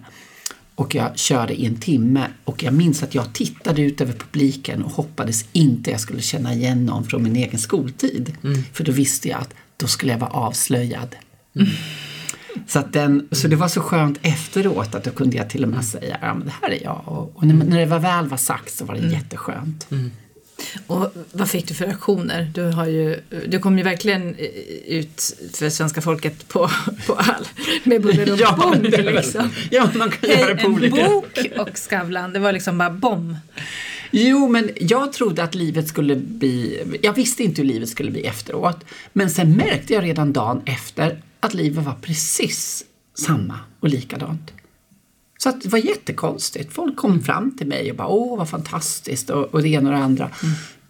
Och 0.78 0.94
jag 0.94 1.18
körde 1.18 1.54
i 1.54 1.66
en 1.66 1.76
timme 1.76 2.26
och 2.44 2.62
jag 2.62 2.74
minns 2.74 3.02
att 3.02 3.14
jag 3.14 3.32
tittade 3.32 3.82
ut 3.82 4.00
över 4.00 4.12
publiken 4.12 4.82
och 4.82 4.90
hoppades 4.90 5.44
inte 5.52 5.90
jag 5.90 6.00
skulle 6.00 6.22
känna 6.22 6.54
igen 6.54 6.86
någon 6.86 7.04
från 7.04 7.22
min 7.22 7.36
egen 7.36 7.58
skoltid. 7.58 8.36
För 8.72 8.84
då 8.84 8.92
visste 8.92 9.28
jag 9.28 9.40
att 9.40 9.54
då 9.76 9.86
skulle 9.86 10.12
jag 10.12 10.18
vara 10.18 10.30
avslöjad. 10.30 11.16
Så, 12.66 12.78
att 12.78 12.92
den, 12.92 13.28
så 13.32 13.48
det 13.48 13.56
var 13.56 13.68
så 13.68 13.80
skönt 13.80 14.18
efteråt 14.22 14.94
att 14.94 15.04
då 15.04 15.10
kunde 15.10 15.36
jag 15.36 15.50
till 15.50 15.62
och 15.62 15.68
med 15.68 15.84
säga 15.84 16.18
ja, 16.22 16.34
men 16.34 16.46
det 16.46 16.54
här 16.62 16.70
är 16.70 16.82
jag. 16.84 17.02
Och, 17.04 17.32
och 17.34 17.46
när, 17.46 17.54
när 17.54 17.78
det 17.78 17.86
var 17.86 17.98
väl 17.98 18.28
var 18.28 18.36
sagt 18.36 18.72
så 18.72 18.84
var 18.84 18.94
det 18.94 19.00
jätteskönt. 19.08 19.86
Och 20.86 21.12
vad 21.32 21.50
fick 21.50 21.68
du 21.68 21.74
för 21.74 21.86
reaktioner? 21.86 22.50
Du, 22.54 22.62
har 22.62 22.86
ju, 22.86 23.20
du 23.48 23.58
kom 23.58 23.78
ju 23.78 23.84
verkligen 23.84 24.36
ut 24.86 25.36
för 25.54 25.70
svenska 25.70 26.00
folket 26.00 26.48
på, 26.48 26.70
på 27.06 27.14
all, 27.14 27.48
med 27.84 28.02
buller 28.02 28.32
och 28.32 28.58
bång. 28.58 28.74
är 28.74 29.02
väl- 29.02 29.14
liksom. 29.14 29.50
ja, 29.70 29.90
man 29.94 30.10
kan 30.10 30.30
göra 30.30 30.54
det 30.54 30.62
på 30.62 30.66
en 30.66 30.74
olika 30.74 31.08
bok 31.08 31.38
och 31.58 31.78
Skavlan, 31.78 32.32
det 32.32 32.38
var 32.38 32.52
liksom 32.52 32.78
bara 32.78 32.90
bom. 32.90 33.36
Jo, 34.10 34.48
men 34.48 34.70
jag 34.80 35.12
trodde 35.12 35.42
att 35.42 35.54
livet 35.54 35.88
skulle 35.88 36.16
bli... 36.16 36.82
Jag 37.02 37.12
visste 37.12 37.42
inte 37.42 37.62
hur 37.62 37.68
livet 37.68 37.88
skulle 37.88 38.10
bli 38.10 38.20
efteråt. 38.22 38.84
Men 39.12 39.30
sen 39.30 39.56
märkte 39.56 39.94
jag 39.94 40.04
redan 40.04 40.32
dagen 40.32 40.62
efter 40.66 41.22
att 41.40 41.54
livet 41.54 41.84
var 41.84 41.94
precis 42.02 42.84
samma 43.18 43.60
och 43.80 43.88
likadant. 43.88 44.52
Så 45.38 45.48
att 45.48 45.62
det 45.62 45.68
var 45.68 45.78
jättekonstigt. 45.78 46.72
Folk 46.72 46.96
kom 46.96 47.20
fram 47.20 47.56
till 47.56 47.66
mig 47.66 47.90
och 47.90 47.96
bara 47.96 48.08
åh 48.08 48.38
vad 48.38 48.48
fantastiskt 48.48 49.30
och, 49.30 49.44
och 49.44 49.62
det 49.62 49.68
ena 49.68 49.90
och 49.90 49.96
det 49.96 50.04
andra. 50.04 50.30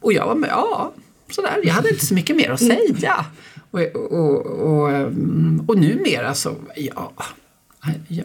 Och 0.01 0.13
jag 0.13 0.27
var 0.27 0.35
med, 0.35 0.51
ja, 0.51 0.93
sådär. 1.31 1.61
Jag 1.65 1.75
hade 1.75 1.89
inte 1.89 2.07
så 2.07 2.15
mycket 2.15 2.37
mer 2.37 2.51
att 2.51 2.61
säga. 2.61 3.27
Och, 3.71 3.81
och, 3.81 4.47
och, 4.47 4.91
mm, 4.91 5.65
och 5.69 5.79
numera 5.79 6.35
så, 6.35 6.55
ja, 6.77 7.13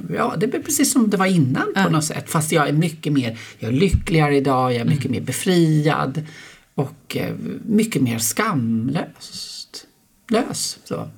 Ja, 0.09 0.35
det 0.37 0.47
blir 0.47 0.61
precis 0.61 0.91
som 0.91 1.09
det 1.09 1.17
var 1.17 1.25
innan 1.25 1.73
på 1.75 1.89
något 1.89 2.05
sätt. 2.05 2.29
Fast 2.29 2.51
jag 2.51 2.67
är 2.69 2.73
mycket 2.73 3.13
mer, 3.13 3.39
jag 3.59 3.71
är 3.71 3.75
lyckligare 3.75 4.37
idag, 4.37 4.73
jag 4.73 4.81
är 4.81 4.85
mycket 4.85 5.11
mer 5.11 5.21
befriad 5.21 6.25
och 6.75 7.17
eh, 7.17 7.35
mycket 7.65 8.01
mer 8.01 8.19
skamlöst. 8.19 9.85
Lös. 10.29 10.79
Så. 10.83 11.09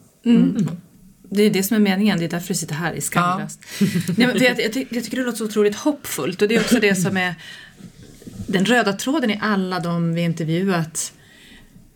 Det 1.36 1.44
är 1.44 1.50
det 1.50 1.64
som 1.64 1.76
är 1.76 1.82
meningen, 1.82 2.20
det 2.20 2.26
är 2.26 2.30
därför 2.30 2.48
du 2.48 2.54
sitter 2.54 2.76
här 2.76 2.94
i 2.94 3.02
Skamlöst. 3.02 3.60
Nej, 4.18 4.28
men 4.28 4.32
för 4.32 4.46
jag, 4.46 4.60
jag, 4.60 4.88
jag 4.90 5.04
tycker 5.04 5.18
det 5.18 5.24
låter 5.24 5.38
så 5.38 5.46
otroligt 5.46 5.76
hoppfullt 5.76 6.42
och 6.42 6.48
det 6.48 6.56
är 6.56 6.60
också 6.60 6.80
det 6.80 6.96
som 6.96 7.18
är 7.18 7.36
den 8.48 8.66
röda 8.66 8.94
tråden 8.94 9.32
i 9.32 9.40
alla 9.42 9.80
de 9.80 10.14
vi 10.14 10.22
intervjuat 10.22 11.12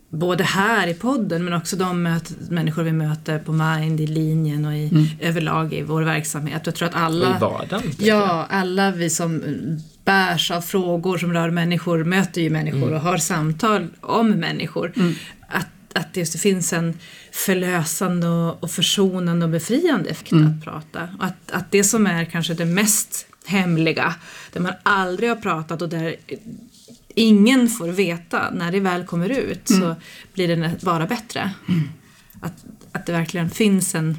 både 0.10 0.43
här 0.43 0.88
i 0.88 0.93
podden 0.93 1.43
men 1.45 1.54
också 1.54 1.75
de 1.75 2.04
möt, 2.04 2.49
människor 2.49 2.84
vi 2.84 2.91
möter 2.91 3.39
på 3.39 3.52
Mind, 3.52 4.02
i 4.02 4.08
linjen 4.08 4.65
och 4.65 4.73
i, 4.73 5.15
överlag 5.21 5.73
i 5.73 5.82
vår 5.82 6.02
verksamhet. 6.02 6.62
Jag 6.65 6.75
tror 6.75 6.88
att 6.88 6.95
alla, 6.95 7.30
Och 7.30 7.36
i 7.36 7.39
vardagen. 7.39 7.91
ja, 7.99 8.47
alla 8.49 8.91
vi 8.91 9.10
som 9.10 9.43
bärs 10.06 10.52
av 10.52 10.62
frågor 10.62 11.17
som 11.17 11.34
rör 11.34 11.49
människor 11.49 12.04
möter 12.04 12.41
ju 12.41 12.49
människor 12.49 12.93
och 12.93 13.02
har 13.02 13.17
samtal 13.17 13.88
om 14.02 14.30
människor. 14.32 14.93
Att, 15.93 16.06
att 16.06 16.13
det 16.13 16.19
just 16.19 16.39
finns 16.39 16.73
en 16.73 16.99
förlösande 17.32 18.28
och, 18.28 18.63
och 18.63 18.71
försonande 18.71 19.45
och 19.45 19.52
befriande 19.52 20.10
effekt 20.10 20.34
att 20.34 20.63
prata. 20.63 21.10
Och 21.19 21.25
att, 21.25 21.52
att 21.52 21.71
det 21.71 21.84
som 21.84 22.08
är 22.08 22.25
kanske 22.25 22.54
det 22.54 22.65
mest 22.65 23.25
hemliga, 23.45 24.15
där 24.54 24.60
man 24.62 24.73
aldrig 24.84 25.30
har 25.30 25.36
pratat 25.36 25.82
och 25.82 25.89
där 25.89 26.15
ingen 27.15 27.69
får 27.69 27.88
veta. 27.88 28.49
När 28.52 28.71
det 28.71 28.80
väl 28.80 29.06
kommer 29.06 29.30
ut 29.30 29.67
så 29.67 29.95
blir 30.34 30.47
det 30.56 30.71
bara 30.82 31.06
bättre. 31.06 31.52
Att, 32.41 32.54
att 32.91 33.06
det 33.06 33.12
verkligen 33.12 33.49
finns 33.49 33.95
en, 33.95 34.17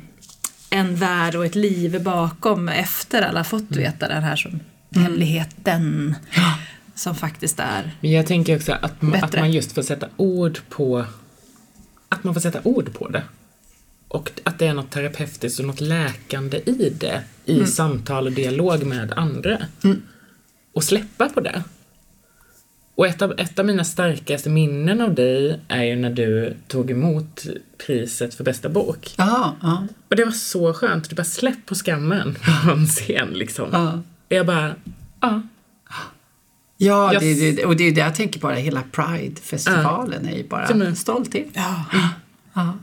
en 0.71 0.97
värld 0.97 1.35
och 1.35 1.47
ett 1.47 1.55
liv 1.55 2.03
bakom 2.03 2.69
efter 2.69 3.23
alla 3.23 3.45
fått 3.45 3.71
veta 3.77 4.09
den 4.09 4.23
här 4.23 4.37
som 4.37 4.61
hemligheten. 5.03 6.15
Som 6.95 7.15
faktiskt 7.15 7.61
är. 7.61 7.97
Men 8.01 8.11
jag 8.11 8.27
tänker 8.27 8.57
också 8.57 8.73
att, 8.83 9.03
man- 9.03 9.25
att 9.25 9.35
man 9.37 9.53
just 9.53 9.73
får 9.73 9.83
sätta 9.83 10.09
ord 10.17 10.59
på 10.69 11.05
att 12.11 12.25
man 12.25 12.35
får 12.35 12.41
sätta 12.41 12.61
ord 12.65 12.93
på 12.95 13.09
det. 13.09 13.23
Och 14.09 14.31
att 14.45 14.59
det 14.59 14.67
är 14.67 14.75
något 14.75 14.91
terapeutiskt 14.91 15.61
och 15.61 15.67
något 15.67 15.81
läkande 15.81 16.57
i 16.67 16.93
det. 17.01 17.23
I 17.45 17.55
Mm. 17.55 17.67
samtal 17.67 18.27
och 18.27 18.33
dialog 18.33 18.85
med 18.85 19.13
andra. 19.13 19.59
Och 20.75 20.85
släppa 20.85 21.29
på 21.29 21.41
det. 21.41 21.63
Och 22.95 23.07
ett 23.07 23.23
av, 23.23 23.35
ett 23.41 23.59
av 23.59 23.65
mina 23.67 23.85
starkaste 23.85 24.51
minnen 24.51 25.01
av 25.01 25.15
dig 25.15 25.61
är 25.69 25.83
ju 25.85 25.97
när 25.97 26.11
du 26.11 26.57
tog 26.69 26.91
emot 26.91 27.47
priset 27.87 28.35
för 28.35 28.45
bästa 28.45 28.69
bok. 28.69 29.15
Ja, 29.19 29.57
ja. 29.63 29.87
Och 30.09 30.17
det 30.17 30.25
var 30.25 30.33
så 30.33 30.75
skönt. 30.75 31.11
Du 31.11 31.17
bara 31.17 31.25
släpp 31.25 31.67
på 31.67 31.75
skammen 31.75 32.35
på 32.65 32.71
en 32.71 32.87
scen 32.87 33.29
liksom. 33.31 33.69
Ja. 33.73 33.93
Och 34.29 34.37
jag 34.37 34.47
bara, 34.47 34.75
ja. 35.21 35.43
Ja, 36.83 37.13
Jag- 37.13 37.23
det, 37.23 37.53
det, 37.53 37.65
och 37.65 37.77
det 37.77 37.85
är 37.89 37.93
det 37.93 38.01
jag 38.01 38.15
tänker 38.15 38.41
bara, 38.41 38.55
hela 38.55 38.83
Pride-festivalen 38.93 40.29
är 40.29 40.37
ju 40.37 40.49
bara 40.49 40.67
en- 40.67 40.97
stolthet. 40.97 41.47
Ja. 42.55 42.75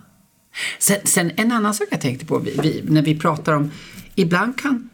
Sen, 0.80 0.98
sen 1.04 1.32
en 1.36 1.52
annan 1.52 1.74
sak 1.74 1.88
jag 1.92 2.02
tänkte 2.02 2.26
på, 2.26 2.40
vi, 2.40 2.60
vi, 2.64 2.82
när 2.86 3.02
vi 3.02 3.20
pratar 3.20 3.54
om, 3.54 3.72
ibland 4.16 4.58
kan 4.62 4.90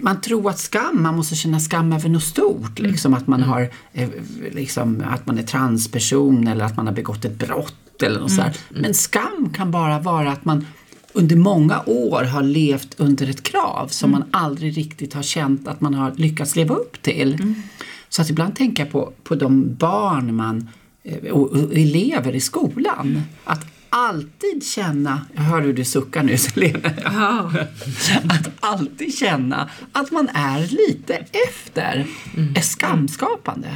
man 0.00 0.20
tror 0.20 0.50
att 0.50 0.58
skam, 0.58 1.02
man 1.02 1.16
måste 1.16 1.34
känna 1.34 1.60
skam 1.60 1.92
över 1.92 2.08
något 2.08 2.22
stort. 2.22 2.78
Liksom 2.78 3.14
att 3.14 3.26
man 3.26 3.42
har 3.42 3.70
eh, 3.92 4.08
liksom, 4.52 5.02
att 5.10 5.26
man 5.26 5.38
är 5.38 5.42
transperson 5.42 6.46
eller 6.48 6.64
att 6.64 6.76
man 6.76 6.86
har 6.86 6.94
begått 6.94 7.24
ett 7.24 7.38
brott 7.38 8.02
eller 8.02 8.20
något 8.20 8.30
sådär. 8.32 8.56
Men 8.70 8.94
skam 8.94 9.52
kan 9.56 9.70
bara 9.70 9.98
vara 9.98 10.32
att 10.32 10.44
man 10.44 10.66
under 11.14 11.36
många 11.36 11.82
år 11.86 12.24
har 12.24 12.42
levt 12.42 12.94
under 13.00 13.30
ett 13.30 13.42
krav 13.42 13.88
som 13.88 14.10
man 14.10 14.24
aldrig 14.30 14.76
riktigt 14.76 15.14
har 15.14 15.22
känt 15.22 15.68
att 15.68 15.80
man 15.80 15.94
har 15.94 16.12
lyckats 16.16 16.56
leva 16.56 16.74
upp 16.74 17.02
till. 17.02 17.54
Så 18.08 18.22
att 18.22 18.30
ibland 18.30 18.56
tänker 18.56 18.82
jag 18.84 18.92
på, 18.92 19.12
på 19.22 19.34
de 19.34 19.74
barn 19.74 20.34
man 20.36 20.68
eh, 21.02 21.32
och, 21.32 21.50
och 21.52 21.72
elever 21.74 22.34
i 22.34 22.40
skolan. 22.40 23.22
Att 23.44 23.66
alltid 23.88 24.64
känna, 24.66 25.20
jag 25.34 25.42
hör 25.42 25.62
hur 25.62 25.72
du 25.72 25.84
suckar 25.84 26.22
nu 26.22 26.36
Selena, 26.38 26.90
Ja. 27.04 27.52
att 28.28 28.50
alltid 28.60 29.14
känna 29.18 29.70
att 29.92 30.10
man 30.10 30.28
är 30.34 30.60
lite 30.88 31.14
efter 31.48 32.06
är 32.56 32.60
skamskapande. 32.60 33.68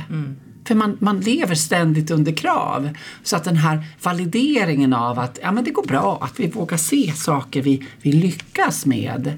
För 0.68 0.74
man, 0.74 0.96
man 1.00 1.20
lever 1.20 1.54
ständigt 1.54 2.11
under 2.11 2.33
krav. 2.33 2.90
Så 3.22 3.37
att 3.37 3.44
den 3.44 3.57
här 3.57 3.85
valideringen 4.02 4.92
av 4.92 5.18
att 5.18 5.38
ja, 5.42 5.52
men 5.52 5.64
det 5.64 5.70
går 5.70 5.83
bra, 5.87 6.18
att 6.22 6.40
vi 6.40 6.46
vågar 6.46 6.76
se 6.76 7.12
saker 7.16 7.62
vi, 7.62 7.87
vi 8.02 8.12
lyckas 8.12 8.87
med. 8.87 9.33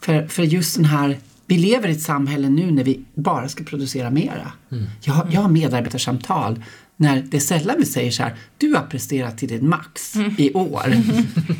För, 0.00 0.26
för 0.26 0.42
just 0.42 0.76
den 0.76 0.84
här, 0.84 1.18
vi 1.46 1.58
lever 1.58 1.88
i 1.88 1.92
ett 1.92 2.02
samhälle 2.02 2.48
nu 2.48 2.70
när 2.70 2.84
vi 2.84 3.00
bara 3.14 3.48
ska 3.48 3.64
producera 3.64 4.10
mera. 4.10 4.52
Jag, 5.00 5.12
har- 5.12 5.28
jag 5.32 5.40
har 5.40 5.48
medarbetarsamtal 5.48 6.62
när 7.02 7.22
det 7.28 7.36
är 7.36 7.40
sällan 7.40 7.76
vi 7.78 7.86
säger 7.86 8.10
så 8.10 8.22
här, 8.22 8.34
du 8.58 8.74
har 8.74 8.82
presterat 8.82 9.38
till 9.38 9.48
din 9.48 9.68
max 9.68 10.16
i 10.38 10.52
år. 10.52 10.94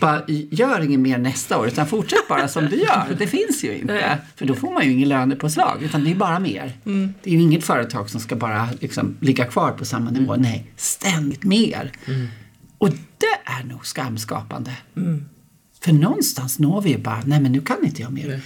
Bara, 0.00 0.22
gör 0.28 0.80
inget 0.80 1.00
mer 1.00 1.18
nästa 1.18 1.58
år 1.58 1.66
utan 1.66 1.86
fortsätt 1.86 2.28
bara 2.28 2.48
som 2.48 2.66
du 2.66 2.76
gör. 2.76 3.16
Det 3.18 3.26
finns 3.26 3.64
ju 3.64 3.78
inte. 3.78 4.18
För 4.36 4.46
då 4.46 4.54
får 4.54 4.72
man 4.72 4.84
ju 4.84 4.92
ingen 4.92 5.08
lönepåslag 5.08 5.82
utan 5.82 6.04
det 6.04 6.10
är 6.10 6.14
bara 6.14 6.38
mer. 6.38 6.76
Det 7.22 7.30
är 7.30 7.34
ju 7.34 7.40
inget 7.40 7.64
företag 7.64 8.10
som 8.10 8.20
ska 8.20 8.36
bara 8.36 8.68
liksom, 8.80 9.16
ligga 9.20 9.44
kvar 9.44 9.72
på 9.72 9.84
samma 9.84 10.10
nivå. 10.10 10.36
Nej, 10.36 10.72
ständigt 10.76 11.44
mer. 11.44 11.92
Och 12.78 12.88
det 13.18 13.50
är 13.60 13.64
nog 13.64 13.86
skamskapande. 13.86 14.76
För 15.80 15.92
någonstans 15.92 16.58
når 16.58 16.80
vi 16.82 16.90
ju 16.90 16.98
bara, 16.98 17.22
nej 17.26 17.40
men 17.40 17.52
nu 17.52 17.60
kan 17.60 17.84
inte 17.84 18.02
jag 18.02 18.12
mer. 18.12 18.40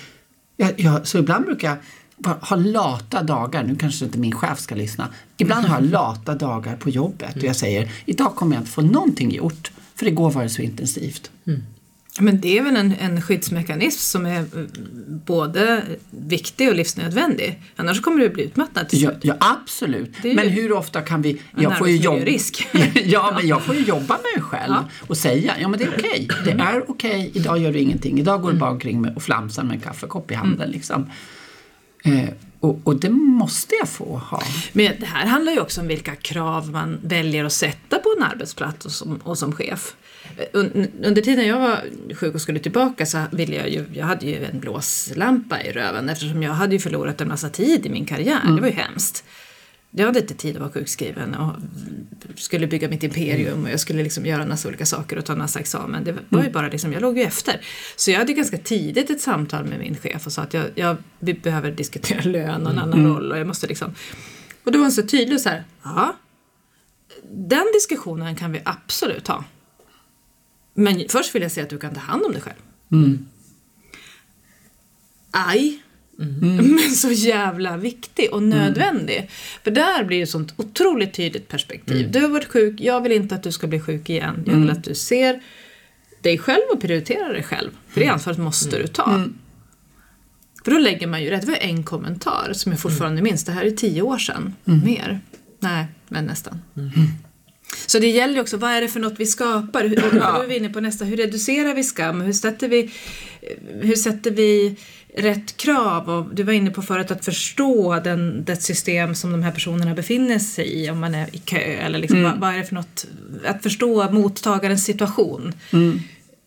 Jag, 0.56 0.80
jag, 0.80 1.06
så 1.06 1.18
ibland 1.18 1.44
brukar 1.44 1.68
jag 1.68 1.78
bara 2.16 2.38
ha 2.40 2.56
lata 2.56 3.22
dagar, 3.22 3.62
nu 3.64 3.76
kanske 3.76 4.04
inte 4.04 4.18
min 4.18 4.32
chef 4.32 4.60
ska 4.60 4.74
lyssna. 4.74 5.08
Ibland 5.36 5.66
har 5.66 5.80
jag 5.80 5.90
lata 5.90 6.34
dagar 6.34 6.76
på 6.76 6.90
jobbet 6.90 7.36
och 7.36 7.42
jag 7.44 7.56
säger, 7.56 7.92
idag 8.06 8.34
kommer 8.34 8.56
jag 8.56 8.60
inte 8.60 8.72
få 8.72 8.82
någonting 8.82 9.30
gjort 9.30 9.70
för 9.94 10.06
igår 10.06 10.30
var 10.30 10.42
det 10.42 10.48
så 10.48 10.62
intensivt. 10.62 11.30
Men 12.20 12.40
det 12.40 12.58
är 12.58 12.62
väl 12.62 12.76
en, 12.76 12.94
en 13.00 13.22
skyddsmekanism 13.22 13.98
som 14.00 14.26
är 14.26 14.38
eh, 14.40 14.46
både 15.08 15.82
viktig 16.10 16.68
och 16.68 16.74
livsnödvändig. 16.74 17.62
Annars 17.76 18.00
kommer 18.00 18.18
du 18.20 18.28
bli 18.28 18.44
utmattad 18.44 18.88
till 18.88 19.02
Ja, 19.02 19.10
slut. 19.10 19.20
ja 19.24 19.34
absolut. 19.40 20.14
Men 20.24 20.48
hur 20.48 20.72
ofta 20.72 21.00
kan 21.02 21.22
vi... 21.22 21.42
Jag 21.56 21.78
får 21.78 21.88
ju 21.88 21.96
jobba, 21.96 22.16
arbetsmiljörisk. 22.16 22.66
ja, 23.04 23.32
men 23.36 23.48
jag 23.48 23.62
får 23.62 23.74
ju 23.74 23.82
jobba 23.84 24.14
med 24.14 24.22
mig 24.34 24.42
själv 24.42 24.72
Ja. 24.74 24.84
och 25.06 25.16
säga, 25.16 25.54
ja 25.60 25.68
men 25.68 25.78
det 25.78 25.84
är 25.84 25.90
okej. 25.98 26.28
Det 26.44 26.50
är 26.50 26.90
okej, 26.90 27.30
idag 27.34 27.58
gör 27.58 27.72
du 27.72 27.78
ingenting. 27.78 28.18
Idag 28.20 28.42
går 28.42 28.52
du 28.52 28.58
bara 28.58 28.70
omkring 28.70 29.08
och 29.16 29.22
flamsar 29.22 29.62
med 29.64 29.74
en 29.74 29.80
kaffekopp 29.80 30.30
i 30.30 30.34
handen. 30.34 30.70
Liksom. 30.70 31.10
Eh, 32.06 32.28
och, 32.60 32.80
och 32.84 33.00
det 33.00 33.10
måste 33.10 33.74
jag 33.74 33.88
få 33.88 34.18
ha. 34.18 34.42
Men 34.72 34.92
det 35.00 35.06
här 35.06 35.26
handlar 35.26 35.52
ju 35.52 35.60
också 35.60 35.80
om 35.80 35.86
vilka 35.86 36.14
krav 36.14 36.70
man 36.70 36.98
väljer 37.02 37.44
att 37.44 37.52
sätta 37.52 37.98
på 37.98 38.14
en 38.16 38.22
arbetsplats 38.22 38.86
och 38.86 38.92
som, 38.92 39.16
och 39.16 39.38
som 39.38 39.52
chef. 39.52 39.94
Un, 40.52 40.88
under 41.04 41.22
tiden 41.22 41.46
jag 41.46 41.60
var 41.60 41.84
sjuk 42.14 42.34
och 42.34 42.40
skulle 42.40 42.58
tillbaka 42.58 43.06
så 43.06 43.18
ville 43.32 43.56
jag 43.56 43.68
ju, 43.70 43.84
jag 43.92 44.06
hade 44.06 44.26
ju 44.26 44.44
en 44.44 44.60
blåslampa 44.60 45.62
i 45.62 45.72
röven 45.72 46.08
eftersom 46.08 46.42
jag 46.42 46.52
hade 46.52 46.74
ju 46.74 46.78
förlorat 46.78 47.20
en 47.20 47.28
massa 47.28 47.48
tid 47.48 47.86
i 47.86 47.88
min 47.88 48.04
karriär. 48.04 48.40
Det 48.44 48.60
var 48.60 48.68
ju 48.68 48.74
hemskt. 48.74 49.24
Jag 49.90 50.06
hade 50.06 50.20
inte 50.20 50.34
tid 50.34 50.56
att 50.56 50.60
vara 50.60 50.72
sjukskriven 50.72 51.34
och 51.34 51.54
skulle 52.34 52.66
bygga 52.66 52.88
mitt 52.88 53.02
imperium 53.02 53.64
och 53.64 53.70
jag 53.70 53.80
skulle 53.80 54.02
liksom 54.02 54.26
göra 54.26 54.42
en 54.42 54.48
massa 54.48 54.68
olika 54.68 54.86
saker 54.86 55.18
och 55.18 55.24
ta 55.24 55.32
en 55.32 55.38
massa 55.38 55.60
examen. 55.60 56.04
Det 56.04 56.14
var 56.28 56.44
ju 56.44 56.50
bara 56.50 56.68
liksom, 56.68 56.92
jag 56.92 57.02
låg 57.02 57.18
ju 57.18 57.24
efter. 57.24 57.60
Så 57.96 58.10
jag 58.10 58.18
hade 58.18 58.32
ganska 58.32 58.58
tidigt 58.58 59.10
ett 59.10 59.20
samtal 59.20 59.64
med 59.64 59.78
min 59.78 59.96
chef 59.96 60.26
och 60.26 60.32
sa 60.32 60.42
att 60.42 60.54
jag, 60.54 60.64
jag, 60.74 60.96
vi 61.18 61.34
behöver 61.34 61.70
diskutera 61.70 62.20
lön 62.24 62.66
och 62.66 62.72
en 62.72 62.78
annan 62.78 63.06
roll 63.06 63.32
och 63.32 63.38
jag 63.38 63.46
måste 63.46 63.66
liksom... 63.66 63.94
Och 64.64 64.72
då 64.72 64.78
var 64.78 64.84
han 64.84 64.92
så 64.92 65.02
tydlig 65.02 65.40
så 65.40 65.48
här, 65.48 65.64
ja, 65.82 66.16
den 67.30 67.64
diskussionen 67.74 68.36
kan 68.36 68.52
vi 68.52 68.60
absolut 68.64 69.28
ha. 69.28 69.44
Men 70.74 71.04
först 71.08 71.34
vill 71.34 71.42
jag 71.42 71.52
säga 71.52 71.64
att 71.64 71.70
du 71.70 71.78
kan 71.78 71.94
ta 71.94 72.00
hand 72.00 72.22
om 72.22 72.32
dig 72.32 72.40
själv. 72.40 72.56
Aj. 75.30 75.82
Men 76.40 76.78
så 76.78 77.10
jävla 77.10 77.76
viktig 77.76 78.32
och 78.32 78.42
nödvändig. 78.42 79.30
För 79.64 79.70
där 79.70 80.04
blir 80.04 80.16
det 80.16 80.22
ett 80.22 80.30
sånt 80.30 80.54
otroligt 80.56 81.14
tydligt 81.14 81.48
perspektiv. 81.48 82.10
Du 82.10 82.20
har 82.20 82.28
varit 82.28 82.48
sjuk, 82.48 82.80
jag 82.80 83.00
vill 83.00 83.12
inte 83.12 83.34
att 83.34 83.42
du 83.42 83.52
ska 83.52 83.66
bli 83.66 83.80
sjuk 83.80 84.10
igen. 84.10 84.44
Jag 84.46 84.54
vill 84.54 84.70
att 84.70 84.84
du 84.84 84.94
ser 84.94 85.42
dig 86.22 86.38
själv 86.38 86.62
och 86.72 86.80
prioriterar 86.80 87.32
dig 87.32 87.42
själv. 87.42 87.70
För 87.88 88.00
det 88.00 88.06
ansvaret 88.06 88.38
måste 88.38 88.78
du 88.78 88.86
ta. 88.86 89.24
För 90.64 90.70
då 90.70 90.78
lägger 90.78 91.06
man 91.06 91.22
ju 91.22 91.30
rätt. 91.30 91.40
Det 91.40 91.46
var 91.46 91.58
en 91.58 91.82
kommentar 91.82 92.50
som 92.52 92.72
jag 92.72 92.80
fortfarande 92.80 93.22
minns. 93.22 93.44
Det 93.44 93.52
här 93.52 93.64
är 93.64 93.70
tio 93.70 94.02
år 94.02 94.18
sedan. 94.18 94.54
Mer. 94.64 95.20
Nej, 95.60 95.86
men 96.08 96.24
nästan. 96.24 96.62
Så 97.86 97.98
det 97.98 98.06
gäller 98.10 98.34
ju 98.34 98.40
också, 98.40 98.56
vad 98.56 98.70
är 98.70 98.80
det 98.80 98.88
för 98.88 99.00
något 99.00 99.14
vi 99.20 99.26
skapar? 99.26 99.84
Hur, 99.84 100.04
och 100.04 100.14
då 100.14 100.42
är 100.42 100.46
vi 100.46 100.56
inne 100.56 100.68
på 100.68 100.80
nästa, 100.80 101.04
hur 101.04 101.16
reducerar 101.16 101.74
vi 101.74 101.84
skam? 101.84 102.20
Hur 102.20 102.32
sätter 102.32 102.68
vi, 102.68 102.90
hur 103.82 103.96
sätter 103.96 104.30
vi 104.30 104.76
rätt 105.16 105.56
krav? 105.56 106.10
Och 106.10 106.34
du 106.34 106.42
var 106.42 106.52
inne 106.52 106.70
på 106.70 106.82
förut 106.82 107.10
att 107.10 107.24
förstå 107.24 108.00
den, 108.04 108.44
det 108.44 108.56
system 108.56 109.14
som 109.14 109.32
de 109.32 109.42
här 109.42 109.52
personerna 109.52 109.94
befinner 109.94 110.38
sig 110.38 110.82
i, 110.82 110.90
om 110.90 111.00
man 111.00 111.14
är 111.14 111.36
i 111.36 111.38
kö 111.38 111.56
eller 111.58 111.98
liksom, 111.98 112.22
vad, 112.22 112.40
vad 112.40 112.54
är 112.54 112.58
det 112.58 112.64
för 112.64 112.74
något? 112.74 113.06
Att 113.44 113.62
förstå 113.62 114.10
mottagarens 114.10 114.84
situation. 114.84 115.52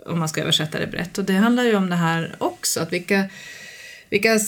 Om 0.05 0.19
man 0.19 0.29
ska 0.29 0.41
översätta 0.41 0.79
det 0.79 0.87
brett. 0.87 1.17
Och 1.17 1.25
det 1.25 1.33
handlar 1.33 1.63
ju 1.63 1.75
om 1.75 1.89
det 1.89 1.95
här 1.95 2.35
också, 2.37 2.79
att 2.79 2.93
vilka, 2.93 3.25
vilka 4.09 4.39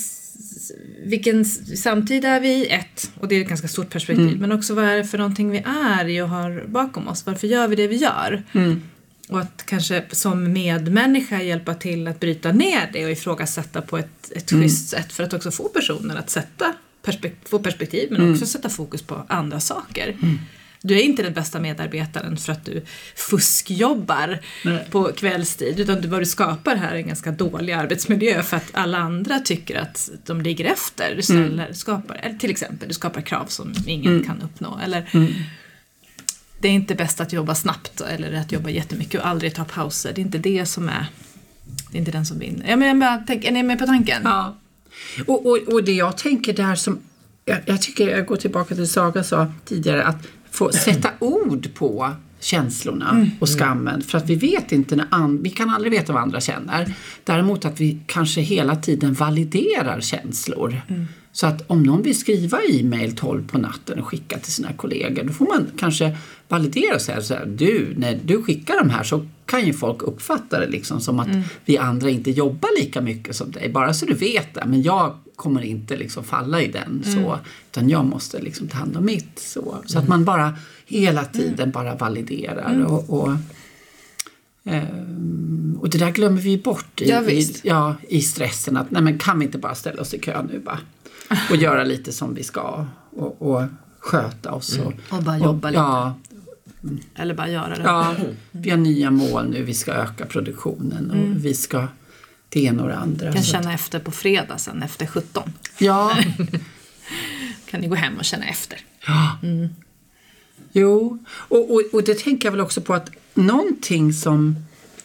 vilken 1.06 1.46
samtid 1.46 2.26
är 2.26 2.40
vi 2.40 2.50
i? 2.50 2.68
Ett, 2.68 3.12
och 3.20 3.28
det 3.28 3.36
är 3.36 3.42
ett 3.42 3.48
ganska 3.48 3.68
stort 3.68 3.90
perspektiv. 3.90 4.40
Men 4.40 4.52
också 4.52 4.74
vad 4.74 4.86
är 4.86 4.98
det 4.98 5.04
för 5.04 5.18
någonting 5.18 5.50
vi 5.50 5.64
är 5.90 6.08
i 6.08 6.22
och 6.22 6.30
har 6.30 6.64
bakom 6.68 7.08
oss? 7.08 7.26
Varför 7.26 7.48
gör 7.48 7.68
vi 7.68 7.76
det 7.76 7.88
vi 7.88 7.96
gör? 7.96 8.44
Och 9.32 9.40
att 9.40 9.66
kanske 9.66 10.04
som 10.12 10.54
medmänniska 10.54 11.42
hjälpa 11.42 11.74
till 11.74 12.08
att 12.08 12.20
bryta 12.20 12.52
ner 12.52 12.90
det 12.94 13.06
och 13.06 13.12
ifrågasätta 13.12 13.82
på 13.82 13.98
ett, 13.98 14.32
ett 14.36 14.50
schysst 14.50 14.90
sätt 14.90 15.14
för 15.14 15.24
att 15.24 15.34
också 15.34 15.52
få 15.52 15.70
personen 15.70 16.18
att 16.18 16.30
sätta 16.30 16.74
perspek- 17.04 17.50
få 17.50 17.60
perspektiv 17.60 18.08
men 18.12 18.32
också 18.32 18.46
sätta 18.46 18.70
fokus 18.70 19.02
på 19.02 19.26
andra 19.28 19.60
saker. 19.60 20.18
Du 20.82 21.00
är 21.00 21.04
inte 21.04 21.24
den 21.24 21.34
bästa 21.34 21.60
medarbetaren 21.60 22.38
för 22.38 22.52
att 22.52 22.66
du 22.66 22.86
fuskjobbar 23.16 24.40
Nej. 24.66 24.88
på 24.92 25.04
kvällstid 25.04 25.80
utan 25.80 26.02
du, 26.02 26.08
vad 26.08 26.22
du 26.22 26.26
skapar 26.26 26.76
här 26.76 26.92
är 26.92 26.96
en 26.96 27.08
ganska 27.08 27.32
dålig 27.32 27.74
arbetsmiljö 27.74 28.44
för 28.44 28.58
att 28.58 28.70
alla 28.74 28.98
andra 28.98 29.40
tycker 29.40 29.76
att 29.76 30.10
de 30.26 30.42
ligger 30.42 30.66
efter. 30.66 31.16
Du 31.16 31.22
ställer, 31.22 31.74
skapar, 31.74 32.20
eller 32.24 32.38
till 32.38 32.50
exempel, 32.52 32.88
du 32.88 32.94
skapar 32.94 33.22
krav 33.22 33.46
som 33.46 33.74
ingen 33.88 34.24
kan 34.24 34.42
uppnå. 34.42 34.80
Eller, 34.84 35.10
Det 36.62 36.68
är 36.68 36.72
inte 36.72 36.96
bäst 36.96 37.22
att 37.22 37.34
jobba 37.34 37.56
snabbt 37.56 38.02
eller 38.02 38.34
att 38.34 38.52
jobba 38.52 38.70
jättemycket 38.70 39.22
och 39.22 39.28
aldrig 39.28 39.56
ta 39.56 39.66
pauser. 39.66 40.14
Det 40.14 40.22
är 40.22 40.24
inte 40.24 40.38
det 40.38 40.66
som 40.66 40.90
är, 40.90 41.06
det 41.92 41.98
är 41.98 42.00
inte 42.00 42.12
den 42.12 42.26
som 42.26 42.40
vinner. 42.40 42.70
Ja, 42.70 42.76
men 42.76 42.88
jag 42.88 43.00
bara, 43.00 43.24
tänk, 43.28 43.46
är 43.46 43.52
ni 43.52 43.64
med 43.64 43.80
på 43.80 43.86
tanken? 43.86 44.22
Ja. 44.24 44.58
Och, 45.28 45.46
och, 45.46 45.58
och 45.58 45.84
det 45.84 45.92
jag 45.92 46.18
tänker 46.18 46.54
där 46.54 46.76
som, 46.76 47.00
jag, 47.46 47.58
jag 47.66 47.82
tycker, 47.82 48.10
jag 48.10 48.26
går 48.26 48.36
tillbaka 48.36 48.76
till 48.76 48.88
Saga 48.88 49.24
sa 49.24 49.54
tidigare, 49.66 50.04
att 50.04 50.28
få 50.52 50.72
sätta 50.72 51.10
ord 51.20 51.74
på 51.74 52.16
känslorna 52.40 53.28
och 53.40 53.50
skammen. 53.50 54.02
För 54.02 54.18
att 54.18 54.30
vi 54.30 54.36
vet 54.36 54.72
inte 54.72 54.96
när 54.96 55.08
an, 55.10 55.44
vi 55.44 55.50
kan 55.50 55.70
aldrig 55.70 55.92
veta 55.92 56.14
vad 56.14 56.22
andra 56.22 56.42
känner. 56.42 56.94
Däremot 57.24 57.66
att 57.66 57.82
vi 57.82 58.00
kanske 58.06 58.42
hela 58.42 58.76
tiden 58.76 59.14
validerar 59.14 60.02
känslor. 60.02 60.82
Så 61.34 61.48
att 61.48 61.64
om 61.68 61.84
någon 61.84 62.02
vill 62.02 62.20
skriva 62.20 62.60
e-mail 62.70 63.16
12 63.16 63.48
på 63.48 63.58
natten 63.58 64.00
och 64.00 64.08
skicka 64.08 64.40
till 64.40 64.52
sina 64.52 64.74
kollegor 64.74 65.24
då 65.24 65.34
får 65.34 65.46
man 65.46 65.68
kanske 65.78 66.18
validera 66.48 66.96
och 66.96 67.02
säga 67.02 67.22
så 67.22 67.34
här, 67.34 67.46
du, 67.46 67.94
när 67.98 68.20
du 68.26 68.44
skickar 68.44 68.78
de 68.84 68.90
här 68.90 69.04
så 69.04 69.26
kan 69.46 69.66
ju 69.66 69.74
folk 69.74 70.02
uppfatta 70.02 70.60
det 70.60 70.68
liksom 70.68 71.02
som 71.02 71.20
att 71.20 71.28
vi 71.66 71.78
andra 71.78 72.10
inte 72.10 72.32
jobbar 72.32 72.80
lika 72.80 73.02
mycket 73.02 73.36
som 73.36 73.52
dig, 73.52 73.70
bara 73.70 73.94
så 73.94 74.06
du 74.06 74.14
vet 74.14 74.54
det. 74.54 74.66
Men 74.66 74.82
jag 74.82 75.18
kommer 75.36 75.62
inte 75.62 75.98
liksom 75.98 76.24
falla 76.24 76.62
i 76.62 76.68
den 76.68 77.04
så, 77.04 77.40
utan 77.72 77.90
jag 77.90 78.06
måste 78.06 78.42
liksom 78.42 78.68
ta 78.68 78.78
hand 78.78 78.98
om 78.98 79.06
mitt. 79.06 79.40
Så, 79.40 79.78
så 79.86 80.00
att 80.00 80.08
man 80.08 80.26
bara 80.26 80.54
hela 80.86 81.26
tiden 81.26 81.72
bara 81.72 81.96
validerar 81.96 82.86
och, 82.86 83.10
och 83.10 83.30
Ehm, 84.64 85.78
och 85.82 85.90
det 85.90 85.98
där 85.98 86.12
glömmer 86.12 86.42
vi 86.42 86.58
bort 86.58 87.02
i, 87.02 87.10
Ja, 87.10 87.24
i, 87.24 87.56
ja, 87.64 87.96
i 88.10 88.22
stressen. 88.22 88.78
Att 88.78 88.92
nej 88.92 89.02
men 89.02 89.20
kan 89.20 89.40
vi 89.40 89.46
inte 89.46 89.58
bara 89.58 89.76
ställa 89.76 90.02
oss 90.02 90.14
i 90.14 90.20
kö 90.20 90.44
nu 90.44 90.60
bara? 90.60 90.80
Och 91.50 91.56
göra 91.56 91.84
lite 91.84 92.12
som 92.12 92.34
vi 92.34 92.44
ska 92.44 92.86
och, 93.16 93.42
och 93.42 93.64
sköta 94.00 94.52
oss. 94.52 94.78
Och, 94.78 94.94
Och 95.18 95.24
bara 95.24 95.38
jobba 95.38 95.68
och, 95.68 95.72
lite. 95.72 95.84
Ja, 95.84 96.16
Eller 97.16 97.34
bara 97.34 97.50
göra 97.50 97.76
det. 97.76 97.84
ja, 97.84 98.16
vi 98.52 98.70
har 98.70 98.78
nya 98.78 99.12
mål 99.12 99.50
nu. 99.50 99.64
Vi 99.64 99.74
ska 99.74 99.92
öka 99.92 100.26
produktionen 100.26 101.12
och 101.12 101.46
vi 101.46 101.54
ska 101.54 101.88
det 102.50 102.64
ena 102.64 102.84
och 102.84 102.90
det 102.90 102.96
andra. 102.98 103.22
Mm. 103.26 103.34
kan 103.34 103.44
känna 103.44 103.74
efter 103.74 104.00
på 104.00 104.12
fredag 104.12 104.58
sen 104.58 104.84
efter 104.84 105.06
17. 105.06 105.54
Ja, 105.78 106.18
Kan 107.70 107.82
ni 107.82 107.88
gå 107.88 107.96
hem 107.96 108.18
och 108.18 108.26
känna 108.26 108.46
efter. 108.46 108.80
Jo, 110.72 111.18
och, 111.28 111.72
och, 111.74 111.82
och 111.94 112.04
det 112.04 112.20
tänker 112.20 112.48
jag 112.48 112.52
väl 112.52 112.62
också 112.62 112.82
på 112.82 112.94
att 112.94 113.12
någonting 113.34 114.14
som 114.14 114.56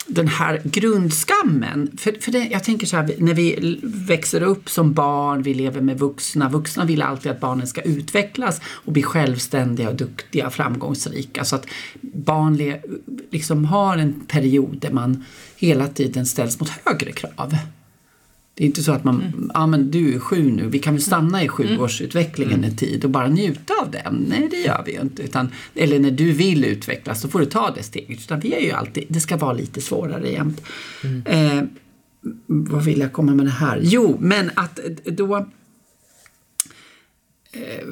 den 0.07 0.29
här 0.29 0.61
grundskammen, 0.64 1.97
för, 1.99 2.16
för 2.21 2.33
det, 2.33 2.49
jag 2.51 2.64
tänker 2.64 2.87
så 2.87 2.97
här, 2.97 3.14
när 3.19 3.35
vi 3.35 3.79
växer 3.83 4.42
upp 4.42 4.71
som 4.71 4.92
barn, 4.92 5.42
vi 5.42 5.55
lever 5.55 5.81
med 5.81 5.99
vuxna, 5.99 6.49
vuxna 6.49 6.85
vill 6.85 7.03
alltid 7.03 7.33
att 7.33 7.40
barnen 7.40 7.66
ska 7.66 7.81
utvecklas 7.81 8.61
och 8.66 8.92
bli 8.92 9.03
självständiga 9.03 9.88
och 9.88 9.97
duktiga, 9.97 10.51
framgångsrika. 10.51 11.45
Så 11.45 11.57
att 11.57 11.66
barn 12.01 12.57
le, 12.57 12.81
liksom 13.31 13.64
har 13.64 13.97
en 13.97 14.21
period 14.21 14.79
där 14.81 14.90
man 14.90 15.25
hela 15.57 15.88
tiden 15.88 16.27
ställs 16.27 16.61
mot 16.61 16.69
högre 16.85 17.12
krav. 17.12 17.57
Det 18.59 18.64
är 18.64 18.66
inte 18.66 18.83
så 18.83 18.92
att 18.92 19.05
man, 19.05 19.51
ja 19.55 19.66
men 19.66 19.90
du 19.90 20.14
är 20.14 20.19
sju 20.19 20.51
nu, 20.51 20.69
vi 20.69 20.79
kan 20.79 20.95
väl 20.95 21.03
stanna 21.03 21.42
i 21.42 21.49
sjuårsutvecklingen 21.49 22.64
en 22.64 22.77
tid 22.77 23.05
och 23.05 23.11
bara 23.11 23.29
njuta 23.29 23.75
av 23.83 23.90
den. 23.90 24.27
Nej, 24.29 24.49
det 24.51 24.57
gör 24.57 24.83
vi 24.87 24.92
ju 24.92 25.01
inte. 25.01 25.23
Utan, 25.23 25.49
eller 25.75 25.99
när 25.99 26.11
du 26.11 26.33
vill 26.33 26.64
utvecklas, 26.64 27.21
så 27.21 27.29
får 27.29 27.40
du 27.40 27.47
ta 27.47 27.71
det 27.71 27.83
steget. 27.83 28.21
Utan 28.21 28.40
vi 28.40 28.55
är 28.55 28.61
ju 28.61 28.71
alltid, 28.71 29.05
det 29.09 29.21
ska 29.21 29.37
vara 29.37 29.53
lite 29.53 29.81
svårare 29.81 30.31
jämt. 30.31 30.62
Eh, 31.25 31.62
vad 32.47 32.85
vill 32.85 33.01
jag 33.01 33.12
komma 33.12 33.35
med 33.35 33.47
det 33.47 33.51
här? 33.51 33.81
Jo, 33.83 34.16
men 34.21 34.51
att 34.55 34.81
då... 35.05 35.37
Eh, 37.53 37.87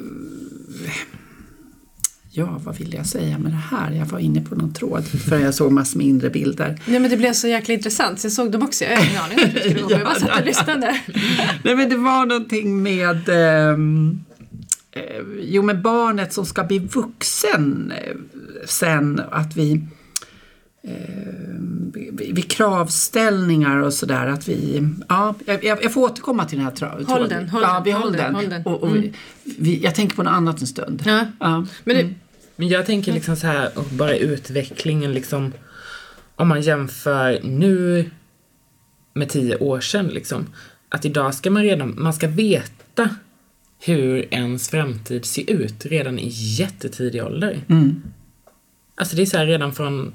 ja, 2.37 2.61
vad 2.63 2.77
vill 2.77 2.93
jag 2.93 3.05
säga 3.05 3.37
med 3.37 3.51
det 3.51 3.77
här? 3.77 3.91
Jag 3.91 4.05
var 4.05 4.19
inne 4.19 4.41
på 4.41 4.55
någon 4.55 4.73
tråd 4.73 5.07
för 5.07 5.39
jag 5.39 5.53
såg 5.53 5.71
massor 5.71 5.97
med 5.97 6.07
inre 6.07 6.29
bilder. 6.29 6.79
Nej 6.85 6.99
men 6.99 7.09
det 7.09 7.17
blev 7.17 7.33
så 7.33 7.47
jäkla 7.47 7.73
intressant 7.73 8.19
så 8.19 8.25
jag 8.25 8.31
såg 8.31 8.51
dem 8.51 8.63
också. 8.63 8.83
Jag 8.83 8.95
hade 8.95 9.09
ingen 9.09 9.21
aning 9.21 9.39
om 9.39 9.45
att 9.45 9.53
du 9.53 9.59
skulle 9.59 9.81
gå. 9.81 9.91
Jag 9.91 10.03
bara 10.03 10.15
satt 10.15 10.39
och 10.39 10.45
lyssnade. 10.45 11.01
Nej 11.63 11.75
men 11.75 11.89
det 11.89 11.97
var 11.97 12.25
någonting 12.25 12.83
med 12.83 13.29
ehm, 13.29 14.23
eh, 14.91 15.01
Jo 15.41 15.63
med 15.63 15.81
barnet 15.81 16.33
som 16.33 16.45
ska 16.45 16.63
bli 16.63 16.79
vuxen 16.79 17.93
eh, 17.97 18.15
sen 18.65 19.21
att 19.31 19.55
vi 19.55 19.83
eh, 20.83 20.91
vid 22.11 22.51
kravställningar 22.51 23.77
och 23.77 23.93
sådär 23.93 24.27
att 24.27 24.47
vi, 24.47 24.87
ja, 25.09 25.35
jag, 25.45 25.63
jag 25.63 25.93
får 25.93 26.01
återkomma 26.01 26.45
till 26.45 26.57
den 26.57 26.67
här 26.67 26.73
tråden. 26.73 27.29
den, 27.29 27.49
håll 27.49 27.61
ja, 27.61 27.81
vi 27.85 27.91
håll 27.91 28.11
den, 28.11 28.21
den. 28.21 28.35
håll 28.35 28.49
den. 28.49 28.63
Och, 28.65 28.83
och 28.83 28.95
vi, 28.95 29.13
vi, 29.43 29.79
jag 29.83 29.95
tänker 29.95 30.15
på 30.15 30.23
något 30.23 30.33
annat 30.33 30.61
en 30.61 30.67
stund. 30.67 31.03
Ja. 31.05 31.25
Ja. 31.39 31.65
Men 31.83 31.95
det, 31.95 32.13
Men 32.55 32.67
jag 32.67 32.85
tänker 32.85 33.13
liksom 33.13 33.35
så 33.35 33.47
här, 33.47 33.77
och 33.77 33.85
bara 33.85 34.15
utvecklingen 34.15 35.13
liksom, 35.13 35.53
om 36.35 36.47
man 36.47 36.61
jämför 36.61 37.39
nu 37.43 38.09
med 39.13 39.29
tio 39.29 39.57
år 39.57 39.79
sedan 39.81 40.07
liksom, 40.07 40.45
att 40.89 41.05
idag 41.05 41.35
ska 41.35 41.51
man 41.51 41.63
redan, 41.63 42.03
man 42.03 42.13
ska 42.13 42.27
veta 42.27 43.09
hur 43.79 44.33
ens 44.33 44.69
framtid 44.69 45.25
ser 45.25 45.49
ut 45.49 45.85
redan 45.85 46.19
i 46.19 46.27
jättetidig 46.31 47.23
ålder. 47.23 47.61
Mm. 47.69 48.03
Alltså 48.95 49.15
det 49.15 49.21
är 49.21 49.25
så 49.25 49.37
här 49.37 49.45
redan 49.45 49.73
från 49.73 50.13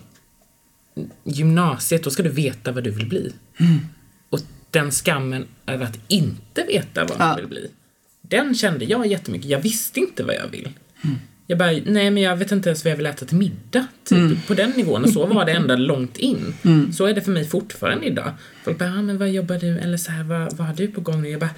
gymnasiet, 1.24 2.05
då 2.05 2.11
ska 2.11 2.22
du 2.22 2.29
veta 2.29 2.72
vad 2.72 2.85
du 2.85 2.90
vill 2.90 3.09
bli. 3.09 3.33
Och 4.31 4.40
den 4.70 4.90
skammen 4.90 5.46
över 5.66 5.85
att 5.85 5.98
inte 6.09 6.64
veta 6.64 7.05
vad 7.05 7.18
man 7.18 7.29
Ja. 7.29 7.37
vill 7.37 7.46
bli, 7.46 7.70
den 8.22 8.55
kände 8.55 8.85
jag 8.85 9.07
jättemycket. 9.07 9.50
Jag 9.50 9.61
visste 9.61 10.00
inte 10.00 10.24
vad 10.24 10.35
jag 10.35 10.48
vill. 10.48 10.68
Jag 11.51 11.59
bara, 11.59 11.71
nej 11.71 12.11
men 12.11 12.17
jag 12.23 12.37
vet 12.37 12.53
inte 12.53 12.69
ens 12.69 12.85
vad 12.85 12.93
jag 12.93 12.97
vill 12.97 13.07
äta 13.07 13.27
till 13.27 13.37
middag. 13.37 13.87
Typ, 14.05 14.47
På 14.47 14.55
den 14.55 14.71
nivån. 14.71 15.05
Och 15.05 15.11
så 15.11 15.27
var 15.27 15.45
det 15.45 15.53
ända 15.53 15.77
långt 15.77 16.17
in. 16.17 16.55
Så 16.93 17.07
är 17.07 17.15
det 17.15 17.21
för 17.21 17.31
mig 17.31 17.45
fortfarande 17.45 18.07
idag. 18.07 18.33
Folk 18.65 18.79
bara, 18.79 18.91
ah, 18.91 19.03
men 19.03 19.19
vad 19.19 19.31
jobbar 19.31 19.59
du? 19.59 19.79
Eller 19.79 19.97
så 19.97 20.11
här, 20.11 20.23
vad, 20.23 20.57
vad 20.57 20.67
har 20.67 20.75
du 20.75 20.89
på 20.89 21.01
gång 21.01 21.23
nu? 21.23 21.29
Jag 21.29 21.41
bara, 21.41 21.51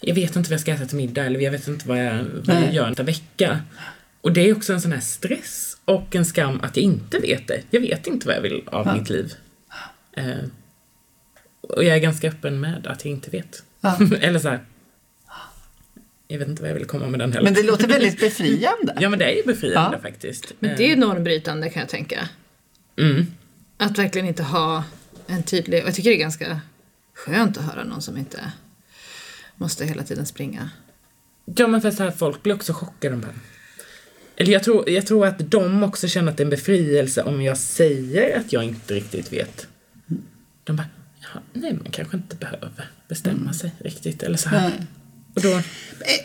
jag 0.00 0.14
vet 0.14 0.36
inte 0.36 0.50
vad 0.50 0.54
jag 0.54 0.60
ska 0.60 0.72
äta 0.72 0.86
till 0.86 0.96
middag. 0.96 1.24
Eller 1.24 1.40
jag 1.40 1.50
vet 1.50 1.68
inte 1.68 1.88
vad 1.88 2.04
jag, 2.04 2.24
vad 2.44 2.56
jag 2.56 2.74
gör 2.74 2.88
nästa 2.88 3.02
vecka. 3.02 3.60
Och 4.20 4.32
det 4.32 4.48
är 4.48 4.56
också 4.56 4.72
en 4.72 4.80
sån 4.80 4.92
här 4.92 5.00
stress 5.00 5.76
och 5.84 6.16
en 6.16 6.24
skam 6.24 6.60
att 6.62 6.76
jag 6.76 6.84
inte 6.84 7.18
vet 7.18 7.48
det. 7.48 7.60
Jag 7.70 7.80
vet 7.80 8.06
inte 8.06 8.26
vad 8.26 8.36
jag 8.36 8.42
vill 8.42 8.62
av 8.66 8.96
mitt 8.96 9.10
liv. 9.10 9.32
Eh, 10.16 10.24
och 11.60 11.84
jag 11.84 11.96
är 11.96 12.00
ganska 12.00 12.28
öppen 12.28 12.60
med 12.60 12.86
att 12.86 13.04
jag 13.04 13.12
inte 13.12 13.30
vet. 13.30 13.62
Ja. 13.80 13.98
Eller 14.20 14.38
så 14.38 14.48
här. 14.48 14.60
Jag 16.32 16.38
vet 16.38 16.48
inte 16.48 16.62
vad 16.62 16.70
jag 16.70 16.74
vill 16.74 16.84
komma 16.86 17.06
med 17.06 17.20
den 17.20 17.32
heller. 17.32 17.44
Men 17.44 17.54
det 17.54 17.62
låter 17.62 17.88
väldigt 17.88 18.20
befriande. 18.20 18.96
Ja 19.00 19.08
men 19.08 19.18
det 19.18 19.24
är 19.24 19.36
ju 19.36 19.42
befriande 19.42 19.96
Ja. 19.96 20.02
faktiskt. 20.02 20.52
men 20.58 20.76
det 20.76 20.84
är 20.84 20.88
ju 20.88 20.96
normbrytande 20.96 21.70
kan 21.70 21.80
jag 21.80 21.88
tänka. 21.88 22.28
Eh, 22.96 23.06
mm. 23.06 23.26
Att 23.76 23.98
verkligen 23.98 24.28
inte 24.28 24.42
ha 24.42 24.84
en 25.26 25.42
tydlig... 25.42 25.82
och 25.82 25.88
Jag 25.88 25.94
tycker 25.94 26.10
det 26.10 26.16
är 26.16 26.18
ganska 26.18 26.60
skönt 27.14 27.58
att 27.58 27.64
höra 27.64 27.84
någon 27.84 28.02
som 28.02 28.16
inte 28.16 28.52
måste 29.56 29.84
hela 29.84 30.02
tiden 30.02 30.26
springa. 30.26 30.70
Ja 31.44 31.66
men 31.66 31.80
för 31.80 31.90
så 31.90 32.02
här, 32.02 32.10
folk 32.10 32.42
blir 32.42 32.54
också 32.54 32.72
chockade. 32.72 33.14
De 33.14 33.20
bara, 33.20 33.34
eller 34.36 34.52
jag 34.52 34.62
tror, 34.62 34.90
jag 34.90 35.06
tror 35.06 35.26
att 35.26 35.50
de 35.50 35.82
också 35.82 36.08
känner 36.08 36.30
att 36.30 36.36
det 36.36 36.42
är 36.42 36.46
en 36.46 36.50
befrielse 36.50 37.22
om 37.22 37.42
jag 37.42 37.58
säger 37.58 38.38
att 38.38 38.52
jag 38.52 38.64
inte 38.64 38.94
riktigt 38.94 39.32
vet. 39.32 39.66
De 40.64 40.76
bara, 40.76 40.86
ja, 41.20 41.40
nej 41.52 41.72
man 41.72 41.90
kanske 41.90 42.16
inte 42.16 42.36
behöver 42.36 42.70
bestämma 43.08 43.52
sig 43.52 43.72
riktigt. 43.78 44.22
Eller 44.22 44.36
så 44.36 44.48
här. 44.48 44.68
Nej. 44.68 44.86
Och 45.34 45.40
då, 45.42 45.60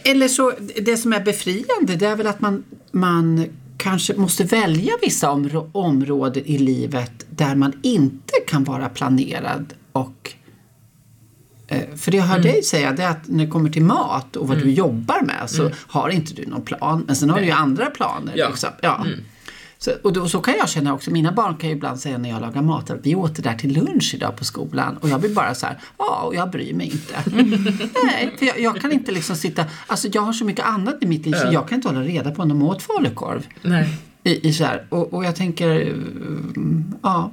Eller 0.03 0.27
så, 0.27 0.53
det 0.81 0.97
som 0.97 1.13
är 1.13 1.19
befriande 1.23 1.95
det 1.95 2.05
är 2.07 2.15
väl 2.15 2.27
att 2.27 2.41
man, 2.41 2.63
man 2.91 3.45
kanske 3.77 4.13
måste 4.13 4.43
välja 4.43 4.93
vissa 5.01 5.27
områ- 5.29 5.69
områden 5.71 6.43
i 6.45 6.57
livet 6.57 7.25
där 7.29 7.55
man 7.55 7.73
inte 7.83 8.33
kan 8.47 8.63
vara 8.63 8.89
planerad 8.89 9.73
och 9.91 10.33
eh, 11.67 11.95
för 11.95 12.11
det 12.11 12.17
jag 12.17 12.23
hör 12.25 12.39
dig 12.39 12.63
säga 12.63 12.91
det 12.91 13.03
är 13.03 13.09
att 13.09 13.27
när 13.27 13.45
det 13.45 13.51
kommer 13.51 13.69
till 13.69 13.83
mat 13.83 14.35
och 14.35 14.47
vad 14.47 14.57
du 14.59 14.71
jobbar 14.71 15.21
med 15.21 15.49
så 15.49 15.71
har 15.87 16.09
inte 16.09 16.33
du 16.33 16.45
någon 16.45 16.61
plan. 16.61 17.03
Men 17.07 17.15
sen 17.15 17.29
har 17.29 17.39
du 17.39 17.45
ju 17.45 17.51
andra 17.51 17.85
planer. 17.85 18.33
Ja. 18.35 18.49
Liksom. 18.49 18.69
Ja. 18.81 19.05
Så, 19.79 19.91
och 20.03 20.13
då, 20.13 20.29
så 20.29 20.41
kan 20.41 20.53
jag 20.57 20.69
känna 20.69 20.93
också, 20.93 21.11
mina 21.11 21.31
barn 21.31 21.55
kan 21.57 21.69
ju 21.69 21.75
ibland 21.75 21.99
säga 21.99 22.17
när 22.17 22.29
jag 22.29 22.41
lagar 22.41 22.61
mat 22.61 22.89
att 22.89 22.99
vi 23.03 23.15
åt 23.15 23.35
det 23.35 23.41
där 23.41 23.53
till 23.53 23.73
lunch 23.73 24.11
idag 24.15 24.37
på 24.37 24.45
skolan 24.45 24.97
och 24.97 25.09
jag 25.09 25.19
blir 25.19 25.33
bara 25.33 25.55
så 25.55 25.65
här, 25.65 25.79
ja 25.97 26.21
och 26.21 26.35
jag 26.35 26.51
bryr 26.51 26.73
mig 26.73 26.87
inte. 26.87 27.15
Nej, 28.05 28.35
för 28.39 28.45
jag, 28.45 28.59
jag 28.59 28.81
kan 28.81 28.91
inte 28.91 29.11
liksom 29.11 29.35
sitta, 29.35 29.65
alltså 29.87 30.07
jag 30.13 30.21
har 30.21 30.33
så 30.33 30.45
mycket 30.45 30.65
annat 30.65 30.97
i 31.01 31.05
mitt 31.05 31.25
liv 31.25 31.33
så 31.33 31.47
jag 31.51 31.69
kan 31.69 31.75
inte 31.75 31.87
hålla 31.87 32.01
reda 32.01 32.31
på 32.31 32.41
om 32.41 32.49
de 32.49 32.63
åt 32.63 32.83
falukorv. 32.83 33.47
nej. 33.61 33.97
I, 34.23 34.47
i 34.47 34.53
så 34.53 34.63
här. 34.63 34.85
Och, 34.89 35.13
och 35.13 35.25
jag 35.25 35.35
tänker, 35.35 35.81
mm, 35.81 36.93
ja. 37.03 37.31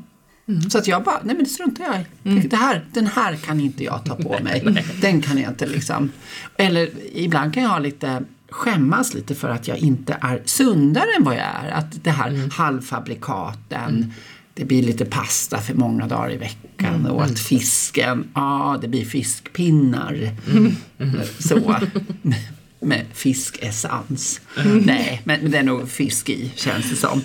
Så 0.71 0.79
att 0.79 0.87
jag 0.87 1.03
bara, 1.05 1.21
nej 1.23 1.35
men 1.35 1.45
det 1.45 1.51
struntar 1.51 1.85
jag 1.85 2.01
i. 2.35 2.39
Det 2.49 2.57
här, 2.57 2.85
den 2.93 3.07
här 3.07 3.37
kan 3.37 3.61
inte 3.61 3.85
jag 3.85 4.05
ta 4.05 4.15
på 4.15 4.39
mig. 4.43 4.85
Den 5.01 5.23
kan 5.23 5.39
jag 5.39 5.51
inte 5.51 5.67
liksom. 5.67 6.11
Eller 6.57 6.91
ibland 7.13 7.55
kan 7.55 7.63
jag 7.63 7.71
ha 7.71 7.79
lite 7.79 8.23
skämmas 8.55 9.15
lite 9.15 9.35
för 9.35 9.49
att 9.49 9.69
jag 9.69 9.79
inte 9.79 10.19
är 10.21 10.43
sundare 10.45 11.07
än 11.19 11.25
vad 11.25 11.35
jag 11.35 11.43
är. 11.65 11.71
Att 11.71 12.05
det 12.05 12.11
här 12.11 12.51
halvfabrikaten, 12.53 14.13
det 14.55 14.65
blir 14.65 14.83
lite 14.83 15.05
pasta 15.05 15.59
för 15.59 15.75
många 15.75 16.07
dagar 16.07 16.33
i 16.33 16.37
veckan 16.37 17.07
och 17.07 17.25
att 17.25 17.39
fisken, 17.39 18.29
ja 18.35 18.79
det 18.81 18.89
blir 18.89 19.05
fiskpinnar. 19.05 20.31
Så. 21.39 21.77
Med 22.81 23.07
fiskessens. 23.13 24.41
Nej, 24.85 25.23
men 25.25 25.41
men 25.41 25.51
det 25.51 25.59
är 25.59 25.63
nog 25.63 25.89
fisk 25.89 26.29
i 26.29 26.53
känns 26.57 26.91
det 26.91 26.97
som. 26.97 27.23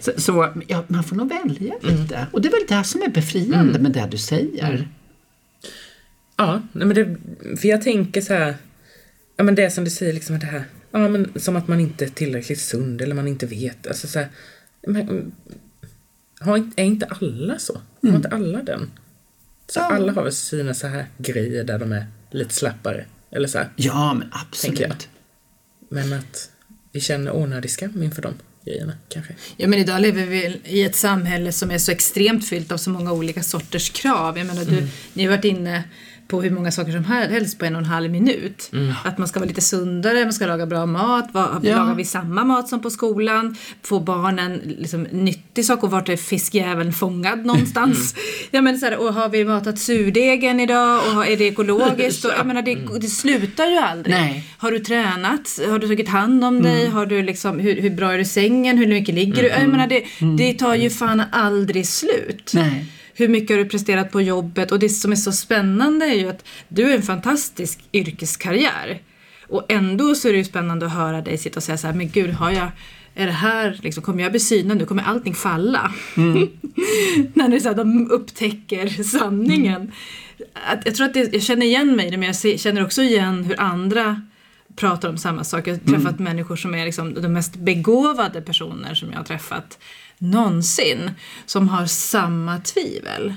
Så, 0.00 0.12
så 0.16 0.52
ja, 0.68 0.84
man 0.88 1.04
får 1.04 1.16
nog 1.16 1.28
välja 1.28 1.74
lite. 1.82 2.26
Och 2.32 2.42
det 2.42 2.48
är 2.48 2.52
väl 2.52 2.78
det 2.78 2.84
som 2.84 3.02
är 3.02 3.08
befriande 3.08 3.78
med 3.78 3.92
det 3.92 4.08
du 4.10 4.18
säger. 4.18 4.88
Ja, 6.36 6.62
men 6.72 6.88
det, 6.88 7.16
för 7.60 7.68
jag 7.68 7.82
tänker 7.82 8.20
så 8.20 8.34
här, 8.34 8.56
ja 9.36 9.44
men 9.44 9.54
det 9.54 9.70
som 9.70 9.84
du 9.84 9.90
säger 9.90 10.12
liksom 10.12 10.38
det 10.38 10.46
här, 10.46 10.64
ja 10.90 11.08
men 11.08 11.32
som 11.40 11.56
att 11.56 11.68
man 11.68 11.80
inte 11.80 12.04
är 12.04 12.08
tillräckligt 12.08 12.60
sund 12.60 13.00
eller 13.00 13.14
man 13.14 13.28
inte 13.28 13.46
vet, 13.46 13.86
alltså 13.86 14.06
så 14.08 14.18
här, 14.18 14.28
men, 14.86 15.32
har, 16.40 16.56
inte- 16.56 16.82
är 16.82 16.84
inte 16.84 17.06
alla 17.06 17.58
så? 17.58 17.80
Har 18.02 18.16
inte 18.16 18.28
alla 18.28 18.62
den? 18.62 18.90
Så 19.66 19.80
Ja. 19.80 19.84
alla 19.84 20.12
har 20.12 20.22
väl 20.22 20.32
sina 20.32 20.74
så 20.74 20.86
här 20.86 21.06
grejer 21.18 21.64
där 21.64 21.78
de 21.78 21.92
är 21.92 22.06
lite 22.30 22.54
slappare, 22.54 23.04
eller 23.30 23.48
så 23.48 23.58
här. 23.58 23.68
Ja, 23.76 24.14
men 24.14 24.28
absolut. 24.32 25.08
Men 25.88 26.12
att 26.12 26.50
vi 26.92 27.00
känner 27.00 27.36
onödig 27.36 27.70
skam 27.70 28.02
inför 28.02 28.22
de 28.22 28.34
grejerna 28.64 28.92
kanske. 29.08 29.34
Ja 29.56 29.68
men 29.68 29.78
idag 29.78 30.00
lever 30.00 30.26
vi 30.26 30.60
i 30.64 30.82
ett 30.82 30.96
samhälle 30.96 31.52
som 31.52 31.70
är 31.70 31.78
så 31.78 31.92
extremt 31.92 32.48
fyllt 32.48 32.72
av 32.72 32.76
så 32.76 32.90
många 32.90 33.12
olika 33.12 33.42
sorters 33.42 33.90
krav. 33.90 34.38
Jag 34.38 34.46
menar, 34.46 34.64
du, 34.64 34.88
ni 35.12 35.24
har 35.24 35.30
varit 35.30 35.44
inne 35.44 35.84
på 36.28 36.42
hur 36.42 36.50
många 36.50 36.72
saker 36.72 36.92
som 36.92 37.04
helst 37.04 37.58
på 37.58 37.64
en 37.64 37.74
och 37.74 37.80
en 37.80 37.84
halv 37.86 38.10
minut. 38.10 38.70
Att 39.04 39.18
man 39.18 39.28
ska 39.28 39.40
vara 39.40 39.48
lite 39.48 39.60
sundare, 39.60 40.24
man 40.24 40.32
ska 40.32 40.46
laga 40.46 40.66
bra 40.66 40.86
mat, 40.86 41.28
va, 41.32 41.60
Ja. 41.62 41.76
lagar 41.76 41.94
vi 41.94 42.04
samma 42.04 42.44
mat 42.44 42.68
som 42.68 42.82
på 42.82 42.90
skolan, 42.90 43.56
få 43.82 44.00
barnen 44.00 44.60
liksom 44.78 45.02
nyttig 45.02 45.64
sak 45.64 45.82
och 45.82 45.90
vart 45.90 46.08
är 46.08 46.16
fiskjäveln 46.16 46.92
fångad 46.92 47.44
någonstans. 47.46 48.14
Ja 48.50 48.60
men 48.62 48.78
så 48.78 48.86
här, 48.86 48.96
och 48.96 49.14
har 49.14 49.28
vi 49.28 49.44
matat 49.44 49.78
surdegen 49.78 50.60
idag 50.60 51.00
och 51.16 51.26
är 51.26 51.36
det 51.36 51.44
ekologiskt? 51.44 52.24
Och, 52.24 52.30
jag 52.38 52.46
menar 52.46 52.62
det, 52.62 52.78
det 53.00 53.06
slutar 53.08 53.66
ju 53.66 53.76
aldrig. 53.78 54.14
Nej. 54.14 54.44
Har 54.58 54.70
du 54.70 54.78
tränat? 54.78 55.58
Har 55.68 55.78
du 55.78 55.88
tagit 55.88 56.08
hand 56.08 56.44
om 56.44 56.62
dig? 56.62 56.88
Har 56.88 57.06
du 57.06 57.22
liksom, 57.22 57.58
hur, 57.58 57.80
hur 57.82 57.90
bra 57.90 58.12
är 58.12 58.16
du 58.16 58.22
i 58.22 58.24
sängen? 58.52 58.78
Hur 58.78 58.86
mycket 58.86 59.14
ligger 59.14 59.42
du? 59.42 59.48
Jag 59.48 59.68
menar, 59.68 59.86
det, 59.86 60.04
det 60.38 60.54
tar 60.54 60.74
ju 60.74 60.90
fan 60.90 61.22
aldrig 61.32 61.86
slut. 61.86 62.52
Nej. 62.54 62.86
Hur 63.14 63.28
mycket 63.28 63.50
har 63.56 63.64
du 63.64 63.70
presterat 63.70 64.12
på 64.12 64.20
jobbet? 64.20 64.72
Och 64.72 64.78
det 64.78 64.88
som 64.88 65.12
är 65.12 65.16
så 65.16 65.32
spännande 65.32 66.06
är 66.06 66.14
ju 66.14 66.28
att 66.28 66.44
du 66.68 66.90
är 66.90 66.96
en 66.96 67.02
fantastisk 67.02 67.80
yrkeskarriär. 67.92 69.00
Och 69.48 69.72
ändå 69.72 70.14
så 70.14 70.28
är 70.28 70.32
det 70.32 70.38
ju 70.38 70.44
spännande 70.44 70.86
att 70.86 70.92
höra 70.92 71.20
dig 71.22 71.38
sitta 71.38 71.56
och 71.56 71.62
säga 71.62 71.78
så 71.78 71.86
här, 71.86 71.94
men 71.94 72.08
gud, 72.10 72.30
har 72.30 72.50
jag, 72.50 72.68
är 73.14 73.26
det 73.26 73.32
här, 73.32 73.78
liksom, 73.82 74.02
kommer 74.02 74.22
jag 74.22 74.32
bli 74.32 74.40
synad 74.40 74.76
nu? 74.76 74.86
Kommer 74.86 75.02
allting 75.02 75.34
falla? 75.34 75.92
När 77.34 77.48
det 77.48 77.56
är 77.56 77.60
så 77.60 77.68
här, 77.68 77.76
de 77.76 78.10
upptäcker 78.10 79.02
sanningen. 79.02 79.92
Att, 80.66 80.82
jag 80.84 80.94
tror 80.94 81.06
att 81.06 81.14
det, 81.14 81.32
jag 81.32 81.42
känner 81.42 81.66
igen 81.66 81.96
mig 81.96 82.06
i 82.06 82.10
det, 82.10 82.16
men 82.16 82.26
jag 82.26 82.36
se- 82.36 82.58
känner 82.58 82.84
också 82.84 83.02
igen 83.02 83.44
hur 83.44 83.60
andra 83.60 84.22
pratar 84.76 85.08
om 85.08 85.18
samma 85.18 85.44
sak. 85.44 85.66
Jag 85.66 85.74
har 85.74 85.92
träffat 85.92 86.18
människor 86.18 86.56
som 86.56 86.74
är 86.74 86.84
liksom 86.84 87.14
de 87.14 87.28
mest 87.28 87.56
begåvade 87.56 88.42
personer 88.42 88.94
som 88.94 89.10
jag 89.10 89.18
har 89.18 89.24
träffat 89.24 89.78
någonsin. 90.18 91.10
Som 91.46 91.68
har 91.68 91.86
samma 91.86 92.58
tvivel. 92.58 93.34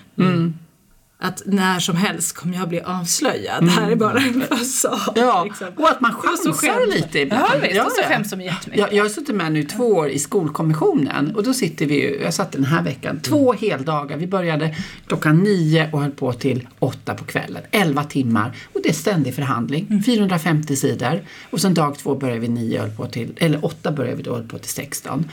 Att 1.18 1.42
när 1.46 1.80
som 1.80 1.96
helst 1.96 2.36
kommer 2.36 2.58
jag 2.58 2.70
bli 2.70 2.82
avslöjad. 2.82 3.64
Det 3.64 3.72
här 3.72 3.92
är 3.92 3.96
bara 3.96 4.20
en 4.20 4.42
fasad. 4.42 5.14
Ja, 5.16 5.44
liksom. 5.44 5.68
och 5.76 5.90
att 5.90 6.02
man 6.02 6.14
chansar 6.14 6.88
lite 6.88 7.20
ibland. 7.20 7.44
Ja, 7.54 7.60
visst. 7.62 7.86
Och 7.86 7.92
så 7.92 8.02
ja. 8.02 8.08
skäms 8.08 8.30
de 8.30 8.42
jättemycket. 8.42 8.80
Jag, 8.80 8.94
jag 8.94 9.04
har 9.04 9.10
suttit 9.10 9.36
med 9.36 9.52
nu 9.52 9.64
två 9.64 9.88
år 9.88 10.10
i 10.10 10.20
Skolkommissionen 10.20 11.36
och 11.36 11.44
då 11.44 11.54
sitter 11.54 11.86
vi 11.86 12.02
ju, 12.02 12.22
jag 12.22 12.34
satt 12.34 12.52
den 12.52 12.64
här 12.64 12.84
veckan, 12.84 13.20
två 13.20 13.54
heldagar. 13.54 14.18
Vi 14.18 14.28
började 14.28 14.76
klockan 15.08 15.38
nio 15.38 15.90
och 15.92 16.02
höll 16.02 16.12
på 16.12 16.34
till 16.34 16.68
åtta 16.80 17.16
på 17.16 17.24
kvällen. 17.24 17.64
Elva 17.72 18.04
timmar 18.04 18.58
och 18.74 18.80
det 18.84 18.90
är 18.90 18.94
ständig 18.94 19.36
förhandling. 19.36 20.04
450 20.06 20.76
sidor. 20.76 21.22
Och 21.50 21.62
sen 21.62 21.74
dag 21.74 21.98
två 21.98 22.16
börjar 22.16 22.38
vi 22.38 22.48
nio 22.48 22.78
och 22.78 22.86
höll 22.86 22.96
på 22.96 23.06
till, 23.06 23.34
eller 23.38 23.66
åtta 23.66 23.92
börjar 23.92 24.16
vi 24.16 24.24
då 24.24 24.36
höll 24.36 24.48
på 24.48 24.58
till 24.58 24.72
16. 24.72 25.30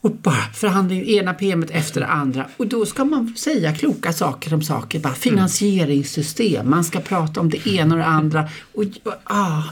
Och 0.00 0.10
bara 0.10 0.52
förhandling, 0.54 1.08
ena 1.08 1.34
PMet 1.34 1.70
efter 1.70 2.00
det 2.00 2.06
andra. 2.06 2.46
Och 2.56 2.66
då 2.66 2.86
ska 2.86 3.04
man 3.04 3.36
säga 3.36 3.74
kloka 3.74 4.12
saker 4.12 4.54
om 4.54 4.62
saker. 4.62 4.98
Bara 4.98 5.14
finansieringssystem, 5.14 6.70
man 6.70 6.84
ska 6.84 7.00
prata 7.00 7.40
om 7.40 7.50
det 7.50 7.66
ena 7.66 7.94
och 7.94 7.98
det 7.98 8.06
andra. 8.06 8.48
Och, 8.74 8.84
och, 9.04 9.14
ah, 9.24 9.62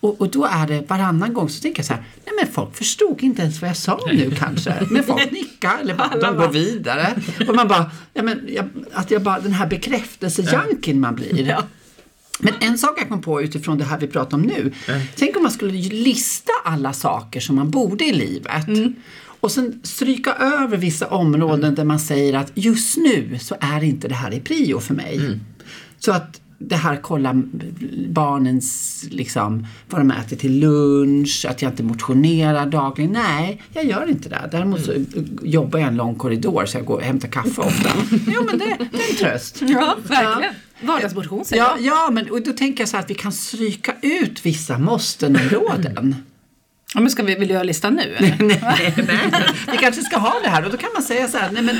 och, 0.00 0.20
och 0.20 0.30
då 0.30 0.44
är 0.44 0.66
det 0.66 0.90
varannan 0.90 1.32
gång 1.34 1.48
så 1.48 1.62
tänker 1.62 1.78
jag 1.78 1.86
så 1.86 1.92
här, 1.92 2.02
nej 2.24 2.34
men 2.40 2.52
folk 2.52 2.76
förstod 2.76 3.22
inte 3.22 3.42
ens 3.42 3.60
vad 3.60 3.70
jag 3.70 3.76
sa 3.76 4.00
nu 4.12 4.30
kanske. 4.38 4.86
Men 4.90 5.04
folk 5.04 5.32
nickar 5.32 5.78
eller 5.80 5.94
bara, 5.94 6.16
de 6.20 6.36
går 6.36 6.48
vidare. 6.48 7.14
Och 7.48 7.54
man 7.54 7.68
bara, 7.68 7.90
ja, 8.14 8.22
men, 8.22 8.40
jag, 8.48 8.68
att 8.92 9.10
jag 9.10 9.22
bara, 9.22 9.40
den 9.40 9.52
här 9.52 9.66
bekräftelsejanken 9.66 11.00
man 11.00 11.14
blir. 11.14 11.56
Men 12.38 12.54
en 12.60 12.78
sak 12.78 13.00
jag 13.00 13.08
kom 13.08 13.22
på 13.22 13.42
utifrån 13.42 13.78
det 13.78 13.84
här 13.84 13.98
vi 13.98 14.06
pratar 14.06 14.36
om 14.36 14.42
nu. 14.42 14.72
Tänk 15.16 15.36
om 15.36 15.42
man 15.42 15.52
skulle 15.52 15.72
lista 15.72 16.52
alla 16.64 16.92
saker 16.92 17.40
som 17.40 17.56
man 17.56 17.70
borde 17.70 18.04
i 18.04 18.12
livet. 18.12 18.66
Och 19.40 19.50
sen 19.50 19.80
stryka 19.82 20.34
över 20.34 20.76
vissa 20.76 21.06
områden 21.06 21.74
där 21.74 21.84
man 21.84 21.98
säger 22.00 22.34
att 22.34 22.52
just 22.54 22.96
nu 22.96 23.38
så 23.40 23.56
är 23.60 23.84
inte 23.84 24.08
det 24.08 24.14
här 24.14 24.34
i 24.34 24.40
prio 24.40 24.80
för 24.80 24.94
mig. 24.94 25.40
Så 25.98 26.12
att 26.12 26.40
det 26.58 26.76
här 26.76 26.96
kolla 27.02 27.42
barnens, 28.08 29.04
liksom, 29.10 29.66
vad 29.88 30.00
de 30.00 30.10
äter 30.10 30.36
till 30.36 30.60
lunch, 30.60 31.46
att 31.48 31.62
jag 31.62 31.72
inte 31.72 31.82
motionerar 31.82 32.66
dagligen. 32.66 33.12
Nej, 33.12 33.62
jag 33.72 33.84
gör 33.84 34.10
inte 34.10 34.28
det. 34.28 34.48
Däremot 34.52 34.84
så 34.84 34.92
jobbar 35.42 35.78
jag 35.78 35.88
en 35.88 35.96
lång 35.96 36.14
korridor 36.14 36.66
så 36.66 36.76
jag 36.78 36.84
går 36.84 36.94
och 36.96 37.02
hämtar 37.02 37.28
kaffe 37.28 37.60
ofta. 37.60 37.90
Jo 38.26 38.44
men 38.44 38.58
det, 38.58 38.64
det 38.92 39.02
är 39.02 39.10
en 39.10 39.16
tröst. 39.16 39.62
Ja, 39.68 39.96
verkligen. 40.08 40.54
Vardagsmotion 40.80 41.44
säger 41.44 41.62
Ja, 41.62 41.76
jag. 41.80 41.86
ja 41.86 42.10
men 42.12 42.30
och 42.30 42.42
då 42.42 42.52
tänker 42.52 42.80
jag 42.80 42.88
så 42.88 42.96
här 42.96 43.04
att 43.04 43.10
vi 43.10 43.14
kan 43.14 43.32
stryka 43.32 43.94
ut 44.02 44.46
vissa 44.46 44.78
måsten-områden. 44.78 46.14
Ja, 46.94 47.00
men 47.00 47.10
ska 47.10 47.22
vi, 47.22 47.34
vill 47.34 47.48
du 47.48 47.54
göra 47.54 47.62
listan 47.62 47.94
nu 47.94 48.02
eller? 48.02 48.36
nej, 48.44 48.94
nej, 48.96 49.32
vi 49.72 49.76
kanske 49.78 50.02
ska 50.02 50.18
ha 50.18 50.34
det 50.44 50.48
här 50.50 50.64
och 50.64 50.70
då 50.70 50.76
kan 50.76 50.90
man 50.94 51.02
säga 51.02 51.28
så 51.28 51.38
här, 51.38 51.50
nej 51.52 51.62
men 51.62 51.76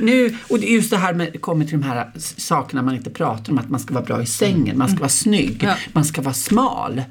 nu- 0.00 0.36
och 0.48 0.58
just 0.58 0.90
det 0.90 0.96
här 0.96 1.14
med, 1.14 1.40
kommer 1.40 1.64
till 1.64 1.80
de 1.80 1.86
här 1.86 2.10
sakerna 2.36 2.82
man 2.82 2.94
inte 2.96 3.10
pratar 3.10 3.52
om, 3.52 3.58
att 3.58 3.70
man 3.70 3.80
ska 3.80 3.94
vara 3.94 4.04
bra 4.04 4.22
i 4.22 4.26
sängen, 4.26 4.78
man 4.78 4.88
ska 4.88 4.98
vara 4.98 5.08
snygg, 5.08 5.62
Ja. 5.62 5.74
man 5.92 6.04
ska 6.04 6.22
vara 6.22 6.34
smal 6.34 7.02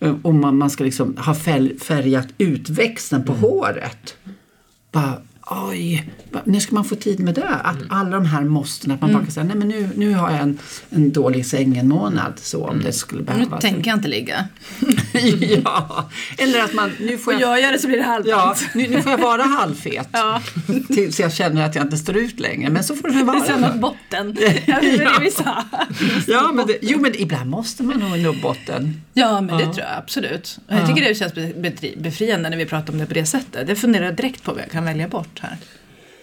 eh, 0.00 0.14
och 0.22 0.34
man, 0.34 0.56
man 0.58 0.70
ska 0.70 0.84
liksom 0.84 1.16
ha 1.16 1.34
färg, 1.34 1.78
färgat 1.78 2.28
ut 2.38 2.68
växten 2.68 3.24
på 3.24 3.32
håret. 3.32 4.16
Bara, 4.92 5.12
oj, 5.46 6.10
när 6.44 6.60
ska 6.60 6.74
man 6.74 6.84
få 6.84 6.94
tid 6.94 7.20
med 7.20 7.34
det? 7.34 7.48
Att 7.48 7.76
alla 7.88 8.10
de 8.10 8.26
här 8.26 8.44
måsten, 8.44 8.90
att 8.90 9.00
man 9.00 9.12
bara 9.12 9.22
kan 9.22 9.30
säga, 9.32 9.44
nej 9.44 9.56
men 9.56 9.68
nu, 9.68 9.88
nu 9.96 10.14
har 10.14 10.30
jag 10.30 10.40
en, 10.40 10.58
en 10.90 11.12
dålig 11.12 11.46
säng 11.46 11.76
en 11.76 11.88
månad, 11.88 12.32
så 12.36 12.66
om 12.66 12.82
det 12.82 12.92
skulle 12.92 13.20
Nu 13.20 13.26
behövas. 13.26 13.60
tänker 13.62 13.90
jag 13.90 13.96
inte 13.98 14.08
ligga. 14.08 14.48
ja, 15.64 16.10
eller 16.38 16.60
att 16.64 16.74
man, 16.74 16.90
nu 17.00 17.18
får 17.18 17.32
jag 17.32 17.42
jag 17.42 17.60
göra 17.60 17.72
det 17.72 17.78
så 17.78 17.86
blir 17.88 17.98
det 17.98 18.04
halvdant. 18.04 18.60
Ja, 18.62 18.68
nu, 18.74 18.88
nu 18.88 19.02
får 19.02 19.10
jag 19.12 19.18
vara 19.18 19.42
halvfet. 19.42 20.08
Ja. 20.12 20.42
Tills 20.94 21.20
jag 21.20 21.32
känner 21.32 21.66
att 21.66 21.74
jag 21.74 21.84
inte 21.84 21.96
står 21.96 22.16
ut 22.16 22.40
längre. 22.40 22.70
Men 22.70 22.84
så 22.84 22.96
får 22.96 23.08
det 23.08 23.14
väl 23.14 23.26
Det 23.26 23.32
är 23.32 23.52
som 23.52 23.60
vara. 23.62 23.72
botten. 23.72 24.36
Ja, 24.66 24.80
det 24.80 25.10
vi 25.20 25.30
sa. 25.30 25.64
Ja, 26.26 26.52
men 26.54 26.66
det, 26.66 26.78
jo, 26.82 26.98
men 27.00 27.20
ibland 27.20 27.50
måste 27.50 27.82
man 27.82 27.98
nog 27.98 28.18
nå 28.18 28.32
botten. 28.42 29.00
Ja, 29.14 29.40
men 29.40 29.58
det 29.58 29.64
tror 29.64 29.78
jag 29.78 29.98
absolut. 29.98 30.58
Och 30.68 30.74
Jag 30.74 30.86
tycker 30.88 31.08
det 31.08 31.14
känns 31.14 31.32
befriande 31.96 32.50
när 32.50 32.56
vi 32.56 32.66
pratar 32.66 32.92
om 32.92 32.98
det 32.98 33.06
på 33.06 33.14
det 33.14 33.26
sättet. 33.26 33.66
Det 33.66 33.76
funderar 33.76 34.04
jag 34.04 34.14
direkt 34.16 34.42
på 34.42 34.52
vad 34.52 34.62
jag 34.62 34.70
kan 34.70 34.84
välja 34.84 35.08
bort 35.08 35.31
här. 35.40 35.56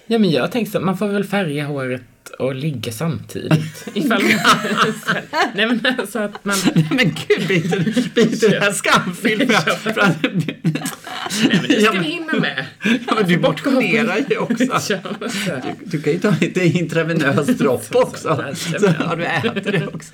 Ja 0.08 0.20
men 0.20 0.30
jag 0.32 0.52
tänkte 0.52 0.72
så, 0.72 0.80
man 0.80 0.98
får 0.98 1.08
väl 1.08 1.24
färga 1.24 1.66
håret 1.66 2.02
och 2.30 2.56
ligga 2.56 2.92
samtidigt. 2.92 3.88
Ifall 3.94 4.24
man, 4.24 4.32
nej 5.56 5.66
men 5.68 5.96
alltså 6.00 6.20
att 6.20 6.46
man, 6.46 6.56
Men 6.92 7.16
gud, 7.28 7.48
blir 7.48 7.56
inte, 7.66 7.80
blir 8.14 8.24
inte 8.34 8.48
det 8.48 8.60
här 8.60 8.70
att- 8.70 10.24
nej 10.24 11.60
men 11.62 11.68
det 11.68 11.82
ska 11.82 11.92
vi 11.92 12.00
hinna 12.00 12.34
med. 12.34 12.66
ja, 13.08 13.14
men 13.16 13.28
du 13.28 13.40
motionerar 13.40 14.18
ju 14.30 14.38
också. 14.38 14.94
Ja, 14.94 15.00
men 15.20 15.30
så 15.30 15.38
här. 15.40 15.74
Du 15.86 16.02
kan 16.02 16.14
ju 16.14 16.20
ta 16.20 16.34
lite 16.42 16.66
intravenös 16.66 17.48
dropp 17.48 17.96
också. 17.96 18.44
Så- 18.56 18.94
ja, 19.00 19.16
du 19.16 19.26
äter 19.26 19.72
det 19.72 19.88
också. 19.88 20.14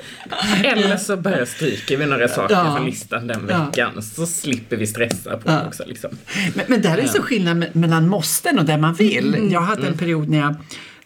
Eller 0.63 0.97
så 0.97 1.17
bara 1.17 1.45
stryker 1.45 1.97
vi 1.97 2.05
några 2.05 2.27
saker 2.27 2.55
Ja. 2.55 2.75
från 2.75 2.85
listan 2.85 3.27
den 3.27 3.47
Ja. 3.49 3.65
veckan. 3.65 4.01
Så 4.01 4.25
slipper 4.25 4.77
vi 4.77 4.87
stressa 4.87 5.37
på 5.37 5.51
Ja. 5.51 5.67
också 5.67 5.83
liksom. 5.87 6.11
Men, 6.53 6.65
men 6.67 6.81
där 6.81 6.97
är 6.97 7.07
så 7.07 7.21
skillnad 7.21 7.57
me- 7.63 7.69
mellan 7.77 8.07
måsten 8.09 8.59
och 8.59 8.65
det 8.65 8.77
man 8.77 8.93
vill. 8.93 9.49
Jag 9.51 9.61
hade 9.61 9.87
en 9.87 9.97
period 9.97 10.29
när 10.29 10.37
jag 10.39 10.55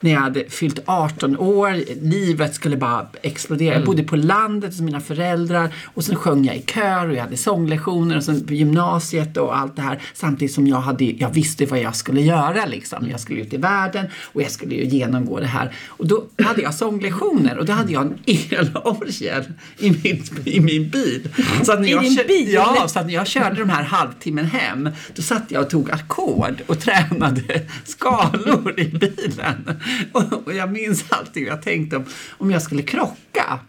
när 0.02 0.12
jag 0.12 0.20
hade 0.20 0.50
fyllt 0.50 0.80
18 0.86 1.38
år, 1.38 1.76
livet 2.02 2.56
skulle 2.56 2.78
bara 2.78 3.08
explodera. 3.22 3.76
Jag 3.76 3.86
bodde 3.86 4.04
på 4.04 4.16
landet 4.16 4.72
hos 4.72 4.82
mina 4.82 5.00
föräldrar 5.00 5.70
och 5.94 6.04
sen 6.04 6.16
sjöng 6.16 6.46
jag 6.46 6.56
i 6.56 6.62
kör 6.62 7.08
och 7.10 7.16
jag 7.16 7.22
hade 7.22 7.38
sånglektioner 7.38 8.18
och 8.18 8.24
sen 8.24 8.48
på 8.48 8.54
gymnasiet 8.54 9.38
och 9.38 9.58
allt 9.58 9.76
det 9.76 9.82
här. 9.82 10.00
Samtidigt 10.14 10.54
som 10.56 10.68
jag, 10.68 10.78
hade, 10.78 11.04
jag 11.06 11.30
visste 11.30 11.66
vad 11.66 11.80
jag 11.80 11.96
skulle 11.96 12.22
göra 12.22 12.66
liksom. 12.66 13.08
Jag 13.12 13.20
skulle 13.20 13.42
ut 13.42 13.54
i 13.54 13.58
världen 13.58 14.06
och 14.34 14.42
jag 14.42 14.52
skulle 14.52 14.76
ju 14.76 14.86
genomgå 14.86 15.40
det 15.40 15.48
här. 15.48 15.72
Och 15.88 16.08
då 16.08 16.24
hade 16.44 16.62
jag 16.62 16.74
sånglektioner 16.74 17.58
och 17.58 17.66
då 17.66 17.74
hade 17.74 17.94
jag 17.94 18.02
en 18.06 18.18
elorgel 18.26 19.44
i 19.80 19.90
min, 19.92 20.24
i 20.46 20.60
min 20.60 20.90
bil. 20.90 21.30
Så 21.64 21.72
att 21.74 21.80
när 21.80 21.88
I 21.88 21.92
jag 21.92 22.02
din 22.04 22.18
kö- 22.18 22.24
bil? 22.28 22.52
Ja, 22.54 22.86
så 22.88 23.00
att 23.00 23.06
när 23.06 23.14
jag 23.14 23.28
körde 23.28 23.56
de 23.56 23.70
här 23.70 23.84
halvtimmen 23.84 24.46
hem, 24.46 24.90
då 25.16 25.22
satt 25.22 25.44
jag 25.48 25.64
och 25.64 25.70
tog 25.70 25.92
ackord 25.92 26.62
och 26.68 26.80
tränade 26.80 27.62
skalor 27.86 28.80
i 28.80 28.86
bilen. 28.86 29.80
Och, 30.12 30.48
och 30.48 30.54
jag 30.54 30.72
minns 30.72 31.06
alltid 31.10 31.48
jag 31.48 31.62
tänkte 31.62 31.98
om, 31.98 32.06
om 32.38 32.52
jag 32.52 32.62
skulle 32.62 32.82
krocka. 32.82 33.60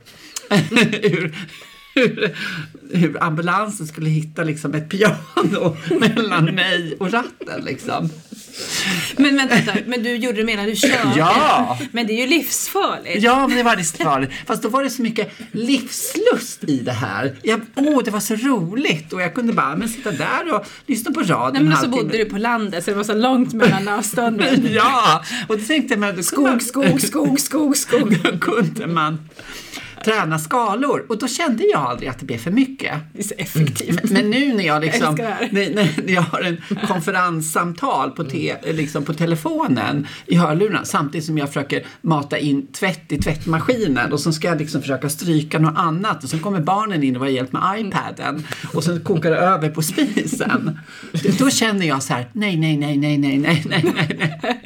ur, 1.03 1.37
hur, 1.95 2.37
hur 2.93 3.23
ambulansen 3.23 3.87
skulle 3.87 4.11
hitta 4.11 4.45
liksom 4.45 4.75
ett 4.75 4.89
piano 4.89 5.77
mellan 6.01 6.45
mig 6.45 6.97
och 7.01 7.13
ratten. 7.13 7.65
Liksom. 7.65 8.11
Men 9.17 9.37
vänta, 9.37 9.73
men 9.87 10.03
du 10.03 10.17
gjorde 10.17 10.37
det 10.37 10.45
medan 10.45 10.67
du 10.67 10.77
körde? 10.77 11.13
Ja! 11.17 11.79
Men 11.93 12.07
det 12.07 12.13
är 12.13 12.21
ju 12.21 12.27
livsfarligt. 12.27 13.23
Ja, 13.23 13.47
men 13.47 13.57
det 13.57 13.63
var 13.63 13.77
livsfarligt. 13.77 14.33
Fast 14.47 14.63
då 14.63 14.69
var 14.69 14.83
det 14.83 14.91
så 14.91 15.03
mycket 15.03 15.33
livslust 15.53 16.65
i 16.65 16.77
det 16.81 16.93
här. 16.93 17.37
Jag, 17.43 17.61
åh, 17.77 18.03
det 18.05 18.11
var 18.11 18.21
så 18.21 18.35
roligt 18.35 19.13
och 19.13 19.23
jag 19.23 19.35
kunde 19.35 19.53
bara 19.53 19.77
men, 19.77 19.89
sitta 19.89 20.11
där 20.11 20.55
och 20.55 20.67
lyssna 20.87 21.13
på 21.13 21.21
radion 21.21 21.53
Nej, 21.53 21.63
men 21.63 21.73
en 21.73 21.79
så 21.79 21.89
bodde 21.89 22.19
du 22.19 22.25
på 22.25 22.39
landet 22.39 22.85
så 22.85 22.91
det 22.91 22.97
var 22.97 23.05
så 23.05 23.15
långt 23.15 23.53
mellan 23.53 23.89
avstånden. 23.89 24.69
Ja, 24.75 25.25
och 25.49 25.59
då 25.59 25.65
tänkte 25.65 25.95
jag 25.95 26.01
men 26.01 26.23
kunde 26.23 26.51
man- 26.51 26.61
Skog, 26.61 26.63
skog, 26.63 27.01
skog, 27.01 27.41
skog, 27.41 27.77
skog. 27.77 28.41
kunde 28.41 28.87
man 28.87 29.19
träna 30.05 30.39
skalor 30.39 31.07
och 31.09 31.19
då 31.19 31.29
kände 31.29 31.65
jag 31.65 31.81
aldrig 31.81 32.09
att 32.09 32.19
det 32.19 32.27
blev 32.27 32.39
för 32.39 32.51
mycket. 32.51 32.93
Det 33.13 33.19
är 33.19 33.23
så 33.23 33.35
effektivt. 33.39 34.11
Men 34.11 34.31
nu 34.31 34.55
när 34.55 34.65
jag, 34.65 34.85
liksom, 34.85 35.17
Jag 35.19 35.53
när, 35.53 35.75
när 36.05 36.13
jag 36.13 36.23
har 36.23 36.41
en 36.41 36.57
konferenssamtal 36.87 38.11
på, 38.11 38.25
te, 38.25 38.73
liksom 38.73 39.05
på 39.05 39.15
telefonen 39.15 40.07
i 40.27 40.37
hörlurarna 40.37 40.85
samtidigt 40.85 41.27
som 41.27 41.39
jag 41.39 41.49
försöker 41.49 41.87
mata 42.01 42.39
in 42.39 42.67
tvätt 42.67 43.13
i 43.13 43.19
tvättmaskinen 43.19 44.13
och 44.13 44.21
så 44.21 44.33
ska 44.33 44.49
jag 44.49 44.59
liksom 44.59 44.81
försöka 44.81 45.09
stryka 45.09 45.59
något 45.59 45.79
annat 45.79 46.25
och 46.25 46.31
så 46.31 46.39
kommer 46.39 46.61
barnen 46.61 47.03
in 47.03 47.17
och 47.17 47.23
har 47.23 47.29
hjälp 47.29 47.53
med 47.53 47.63
iPaden 47.79 48.47
och 48.75 48.85
sen 48.85 49.01
kokar 49.01 49.31
det 49.31 49.37
över 49.37 49.71
på 49.71 49.83
spisen. 49.83 50.79
Då, 51.39 51.51
känner 51.51 51.87
jag 51.87 52.03
så 52.03 52.13
här, 52.13 52.29
nej, 52.33 52.57
nej, 52.57 52.77
nej, 52.77 52.97
nej, 52.97 53.19
nej, 53.19 53.39
nej, 53.39 53.65
nej, 53.69 54.17
nej. 54.19 54.63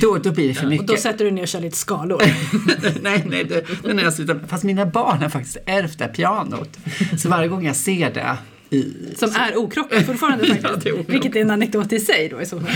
Då, 0.00 0.18
då 0.18 0.32
blir 0.32 0.48
det 0.48 0.54
för 0.54 0.66
mycket. 0.66 0.90
Och 0.90 0.96
då 0.96 1.02
sätter 1.02 1.24
du 1.24 1.30
ner 1.30 1.42
och 1.42 1.48
kör 1.48 1.60
lite 1.60 1.76
skalor. 1.76 2.22
nej, 3.02 3.24
nej, 3.26 3.44
det, 3.44 3.64
det 3.82 3.90
är 3.90 3.94
när 3.94 4.02
jag 4.02 4.14
slutar. 4.14 4.40
Fast 4.48 4.64
mina 4.64 4.86
barn 4.86 5.22
har 5.22 5.28
faktiskt 5.28 5.56
ärvt 5.66 5.98
det 5.98 6.04
här 6.04 6.12
pianot. 6.12 6.78
Så 7.18 7.28
varje 7.28 7.48
gång 7.48 7.66
jag 7.66 7.76
ser 7.76 8.14
det 8.14 8.36
i... 8.70 8.94
Som 9.16 9.30
är 9.34 9.56
okrockat 9.56 10.06
fortfarande 10.06 10.46
faktiskt. 10.46 10.64
Ja, 10.64 10.90
är 10.90 10.92
okrockat. 10.92 11.14
Vilket 11.14 11.36
är 11.36 11.40
en 11.40 11.50
anekdot 11.50 11.92
i 11.92 12.00
sig 12.00 12.28
då 12.28 12.40
i 12.40 12.46
så 12.46 12.60
fall. 12.60 12.70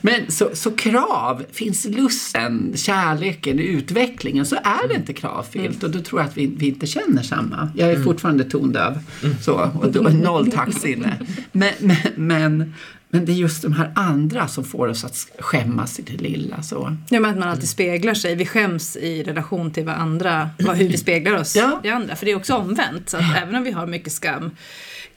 Men 0.00 0.30
så, 0.30 0.50
så 0.52 0.70
krav, 0.70 1.44
finns 1.52 1.84
lusten, 1.84 2.72
kärleken, 2.76 3.58
utvecklingen 3.58 4.46
så 4.46 4.56
är 4.56 4.88
det 4.88 4.94
inte 4.94 5.12
kravfyllt 5.12 5.82
och 5.82 5.90
då 5.90 6.00
tror 6.00 6.20
jag 6.20 6.28
att 6.28 6.36
vi, 6.36 6.46
vi 6.46 6.68
inte 6.68 6.86
känner 6.86 7.22
samma. 7.22 7.68
Jag 7.76 7.90
är 7.90 8.02
fortfarande 8.02 8.44
tondöv 8.44 8.98
så, 9.42 9.70
och 9.80 9.92
då 9.92 10.06
är 10.06 10.12
noll 10.12 10.52
taktsinne. 10.52 11.18
Men, 11.52 11.72
men, 11.78 11.96
men, 12.16 12.74
men 13.14 13.24
det 13.24 13.32
är 13.32 13.34
just 13.34 13.62
de 13.62 13.72
här 13.72 13.92
andra 13.94 14.48
som 14.48 14.64
får 14.64 14.88
oss 14.88 15.04
att 15.04 15.16
skämmas 15.38 15.98
i 15.98 16.02
det 16.02 16.16
lilla. 16.16 16.62
Så. 16.62 16.96
Ja, 17.10 17.20
men 17.20 17.30
att 17.30 17.38
man 17.38 17.48
alltid 17.48 17.68
speglar 17.68 18.14
sig. 18.14 18.34
Vi 18.34 18.46
skäms 18.46 18.96
i 18.96 19.22
relation 19.22 19.70
till 19.70 19.84
vad 19.84 19.94
andra, 19.94 20.50
vad, 20.58 20.76
hur 20.76 20.88
vi 20.88 20.98
speglar 20.98 21.32
oss 21.40 21.56
Ja. 21.56 21.80
i 21.84 21.88
andra. 21.88 22.16
För 22.16 22.26
det 22.26 22.32
är 22.32 22.36
också 22.36 22.54
omvänt. 22.54 23.08
Så 23.08 23.16
att 23.16 23.36
även 23.42 23.54
om 23.54 23.62
vi 23.62 23.70
har 23.70 23.86
mycket 23.86 24.12
skam 24.12 24.50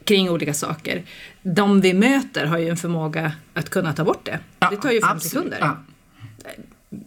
kring 0.04 0.30
olika 0.30 0.54
saker, 0.54 1.04
de 1.42 1.82
vi 1.82 1.94
möter 1.94 2.46
har 2.46 2.58
ju 2.58 2.70
en 2.70 2.78
förmåga 2.78 3.32
att 3.54 3.70
kunna 3.70 3.94
ta 3.94 4.04
bort 4.04 4.26
det. 4.26 4.40
Ja, 4.60 4.70
det 4.70 4.78
tar 4.78 4.92
ju 4.92 5.02
fem 5.02 5.10
absolut. 5.10 5.32
sekunder. 5.32 5.58
Ja. 5.60 5.78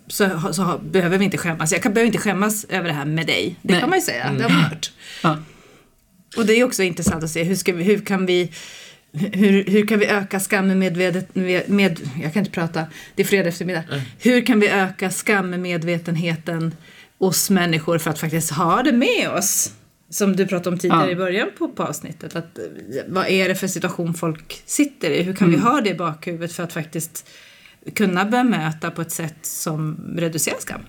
Så, 0.09 0.53
så 0.53 0.81
behöver 0.83 1.19
vi 1.19 1.25
inte 1.25 1.39
skämmas. 1.39 1.73
Jag 1.73 1.83
kan, 1.83 1.95
behöver 1.95 2.07
inte 2.07 2.19
skämmas 2.19 2.65
över 2.65 2.89
det 2.89 2.95
här 2.95 3.05
med 3.05 3.27
dig. 3.27 3.57
Det 3.63 3.73
Nej. 3.73 3.81
kan 3.81 3.91
man 3.91 3.99
ju 3.99 4.05
säga, 4.05 4.33
det 4.39 4.43
har 4.43 4.51
man 4.51 4.61
hört. 4.61 4.93
Ja. 5.23 5.39
Och 6.37 6.47
det 6.47 6.53
är 6.53 6.65
också 6.65 6.83
intressant 6.83 7.25
att 7.25 7.31
se 7.31 7.43
hur, 7.43 7.73
vi, 7.73 7.83
hur 7.85 7.99
kan 8.01 8.27
vi 8.27 8.53
hur, 9.13 9.65
hur 9.65 9.87
kan 9.87 9.99
vi 9.99 10.07
öka 10.07 10.41
skammedvetet 10.41 11.35
med, 11.35 11.71
med, 11.71 12.01
jag 12.23 12.33
kan 12.33 12.41
inte 12.41 12.53
prata, 12.53 12.87
det 13.15 13.23
är 13.23 13.27
fredag 13.27 13.49
eftermiddag. 13.49 13.85
Hur 14.19 14.47
kan 14.47 14.61
vi 14.61 14.69
öka 14.69 15.11
skammedvetenheten 15.11 16.75
hos 17.19 17.51
människor 17.51 17.99
för 17.99 18.11
att 18.11 18.19
faktiskt 18.19 18.51
ha 18.51 18.83
det 18.83 18.93
med 18.93 19.31
oss? 19.39 19.73
Som 20.11 20.37
du 20.37 20.47
pratade 20.47 20.71
om 20.71 20.79
tidigare 20.79 21.05
Ja. 21.07 21.11
i 21.11 21.17
början 21.17 21.49
på, 21.59 21.69
på 21.69 21.83
avsnittet. 21.83 22.37
Att, 22.37 22.59
eh, 22.59 22.65
vad 23.09 23.29
är 23.29 23.49
det 23.49 23.55
för 23.55 23.67
situation 23.67 24.15
folk 24.15 24.63
sitter 24.67 25.11
i? 25.11 25.23
Hur 25.23 25.33
kan 25.35 25.51
vi 25.51 25.57
ha 25.57 25.81
det 25.81 25.91
i 25.91 25.95
bakhuvudet 25.95 26.53
för 26.53 26.63
att 26.63 26.73
faktiskt 26.73 27.29
kunna 27.95 28.25
bemöta 28.25 28.91
på 28.91 29.03
ett 29.03 29.13
sätt 29.13 29.37
som 29.43 29.97
reducerar 30.17 30.59
skam? 30.61 30.81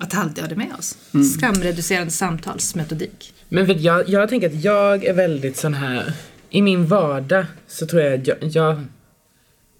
Att 0.00 0.14
alltid 0.18 0.44
ha 0.44 0.48
det 0.48 0.56
med 0.56 0.72
oss. 0.78 0.98
Skamreducerande 1.38 2.10
samtalsmetodik. 2.10 3.34
Men 3.48 3.82
jag, 3.82 4.08
jag 4.08 4.28
tänker 4.28 4.46
att 4.46 4.64
jag 4.64 5.04
är 5.04 5.14
väldigt 5.14 5.56
sån 5.56 5.74
här, 5.74 6.12
i 6.50 6.62
min 6.62 6.86
vardag 6.86 7.46
så 7.66 7.86
tror 7.86 8.02
jag, 8.02 8.28
jag, 8.28 8.36
jag, 8.40 8.84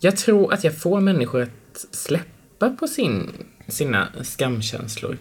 jag 0.01 0.17
tror 0.17 0.53
att 0.53 0.65
jag 0.65 0.79
får 0.79 1.01
människor 1.01 1.43
att 1.43 1.87
släppa 1.91 2.71
på 2.71 2.89
sin, 2.89 3.31
sina 3.69 4.09
skamkänslor. 4.23 5.19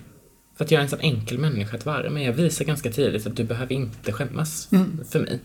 För 0.57 0.65
att 0.65 0.71
jag 0.71 0.79
är 0.79 0.83
en 0.83 0.89
sån 0.89 0.99
enkel 0.99 1.37
människa 1.37 1.77
att 1.77 1.85
vara 1.85 2.09
men 2.09 2.23
jag 2.23 2.33
visar 2.33 2.65
ganska 2.65 2.91
tidigt 2.91 3.27
att 3.27 3.35
du 3.35 3.43
behöver 3.43 3.73
inte 3.73 4.11
skämmas 4.11 4.69
för 5.09 5.19
mig. 5.19 5.39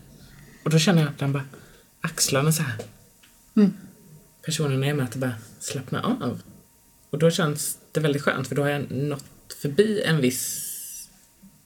Och 0.63 0.69
då 0.69 0.79
känner 0.79 1.01
jag 1.01 1.09
att 1.09 1.17
den 1.17 1.31
bara, 1.31 1.43
axlarna 2.01 2.51
så 2.51 2.63
här. 2.63 2.77
Personerna 4.45 4.85
är 4.85 4.93
med 4.93 5.05
att 5.05 5.15
bara 5.15 5.33
slappna 5.59 6.01
av. 6.03 6.41
Och 7.09 7.19
då 7.19 7.31
känns 7.31 7.77
det 7.91 7.99
väldigt 7.99 8.21
skönt 8.21 8.47
för 8.47 8.55
då 8.55 8.61
har 8.61 8.69
jag 8.69 8.91
nått 8.91 9.53
förbi 9.61 10.01
en 10.01 10.21
viss 10.21 10.61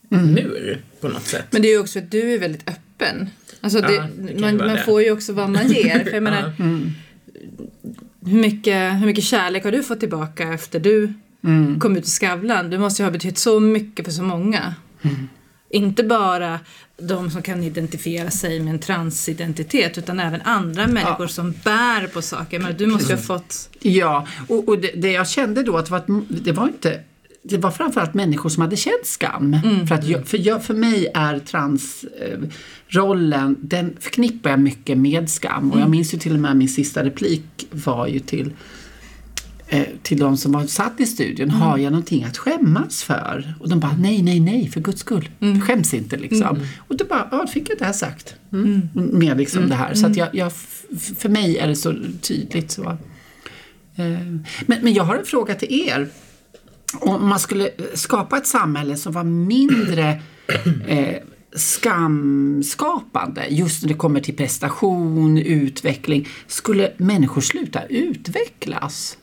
mur 0.09 0.81
på 1.01 1.07
något 1.07 1.25
sätt. 1.25 1.45
Men 1.51 1.61
det 1.61 1.67
är 1.67 1.71
ju 1.71 1.79
också 1.79 1.99
att 1.99 2.11
du 2.11 2.33
är 2.33 2.39
väldigt 2.39 2.69
öppen. 2.69 2.83
Alltså 3.61 3.81
det, 3.81 3.93
Ja, 3.93 4.03
det 4.17 4.39
man, 4.39 4.57
man 4.57 4.77
får 4.85 5.01
ju 5.01 5.11
också 5.11 5.33
vad 5.33 5.49
man 5.49 5.67
ger. 5.67 6.03
För 6.03 6.11
jag 6.13 6.23
menar, 6.29 6.51
hur, 8.25 8.39
mycket, 8.39 8.93
hur 8.93 9.05
mycket 9.05 9.23
kärlek 9.23 9.63
har 9.63 9.71
du 9.71 9.83
fått 9.83 9.99
tillbaka 9.99 10.53
efter 10.53 10.79
du 10.79 11.13
kom 11.79 11.97
ut 11.97 12.05
i 12.05 12.09
Skavlan? 12.09 12.69
Du 12.69 12.77
måste 12.77 13.01
ju 13.01 13.05
ha 13.05 13.11
betytt 13.11 13.37
så 13.37 13.59
mycket 13.59 14.05
för 14.05 14.11
så 14.11 14.23
många. 14.23 14.73
Inte 15.71 16.03
bara 16.03 16.59
de 16.97 17.31
som 17.31 17.41
kan 17.41 17.63
identifiera 17.63 18.31
sig 18.31 18.59
med 18.59 18.73
en 18.73 18.79
transidentitet 18.79 19.97
utan 19.97 20.19
även 20.19 20.41
andra 20.41 20.87
människor 20.87 21.27
som 21.27 21.51
bär 21.63 22.07
på 22.07 22.21
saker. 22.21 22.59
Men 22.59 22.77
du 22.77 22.87
måste 22.87 23.13
ju 23.13 23.17
ha 23.17 23.23
fått... 23.23 23.69
Ja, 23.81 24.27
och, 24.47 24.67
och 24.69 24.79
det, 24.79 24.91
det 24.95 25.11
jag 25.11 25.29
kände 25.29 25.63
då 25.63 25.77
att 25.77 25.85
det 25.85 25.91
var, 25.91 25.97
ett- 25.99 26.25
det 26.45 26.51
var 26.51 26.67
inte 26.67 27.01
det 27.43 27.57
var 27.57 27.71
framförallt 27.71 28.13
människor 28.13 28.49
som 28.49 28.61
hade 28.61 28.75
känt 28.75 29.05
skam. 29.05 29.57
För, 29.87 29.95
att 29.95 30.07
jag, 30.07 30.27
för, 30.27 30.37
jag, 30.47 30.63
för 30.63 30.73
mig 30.73 31.07
är 31.13 31.39
transrollen, 31.39 33.55
den 33.61 33.95
förknippar 33.99 34.49
jag 34.49 34.59
mycket 34.59 34.97
med 34.97 35.29
skam. 35.29 35.71
Och 35.71 35.79
jag 35.79 35.89
minns 35.89 36.13
ju 36.13 36.17
till 36.17 36.33
och 36.33 36.39
med 36.39 36.57
min 36.57 36.69
sista 36.69 37.03
replik 37.03 37.67
var 37.71 38.07
ju 38.07 38.19
till 38.19 38.53
eh, 39.67 39.85
till 40.01 40.19
de 40.19 40.37
som 40.37 40.51
var 40.51 40.65
satt 40.65 40.99
i 40.99 41.05
studion, 41.05 41.49
har 41.49 41.77
jag 41.77 41.91
någonting 41.91 42.23
att 42.23 42.37
skämmas 42.37 43.03
för? 43.03 43.53
Och 43.59 43.69
de 43.69 43.79
bara, 43.79 43.95
nej, 43.99 44.21
nej, 44.21 44.39
nej, 44.39 44.67
för 44.69 44.81
guds 44.81 44.99
skull, 44.99 45.29
skäms 45.67 45.93
inte 45.93 46.17
liksom. 46.17 46.59
Och 46.87 46.97
då 46.97 47.05
bara, 47.05 47.27
ja, 47.31 47.47
fick 47.47 47.69
jag 47.69 47.77
det 47.77 47.85
här 47.85 47.93
sagt. 47.93 48.35
Med 48.93 49.37
liksom 49.37 49.69
det 49.69 49.75
här. 49.75 49.93
Så 49.93 50.05
att 50.07 50.15
jag, 50.15 50.35
jag, 50.35 50.47
f- 50.47 50.83
för 51.17 51.29
mig 51.29 51.57
är 51.57 51.67
det 51.67 51.75
så 51.75 51.95
tydligt 52.21 52.71
så. 52.71 52.83
Eh, 53.95 54.05
Men, 54.65 54.77
men 54.81 54.93
jag 54.93 55.03
har 55.03 55.15
en 55.15 55.25
fråga 55.25 55.55
till 55.55 55.87
er. 55.89 56.07
Om 56.93 57.29
man 57.29 57.39
skulle 57.39 57.69
skapa 57.93 58.37
ett 58.37 58.47
samhälle 58.47 58.97
som 58.97 59.13
var 59.13 59.23
mindre 59.23 60.21
eh, 60.87 61.15
skamskapande 61.55 63.45
just 63.49 63.81
när 63.81 63.87
det 63.87 63.95
kommer 63.95 64.19
till 64.19 64.35
prestation, 64.35 65.37
utveckling, 65.37 66.27
skulle 66.47 66.91
människor 66.97 67.41
sluta 67.41 67.85
utvecklas? 67.85 69.17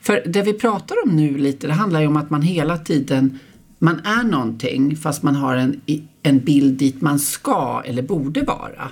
För 0.00 0.22
det 0.26 0.42
vi 0.42 0.52
pratar 0.52 0.96
om 1.04 1.16
nu 1.16 1.38
lite, 1.38 1.66
det 1.66 1.72
handlar 1.72 2.00
ju 2.00 2.06
om 2.06 2.16
att 2.16 2.30
man 2.30 2.42
hela 2.42 2.78
tiden 2.78 3.38
man 3.78 4.00
är 4.04 4.22
någonting 4.22 4.96
fast 4.96 5.22
man 5.22 5.36
har 5.36 5.56
en, 5.56 5.80
en 6.22 6.38
bild 6.38 6.78
dit 6.78 7.00
man 7.00 7.18
ska 7.18 7.82
eller 7.84 8.02
borde 8.02 8.42
vara. 8.42 8.88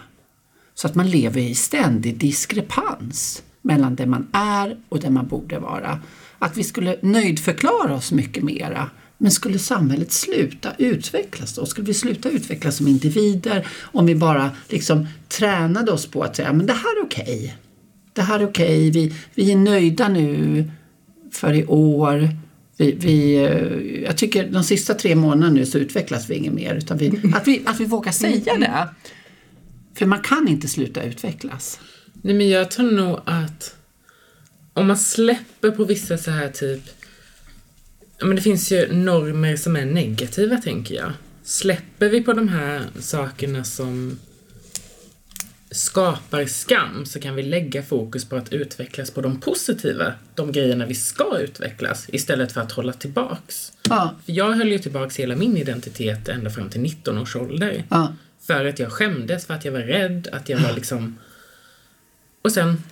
Så 0.75 0.87
att 0.87 0.95
man 0.95 1.11
lever 1.11 1.41
i 1.41 1.55
ständig 1.55 2.19
diskrepans 2.19 3.43
mellan 3.63 3.95
det 3.95 4.07
man 4.07 4.29
är 4.33 4.77
och 4.89 5.01
det 5.01 5.11
man 5.11 5.27
borde 5.27 5.59
vara. 5.59 5.99
Att 6.43 6.57
vi 6.57 6.65
skulle 6.65 6.97
nöjdförklara 7.03 7.95
oss 7.95 8.13
mycket 8.13 8.45
mera. 8.45 8.91
Men 9.19 9.31
skulle 9.31 9.59
samhället 9.59 10.13
sluta 10.13 10.73
utvecklas 10.79 11.55
då? 11.55 11.67
Skulle 11.67 11.87
vi 11.87 11.95
sluta 11.95 12.31
utvecklas 12.31 12.77
som 12.77 12.89
individer 12.89 13.67
om 13.83 14.07
vi 14.07 14.15
bara 14.15 14.51
liksom 14.69 15.07
tränade 15.29 15.93
oss 15.93 16.07
på 16.07 16.23
att 16.23 16.37
säga 16.37 16.53
men 16.53 16.67
det 16.67 16.73
här 16.73 17.01
är 17.01 17.05
okej. 17.05 17.57
Det 18.13 18.23
här 18.23 18.41
är 18.41 18.47
okej, 18.47 18.91
vi, 18.91 19.15
vi 19.35 19.53
är 19.53 19.57
nöjda 19.57 20.09
nu 20.09 20.65
för 21.33 21.53
i 21.53 21.65
år. 21.67 22.29
Vi, 22.77 22.93
vi, 22.93 23.35
eh, 23.35 24.03
jag 24.03 24.17
tycker 24.17 24.49
de 24.51 24.65
sista 24.65 24.95
tre 24.95 25.15
månaderna 25.15 25.51
nu 25.51 25.67
så 25.67 25.79
utvecklas 25.79 26.31
vi 26.31 26.35
inget 26.35 26.53
mer. 26.53 26.75
Utan 26.75 26.99
vi, 26.99 27.09
att, 27.35 27.49
vi, 27.49 27.63
att 27.67 27.81
vi 27.81 27.85
vågar 27.85 28.13
säga 28.13 28.57
det. 28.57 28.89
För 29.95 30.07
man 30.07 30.21
kan 30.21 30.49
inte 30.49 30.69
sluta 30.69 31.03
utvecklas. 31.03 31.81
Nej 32.23 32.35
men 32.35 32.49
jag 32.49 32.71
tror 32.71 32.91
nog 32.91 33.21
att 33.25 33.77
om 34.81 34.87
man 34.87 34.99
släpper 34.99 35.71
på 35.71 35.85
vissa 35.85 36.19
så 36.19 36.31
här 36.31 36.49
typ 36.49 36.81
men 38.23 38.37
det 38.37 38.43
finns 38.43 38.73
ju 38.73 38.93
normer 38.93 39.57
som 39.57 39.77
är 39.77 39.85
negativa 39.85 40.57
tänker 40.57 40.95
jag. 40.95 41.13
Släpper 41.45 42.09
vi 42.09 42.23
på 42.23 42.33
de 42.33 42.49
här 42.49 42.83
sakerna 42.99 43.65
som 43.65 44.19
skapar 45.71 46.45
skam 46.47 47.07
så 47.07 47.21
kan 47.21 47.35
vi 47.35 47.43
lägga 47.43 47.83
fokus 47.83 48.25
på 48.25 48.37
att 48.37 48.53
utvecklas 48.53 49.11
på 49.11 49.21
de 49.21 49.41
positiva, 49.41 50.13
de 50.35 50.53
grejerna 50.53 50.87
vi 50.87 50.95
ska 50.95 51.39
utvecklas, 51.39 52.07
istället 52.09 52.53
för 52.53 52.61
att 52.61 52.73
hålla 52.73 52.93
tillbaks. 52.93 53.73
Ja. 53.89 54.15
För 54.25 54.33
jag 54.33 54.53
höll 54.53 54.73
ju 54.73 54.79
tillbaks 54.79 55.17
hela 55.17 55.37
min 55.37 55.57
identitet 55.57 56.29
ända 56.29 56.51
fram 56.51 56.71
till 56.71 56.81
19 56.81 57.19
års 57.19 57.37
ålder. 57.37 57.85
Ja. 57.89 58.15
För 58.41 58.65
att 58.65 58.79
jag 58.79 58.93
skämdes, 58.93 59.47
för 59.47 59.55
att 59.55 59.65
jag 59.65 59.73
var 59.73 59.81
rädd, 59.81 60.29
att 60.33 60.49
jag 60.49 60.59
var 60.59 60.73
liksom... 60.73 61.19
Och 62.43 62.53
sen, 62.53 62.83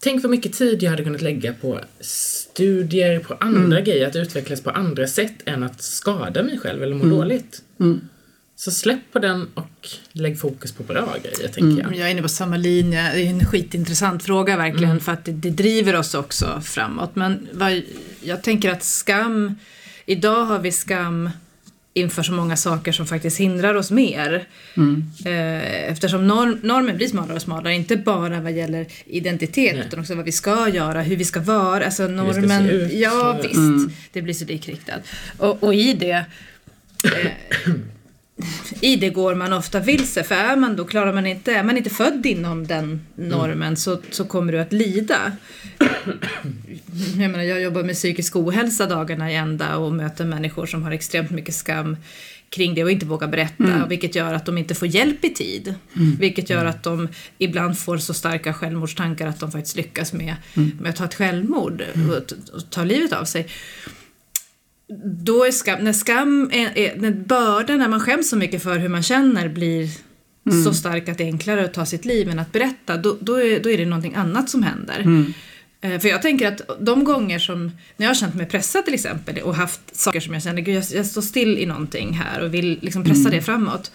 tänk 0.00 0.22
vad 0.22 0.30
mycket 0.30 0.52
tid 0.52 0.82
jag 0.82 0.90
hade 0.90 1.04
kunnat 1.04 1.22
lägga 1.22 1.52
på 1.52 1.80
studier, 2.00 3.18
på 3.18 3.34
andra 3.34 3.80
grejer, 3.80 4.06
att 4.06 4.16
utvecklas 4.16 4.60
på 4.60 4.70
andra 4.70 5.06
sätt 5.06 5.34
än 5.44 5.62
att 5.62 5.82
skada 5.82 6.42
mig 6.42 6.58
själv 6.58 6.82
eller 6.82 6.94
må 6.94 7.04
dåligt. 7.04 7.62
Så 8.56 8.70
släpp 8.70 9.12
på 9.12 9.18
den 9.18 9.48
och 9.54 9.88
lägg 10.12 10.40
fokus 10.40 10.72
på 10.72 10.82
bra 10.82 11.16
grejer, 11.22 11.48
tänker 11.48 11.82
jag. 11.82 11.96
Jag 11.96 12.06
är 12.06 12.12
inne 12.12 12.22
på 12.22 12.28
samma 12.28 12.56
linje. 12.56 13.12
Det 13.14 13.22
är 13.22 13.30
en 13.30 13.46
skitintressant 13.46 14.22
fråga 14.22 14.56
verkligen 14.56 15.00
för 15.00 15.12
att 15.12 15.24
det, 15.24 15.32
det 15.32 15.50
driver 15.50 15.96
oss 15.96 16.14
också 16.14 16.60
framåt. 16.64 17.16
Men 17.16 17.48
vad, 17.52 17.82
jag 18.20 18.42
tänker 18.42 18.70
att 18.70 18.84
skam, 18.84 19.54
idag 20.06 20.44
har 20.44 20.58
vi 20.58 20.72
skam 20.72 21.30
inför 21.94 22.22
så 22.22 22.32
många 22.32 22.56
saker 22.56 22.92
som 22.92 23.06
faktiskt 23.06 23.40
hindrar 23.40 23.74
oss 23.74 23.90
mer. 23.90 24.46
Eh, 25.24 25.90
eftersom 25.90 26.26
norm, 26.26 26.60
normen 26.62 26.96
blir 26.96 27.08
smalare 27.08 27.34
och 27.34 27.42
smalare, 27.42 27.74
inte 27.74 27.96
bara 27.96 28.40
vad 28.40 28.52
gäller 28.52 28.86
identitet 29.06 29.74
Nej. 29.76 29.84
utan 29.86 30.00
också 30.00 30.14
vad 30.14 30.24
vi 30.24 30.32
ska 30.32 30.68
göra, 30.68 31.02
hur 31.02 31.16
vi 31.16 31.24
ska 31.24 31.40
vara. 31.40 31.84
Alltså 31.84 32.08
normen, 32.08 32.70
ut. 32.70 32.92
ja 32.92 33.38
Mm. 33.44 33.78
visst, 33.86 33.98
det 34.12 34.22
blir 34.22 34.34
så 34.34 34.44
likriktad. 34.44 34.98
Och, 35.38 35.62
och 35.62 35.74
i 35.74 35.92
det 35.92 36.24
eh, 37.04 37.32
i 38.80 38.96
det 38.96 39.10
går 39.10 39.34
man 39.34 39.52
ofta 39.52 39.80
vilse, 39.80 40.24
för 40.24 40.34
är 40.34 40.56
man 40.56 40.76
då 40.76 40.84
klarar 40.84 41.12
man 41.12 41.26
inte, 41.26 41.52
är 41.52 41.62
man 41.62 41.76
inte 41.76 41.90
född 41.90 42.26
inom 42.26 42.66
den 42.66 43.00
normen 43.14 43.76
så, 43.76 43.98
så 44.10 44.24
kommer 44.24 44.52
du 44.52 44.60
att 44.60 44.72
lida. 44.72 45.32
Jag, 47.18 47.30
menar, 47.30 47.42
jag 47.42 47.62
jobbar 47.62 47.82
med 47.82 47.94
psykisk 47.94 48.36
ohälsa 48.36 48.86
dagarna 48.86 49.32
i 49.32 49.34
ända 49.34 49.76
och 49.76 49.92
möter 49.92 50.24
människor 50.24 50.66
som 50.66 50.82
har 50.82 50.90
extremt 50.90 51.30
mycket 51.30 51.54
skam 51.54 51.96
kring 52.50 52.74
det 52.74 52.84
och 52.84 52.90
inte 52.90 53.06
vågar 53.06 53.28
berätta, 53.28 53.86
vilket 53.88 54.14
gör 54.14 54.34
att 54.34 54.46
de 54.46 54.58
inte 54.58 54.74
får 54.74 54.88
hjälp 54.88 55.24
i 55.24 55.30
tid. 55.30 55.74
Vilket 56.18 56.50
gör 56.50 56.64
att 56.64 56.82
de 56.82 57.08
ibland 57.38 57.78
får 57.78 57.98
så 57.98 58.14
starka 58.14 58.52
självmordstankar 58.52 59.26
att 59.26 59.40
de 59.40 59.52
faktiskt 59.52 59.76
lyckas 59.76 60.12
med, 60.12 60.34
med 60.80 60.90
att 60.90 60.96
ta 60.96 61.04
ett 61.04 61.14
självmord 61.14 61.82
och, 62.10 62.32
och 62.54 62.70
ta 62.70 62.84
livet 62.84 63.12
av 63.12 63.24
sig 63.24 63.48
då 65.04 65.44
är 65.44 65.50
skam, 65.50 65.84
när 65.84 65.92
skam 65.92 66.50
är, 66.52 66.78
är 66.78 66.96
när 66.96 67.10
bördan, 67.10 67.78
när 67.78 67.88
man 67.88 68.00
skäms 68.00 68.28
så 68.30 68.36
mycket 68.36 68.62
för 68.62 68.78
hur 68.78 68.88
man 68.88 69.02
känner 69.02 69.48
blir 69.48 69.88
så 70.64 70.74
stark 70.74 71.08
att 71.08 71.18
det 71.18 71.24
är 71.24 71.26
enklare 71.26 71.64
att 71.64 71.74
ta 71.74 71.86
sitt 71.86 72.04
liv 72.04 72.28
än 72.28 72.38
att 72.38 72.52
berätta, 72.52 72.96
då, 72.96 73.16
då, 73.20 73.34
är, 73.34 73.60
då 73.60 73.70
är 73.70 73.78
det 73.78 73.86
någonting 73.86 74.14
annat 74.14 74.50
som 74.50 74.62
händer. 74.62 75.00
Eh, 75.80 75.98
För 76.00 76.08
jag 76.08 76.22
tänker 76.22 76.48
att 76.48 76.60
de 76.80 77.04
gånger 77.04 77.38
som, 77.38 77.64
när 77.96 78.06
jag 78.06 78.08
har 78.08 78.14
känt 78.14 78.34
mig 78.34 78.46
pressad 78.46 78.84
till 78.84 78.94
exempel 78.94 79.38
och 79.42 79.54
haft 79.54 79.96
saker 79.96 80.20
som 80.20 80.34
jag 80.34 80.42
känner, 80.42 80.62
gud 80.62 80.74
jag, 80.74 80.84
jag 80.94 81.06
står 81.06 81.22
still 81.22 81.58
i 81.58 81.66
någonting 81.66 82.12
här 82.12 82.40
och 82.40 82.54
vill 82.54 82.78
liksom 82.82 83.04
pressa 83.04 83.30
det 83.30 83.42
framåt. 83.42 83.92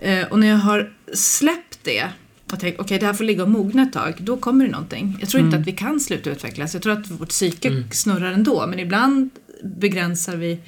Eh, 0.00 0.26
Och 0.30 0.38
när 0.38 0.46
jag 0.48 0.56
har 0.56 0.92
släppt 1.12 1.78
det 1.82 2.04
och 2.52 2.60
tänkt 2.60 2.80
okej 2.80 2.98
det 2.98 3.06
här 3.06 3.12
får 3.14 3.24
ligga 3.24 3.42
och 3.42 3.50
mogna 3.50 3.82
ett 3.82 3.92
tag, 3.92 4.14
då 4.18 4.36
kommer 4.36 4.64
det 4.64 4.70
någonting. 4.70 5.16
Jag 5.20 5.28
tror 5.28 5.44
inte 5.44 5.56
att 5.56 5.66
vi 5.66 5.72
kan 5.72 6.00
sluta 6.00 6.30
utvecklas, 6.30 6.74
jag 6.74 6.82
tror 6.82 6.92
att 6.92 7.10
vårt 7.10 7.28
psyke 7.28 7.82
snurrar 7.92 8.32
ändå, 8.32 8.66
men 8.66 8.78
ibland 8.78 9.30
begränsar 9.62 10.36
vi 10.36 10.58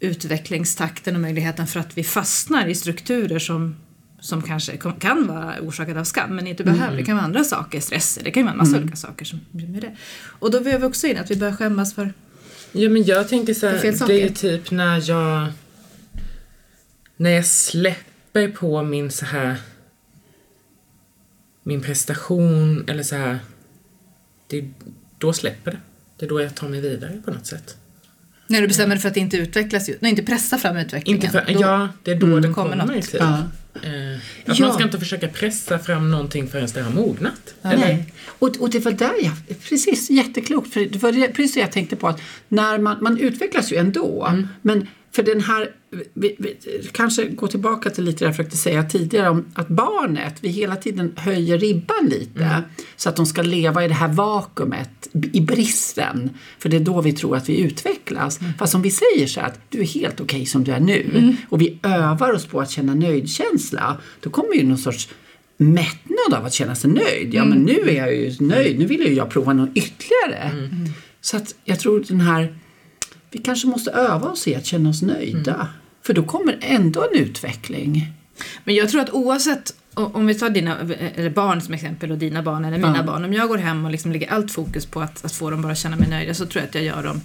utvecklingstakten 0.00 1.14
och 1.14 1.20
möjligheten 1.20 1.66
för 1.66 1.80
att 1.80 1.98
vi 1.98 2.04
fastnar 2.04 2.66
i 2.66 2.74
strukturer 2.74 3.38
som, 3.38 3.76
som 4.20 4.42
kanske 4.42 4.76
kan 5.00 5.26
vara 5.26 5.54
orsakade 5.60 6.00
av 6.00 6.04
skam, 6.04 6.36
men 6.36 6.46
inte 6.46 6.64
behöver. 6.64 6.96
Det 6.96 7.04
kan 7.04 7.16
vara 7.16 7.24
andra 7.24 7.44
saker, 7.44 7.80
stress, 7.80 8.18
det 8.24 8.30
kan 8.30 8.40
ju 8.40 8.44
vara 8.44 8.52
en 8.52 8.58
massa 8.58 8.78
olika 8.78 8.96
saker 8.96 9.24
som 9.24 9.40
med 9.50 9.82
det. 9.82 9.96
Och 10.22 10.50
då 10.50 10.60
behöver 10.60 10.86
vi 10.86 10.92
också 10.92 11.06
in 11.06 11.18
att 11.18 11.30
vi 11.30 11.36
börjar 11.36 11.56
skämmas 11.56 11.94
för 11.94 12.12
Ja 12.72 12.90
men 12.90 13.04
jag 13.04 13.28
tänker 13.28 13.54
så 13.54 13.66
här, 13.66 14.06
det 14.06 14.22
är 14.22 14.28
typ 14.28 14.70
när 14.70 15.10
jag 15.10 15.52
när 17.16 17.30
jag 17.30 17.46
släpper 17.46 18.48
på 18.48 18.82
min 18.82 19.10
så 19.10 19.24
här 19.24 19.56
min 21.62 21.82
prestation 21.82 22.84
eller 22.88 23.02
så 23.02 23.16
här 23.16 23.38
det, 24.46 24.70
då 25.18 25.32
släpper 25.32 25.70
det. 25.70 25.78
Det 26.16 26.24
är 26.24 26.28
då 26.28 26.40
jag 26.40 26.54
tar 26.54 26.68
mig 26.68 26.80
vidare 26.80 27.22
på 27.24 27.30
något 27.30 27.46
sätt. 27.46 27.76
När 28.50 28.60
du 28.60 28.68
bestämmer 28.68 28.94
dig 28.94 29.02
för 29.02 29.08
att 29.08 29.16
inte 29.16 29.36
utvecklas, 29.36 29.88
nej, 30.00 30.10
inte 30.10 30.22
pressa 30.22 30.58
fram 30.58 30.76
utvecklingen. 30.76 31.22
Inte 31.22 31.32
för, 31.32 31.52
Då- 31.54 31.60
ja, 31.60 31.88
det 32.02 32.10
är 32.10 32.14
då 32.16 32.26
Mm, 32.26 32.42
det 32.42 32.48
kommer 32.48 32.70
kommer, 32.78 32.94
något. 32.94 33.10
typ. 33.10 33.20
Ja. 33.20 33.38
Eh, 33.82 34.16
att 34.46 34.58
Ja. 34.58 34.66
man 34.66 34.74
ska 34.74 34.82
inte 34.84 34.98
försöka 34.98 35.28
pressa 35.28 35.78
fram 35.78 36.10
någonting 36.10 36.48
förrän 36.48 36.68
det 36.74 36.82
har 36.82 36.90
mognat. 36.92 37.54
Nej. 37.62 38.12
Och, 38.26 38.56
och 38.60 38.70
det 38.70 38.78
var 38.78 38.92
där 38.92 39.12
jag, 39.22 39.32
precis, 39.68 40.10
jätteklokt, 40.10 40.72
för 40.72 40.80
det 40.80 41.02
var 41.02 41.28
precis 41.32 41.54
det 41.54 41.60
jag 41.60 41.72
tänkte 41.72 41.96
på 41.96 42.08
att 42.08 42.20
när 42.48 42.78
man, 42.78 42.96
man 43.02 43.18
utvecklas 43.18 43.72
ju 43.72 43.76
ändå, 43.76 44.32
men 44.62 44.86
för 45.18 45.22
den 45.22 45.40
här, 45.40 45.70
vi, 46.14 46.36
vi, 46.38 46.56
kanske 46.92 47.24
gå 47.24 47.46
tillbaka 47.46 47.90
till 47.90 48.04
lite 48.04 48.18
det 48.18 48.24
jag 48.24 48.36
försökte 48.36 48.56
säga 48.56 48.84
tidigare 48.84 49.28
om 49.28 49.44
att 49.54 49.68
barnet, 49.68 50.34
vi 50.40 50.48
hela 50.48 50.76
tiden 50.76 51.12
höjer 51.16 51.58
ribban 51.58 52.06
lite 52.08 52.62
så 52.96 53.08
att 53.08 53.16
de 53.16 53.26
ska 53.26 53.42
leva 53.42 53.84
i 53.84 53.88
det 53.88 53.94
här 53.94 54.08
vakuumet, 54.08 55.08
i 55.32 55.40
bristen, 55.40 56.30
för 56.58 56.68
det 56.68 56.76
är 56.76 56.80
då 56.80 57.00
vi 57.00 57.12
tror 57.12 57.36
att 57.36 57.48
vi 57.48 57.60
utvecklas. 57.60 58.40
Fast 58.58 58.74
om 58.74 58.82
vi 58.82 58.90
säger 58.90 59.26
så 59.26 59.40
att 59.40 59.60
du 59.68 59.80
är 59.80 59.86
helt 59.86 60.20
okej 60.20 60.46
som 60.46 60.64
du 60.64 60.72
är 60.72 60.80
nu 60.80 61.36
och 61.48 61.60
vi 61.60 61.78
övar 61.82 62.32
oss 62.32 62.46
på 62.46 62.60
att 62.60 62.70
känna 62.70 62.94
nöjdkänsla, 62.94 63.96
då 64.20 64.30
kommer 64.30 64.54
ju 64.54 64.66
någon 64.66 64.78
sorts 64.78 65.08
mättnad 65.56 66.34
av 66.34 66.44
att 66.44 66.52
känna 66.52 66.74
sig 66.74 66.90
nöjd. 66.90 67.34
Ja, 67.34 67.44
men 67.44 67.58
nu 67.58 67.80
är 67.88 67.96
jag 67.96 68.14
ju 68.14 68.34
nöjd. 68.40 68.78
Nu 68.78 68.86
vill 68.86 69.00
ju 69.00 69.14
jag 69.14 69.30
prova 69.30 69.52
något 69.52 69.70
ytterligare. 69.74 70.68
Så 71.20 71.36
att 71.36 71.54
jag 71.64 71.80
tror 71.80 72.04
den 72.08 72.20
här... 72.20 72.54
Vi 73.30 73.38
kanske 73.38 73.68
måste 73.68 73.90
öva 73.90 74.28
oss 74.28 74.48
i 74.48 74.54
att 74.54 74.66
känna 74.66 74.90
oss 74.90 75.02
nöjda. 75.02 75.68
För 76.02 76.14
då 76.14 76.22
kommer 76.22 76.58
ändå 76.60 77.04
en 77.12 77.20
utveckling. 77.20 78.12
Men 78.64 78.74
jag 78.74 78.88
tror 78.88 79.00
att 79.00 79.10
oavsett, 79.10 79.74
om 79.94 80.26
vi 80.26 80.34
tar 80.34 80.50
dina 80.50 80.76
eller 81.14 81.30
barn 81.30 81.60
som 81.60 81.74
exempel 81.74 82.10
och 82.12 82.18
dina 82.18 82.42
barn 82.42 82.64
eller 82.64 82.78
mina 82.78 82.96
Ja. 82.96 83.02
barn. 83.02 83.24
Om 83.24 83.32
jag 83.32 83.48
går 83.48 83.58
hem 83.58 83.84
och 83.84 83.90
liksom 83.90 84.12
lägger 84.12 84.30
allt 84.32 84.52
fokus 84.52 84.86
på 84.86 85.00
att, 85.00 85.24
att 85.24 85.32
få 85.32 85.50
dem 85.50 85.62
bara 85.62 85.74
känna 85.74 85.96
mig 85.96 86.08
nöjda 86.08 86.34
så 86.34 86.46
tror 86.46 86.60
jag 86.62 86.68
att 86.68 86.74
jag 86.74 86.84
gör 86.84 87.02
dem 87.02 87.20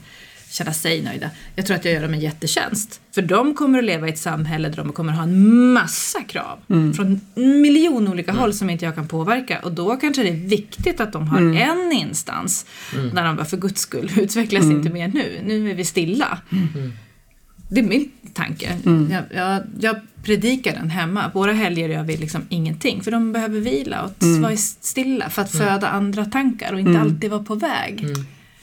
känna 0.53 0.73
sig 0.73 1.01
nöjda. 1.01 1.29
Jag 1.55 1.65
tror 1.65 1.77
att 1.77 1.85
jag 1.85 1.93
gör 1.93 2.01
dem 2.01 2.13
en 2.13 2.19
jättetjänst. 2.19 3.01
För 3.11 3.21
de 3.21 3.53
kommer 3.53 3.79
att 3.79 3.85
leva 3.85 4.07
i 4.07 4.11
ett 4.11 4.19
samhälle 4.19 4.69
där 4.69 4.77
de 4.77 4.91
kommer 4.91 5.11
att 5.11 5.17
ha 5.17 5.23
en 5.23 5.73
massa 5.73 6.21
krav 6.21 6.59
från 6.95 7.21
en 7.35 7.61
miljon 7.61 8.07
olika 8.07 8.31
håll 8.31 8.53
som 8.53 8.69
inte 8.69 8.85
jag 8.85 8.95
kan 8.95 9.07
påverka. 9.07 9.59
Och 9.59 9.71
då 9.71 9.95
kanske 9.95 10.23
det 10.23 10.29
är 10.29 10.47
viktigt 10.47 10.99
att 10.99 11.13
de 11.13 11.27
har 11.27 11.37
en 11.55 11.91
instans 11.91 12.65
där 13.13 13.23
de 13.23 13.35
bara, 13.35 13.45
för 13.45 13.57
guds 13.57 13.81
skull, 13.81 14.11
utvecklas 14.17 14.63
inte 14.63 14.89
mer 14.89 15.07
nu. 15.07 15.39
Nu 15.45 15.71
är 15.71 15.75
vi 15.75 15.85
stilla. 15.85 16.37
Det 17.69 17.79
är 17.79 17.83
min 17.83 18.11
tanke. 18.33 18.77
Jag, 19.11 19.23
jag, 19.33 19.61
jag 19.79 19.95
predikar 20.23 20.73
den 20.75 20.89
hemma. 20.89 21.31
Våra 21.33 21.53
helger 21.53 21.89
gör 21.89 22.03
vi 22.03 22.17
liksom 22.17 22.41
ingenting, 22.49 23.03
för 23.03 23.11
de 23.11 23.31
behöver 23.33 23.59
vila 23.59 24.01
och 24.03 24.11
vara 24.41 24.57
stilla 24.57 25.29
för 25.29 25.41
att 25.41 25.51
föda 25.51 25.87
andra 25.87 26.25
tankar 26.25 26.73
och 26.73 26.79
inte 26.79 26.99
alltid 26.99 27.29
vara 27.29 27.43
på 27.43 27.55
väg. 27.55 28.05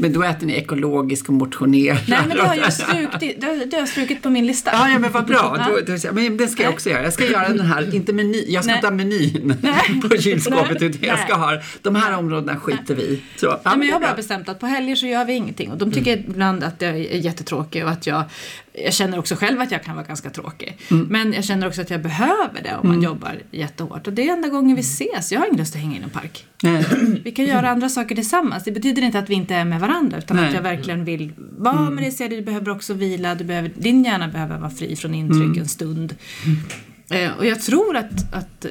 Men 0.01 0.12
då 0.12 0.22
äter 0.22 0.46
ni 0.46 0.53
ekologiskt 0.53 1.28
och 1.28 1.34
motionerar. 1.34 2.01
Nej, 2.09 2.18
men 2.28 2.36
det 2.36 2.42
har 2.42 2.55
jag 2.55 2.72
strukit, 2.72 3.40
det 3.40 3.46
har, 3.46 3.66
det 3.66 3.76
har 3.76 3.86
strukit 3.86 4.22
på 4.22 4.30
min 4.30 4.46
lista. 4.46 4.70
Ja, 4.72 4.88
ja, 4.88 4.98
men 4.98 5.12
vad 5.12 5.26
bra. 5.26 5.66
Då, 5.68 5.94
då, 5.94 6.12
men 6.12 6.36
det 6.36 6.48
ska 6.48 6.62
jag 6.62 6.72
också 6.72 6.90
göra. 6.90 7.03
Jag 7.03 7.12
ska 7.12 7.24
göra 7.24 7.48
den 7.48 7.66
här, 7.66 7.94
inte 7.94 8.12
meny, 8.12 8.44
jag 8.48 8.64
ska 8.64 8.72
Nej. 8.72 8.78
inte 8.78 8.86
ha 8.86 8.94
menyn 8.94 9.55
Nej. 9.62 10.01
på 10.09 10.16
kylskåpet 10.16 10.80
Nej. 10.80 10.90
utan 10.90 11.09
jag 11.09 11.18
ska 11.18 11.34
ha, 11.34 11.61
de 11.82 11.94
här 11.94 12.18
områdena 12.18 12.61
skiter 12.61 12.94
vi 12.94 13.03
i. 13.03 13.22
Så, 13.36 13.46
ja, 13.46 13.61
Nej, 13.64 13.78
men 13.78 13.88
jag 13.88 13.94
har 13.94 14.01
bara 14.01 14.14
bestämt 14.14 14.48
att 14.48 14.61
på 14.61 14.66
helger 14.66 14.96
så 14.96 15.07
gör 15.07 15.24
vi 15.24 15.32
ingenting 15.32 15.70
och 15.70 15.78
de 15.78 15.92
tycker 15.92 16.16
ibland 16.16 16.64
att 16.64 16.82
jag 16.82 16.90
är 16.90 17.16
jättetråkig 17.16 17.84
och 17.84 17.90
att 17.90 18.07
jag, 18.07 18.24
jag 18.84 18.94
känner 18.94 19.18
också 19.18 19.34
själv 19.34 19.60
att 19.60 19.72
jag 19.72 19.82
kan 19.82 19.96
vara 19.96 20.06
ganska 20.06 20.30
tråkig. 20.30 20.78
Men 20.88 21.32
jag 21.32 21.44
känner 21.44 21.66
också 21.66 21.80
att 21.80 21.90
jag 21.90 22.02
behöver 22.02 22.62
det 22.62 22.76
om 22.82 22.88
man 22.88 23.02
jobbar 23.02 23.38
jättehårt 23.50 24.06
och 24.06 24.12
det 24.12 24.28
är 24.28 24.32
enda 24.32 24.48
gången 24.48 24.76
vi 24.76 24.80
ses. 24.80 25.32
Jag 25.32 25.40
har 25.40 25.46
ingen 25.46 25.58
lust 25.58 25.74
att 25.74 25.80
hänga 25.80 25.96
i 25.96 26.00
någon 26.00 26.10
park. 26.10 26.46
Nej. 26.62 26.84
Vi 27.24 27.32
kan 27.32 27.44
göra 27.44 27.70
andra 27.70 27.88
saker 27.88 28.14
tillsammans. 28.14 28.64
Det 28.64 28.72
betyder 28.72 29.02
inte 29.02 29.18
att 29.18 29.30
vi 29.30 29.34
inte 29.34 29.54
är 29.54 29.64
med 29.64 29.80
varandra 29.80 30.18
utan 30.18 30.36
Nej. 30.36 30.48
att 30.48 30.54
jag 30.54 30.62
verkligen 30.62 31.04
vill 31.04 31.32
vara 31.36 31.90
med 31.90 32.12
dig. 32.18 32.28
Du 32.28 32.42
behöver 32.42 32.70
också 32.70 32.94
vila. 32.94 33.34
Du 33.34 33.44
behöver, 33.44 33.70
din 33.76 34.04
hjärna 34.04 34.28
behöver 34.28 34.58
vara 34.58 34.70
fri 34.70 34.96
från 34.96 35.14
intryck 35.14 35.56
en 35.56 35.68
stund. 35.68 36.14
Eh, 37.10 37.30
och 37.38 37.46
jag 37.46 37.60
tror 37.62 37.96
att, 37.96 38.34
att 38.34 38.66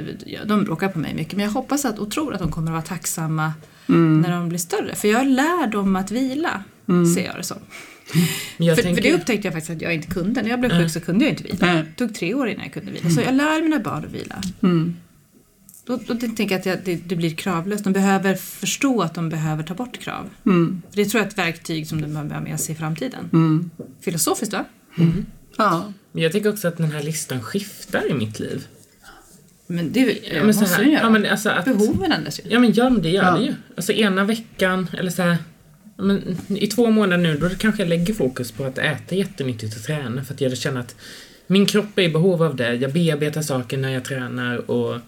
de 0.46 0.64
bråkar 0.64 0.90
på 0.90 1.00
mig 1.00 1.14
mycket 1.14 1.34
men 1.34 1.46
jag 1.46 1.52
hoppas 1.52 1.86
att, 1.86 2.00
och 2.00 2.12
tror 2.12 2.34
att 2.34 2.40
de 2.40 2.52
kommer 2.52 2.68
att 2.68 2.74
vara 2.74 2.82
tacksamma 2.82 3.54
när 3.86 4.32
de 4.32 4.50
blir 4.50 4.60
större. 4.60 4.96
För 4.96 5.08
jag 5.08 5.28
lär 5.28 5.68
dem 5.68 5.96
att 5.96 6.12
vila, 6.12 6.64
ser 7.16 7.26
jag 7.26 7.36
det 7.36 7.44
som. 7.44 7.58
Men 8.58 8.68
jag 8.68 8.76
För, 8.78 8.84
tänker, 8.84 9.02
för 9.02 9.10
det 9.10 9.16
upptäckte 9.16 9.48
jag 9.48 9.54
faktiskt 9.54 9.70
att 9.76 9.82
jag 9.82 9.94
inte 9.94 10.08
kunde. 10.08 10.42
När 10.42 10.50
jag 10.50 10.60
blev 10.60 10.70
sjuk 10.72 10.92
så 10.92 11.00
kunde 11.00 11.26
jag 11.26 11.32
inte 11.32 11.44
vila. 11.44 11.74
Det 11.74 11.86
tog 11.96 12.16
tre 12.16 12.34
år 12.34 12.48
innan 12.50 12.64
jag 12.64 12.74
kunde 12.74 12.92
vila. 12.92 13.10
Så 13.10 13.22
jag 13.22 13.34
lär 13.36 13.62
mina 13.62 13.80
barn 13.80 14.06
att 14.06 14.12
vila. 14.12 14.42
Då, 15.86 16.00
då 16.08 16.16
tänker 16.16 16.62
jag 16.66 16.74
att 16.78 16.86
det, 16.86 16.96
det 16.96 17.16
blir 17.16 17.36
kravlöst. 17.36 17.84
De 17.84 17.94
behöver 17.94 18.36
förstå 18.36 19.02
att 19.02 19.16
de 19.16 19.30
behöver 19.30 19.64
ta 19.64 19.74
bort 19.74 20.00
krav. 20.00 20.30
För 20.44 20.96
det 20.96 21.06
tror 21.06 21.20
jag 21.20 21.26
är 21.26 21.32
ett 21.32 21.38
verktyg 21.38 21.88
som 21.88 22.02
de 22.02 22.08
behöver 22.08 22.34
ha 22.36 22.42
med 22.42 22.60
sig 22.60 22.76
i 22.76 22.78
framtiden. 22.78 23.72
Filosofiskt 24.02 24.54
va? 24.54 24.66
Ja. 25.58 25.94
men 26.12 26.24
jag 26.24 26.32
tänker 26.32 26.50
också 26.50 26.68
att 26.68 26.78
den 26.78 26.92
här 26.92 27.04
listan 27.04 27.42
skiftar 27.42 28.10
i 28.12 28.14
mitt 28.14 28.40
liv. 28.40 28.68
Men 29.68 29.92
det 29.92 30.00
Ja, 30.02 30.34
men 30.34 30.46
måste 30.46 30.82
den 30.82 30.92
göra. 30.92 31.02
ja, 31.04 31.10
men 31.10 31.26
alltså 31.26 31.50
att, 31.50 31.66
Behoven 31.66 32.12
ändras 32.12 32.40
ju. 32.40 32.44
Ja 32.50 32.60
men, 32.60 32.74
ja, 32.74 32.90
men 32.90 33.02
det 33.02 33.10
gör 33.10 33.24
Ja. 33.24 33.38
det 33.38 33.44
ju. 33.44 33.54
Alltså 33.78 33.94
ena 33.94 34.24
veckan, 34.24 34.88
eller 34.98 35.12
så 35.12 35.22
här, 35.22 35.38
men, 36.00 36.38
i 36.50 36.68
två 36.68 36.90
månader 36.90 37.24
nu, 37.24 37.38
då 37.38 37.50
kanske 37.50 37.82
jag 37.82 37.90
lägger 37.90 38.14
fokus 38.14 38.52
på 38.52 38.64
att 38.64 38.78
äta 38.78 39.16
jättenyttigt 39.16 39.76
och 39.76 39.84
träna 39.84 40.24
för 40.24 40.34
att 40.34 40.42
jag 40.42 40.58
känner 40.58 40.80
att 40.80 40.96
min 41.48 41.66
kropp 41.66 41.98
är 41.98 42.02
i 42.02 42.10
behov 42.10 42.44
av 42.44 42.56
det. 42.56 42.74
Jag 42.74 42.94
bearbetar 42.94 43.42
saker 43.42 43.78
när 43.78 43.90
jag 43.90 44.06
tränar 44.06 44.72
och 44.72 45.00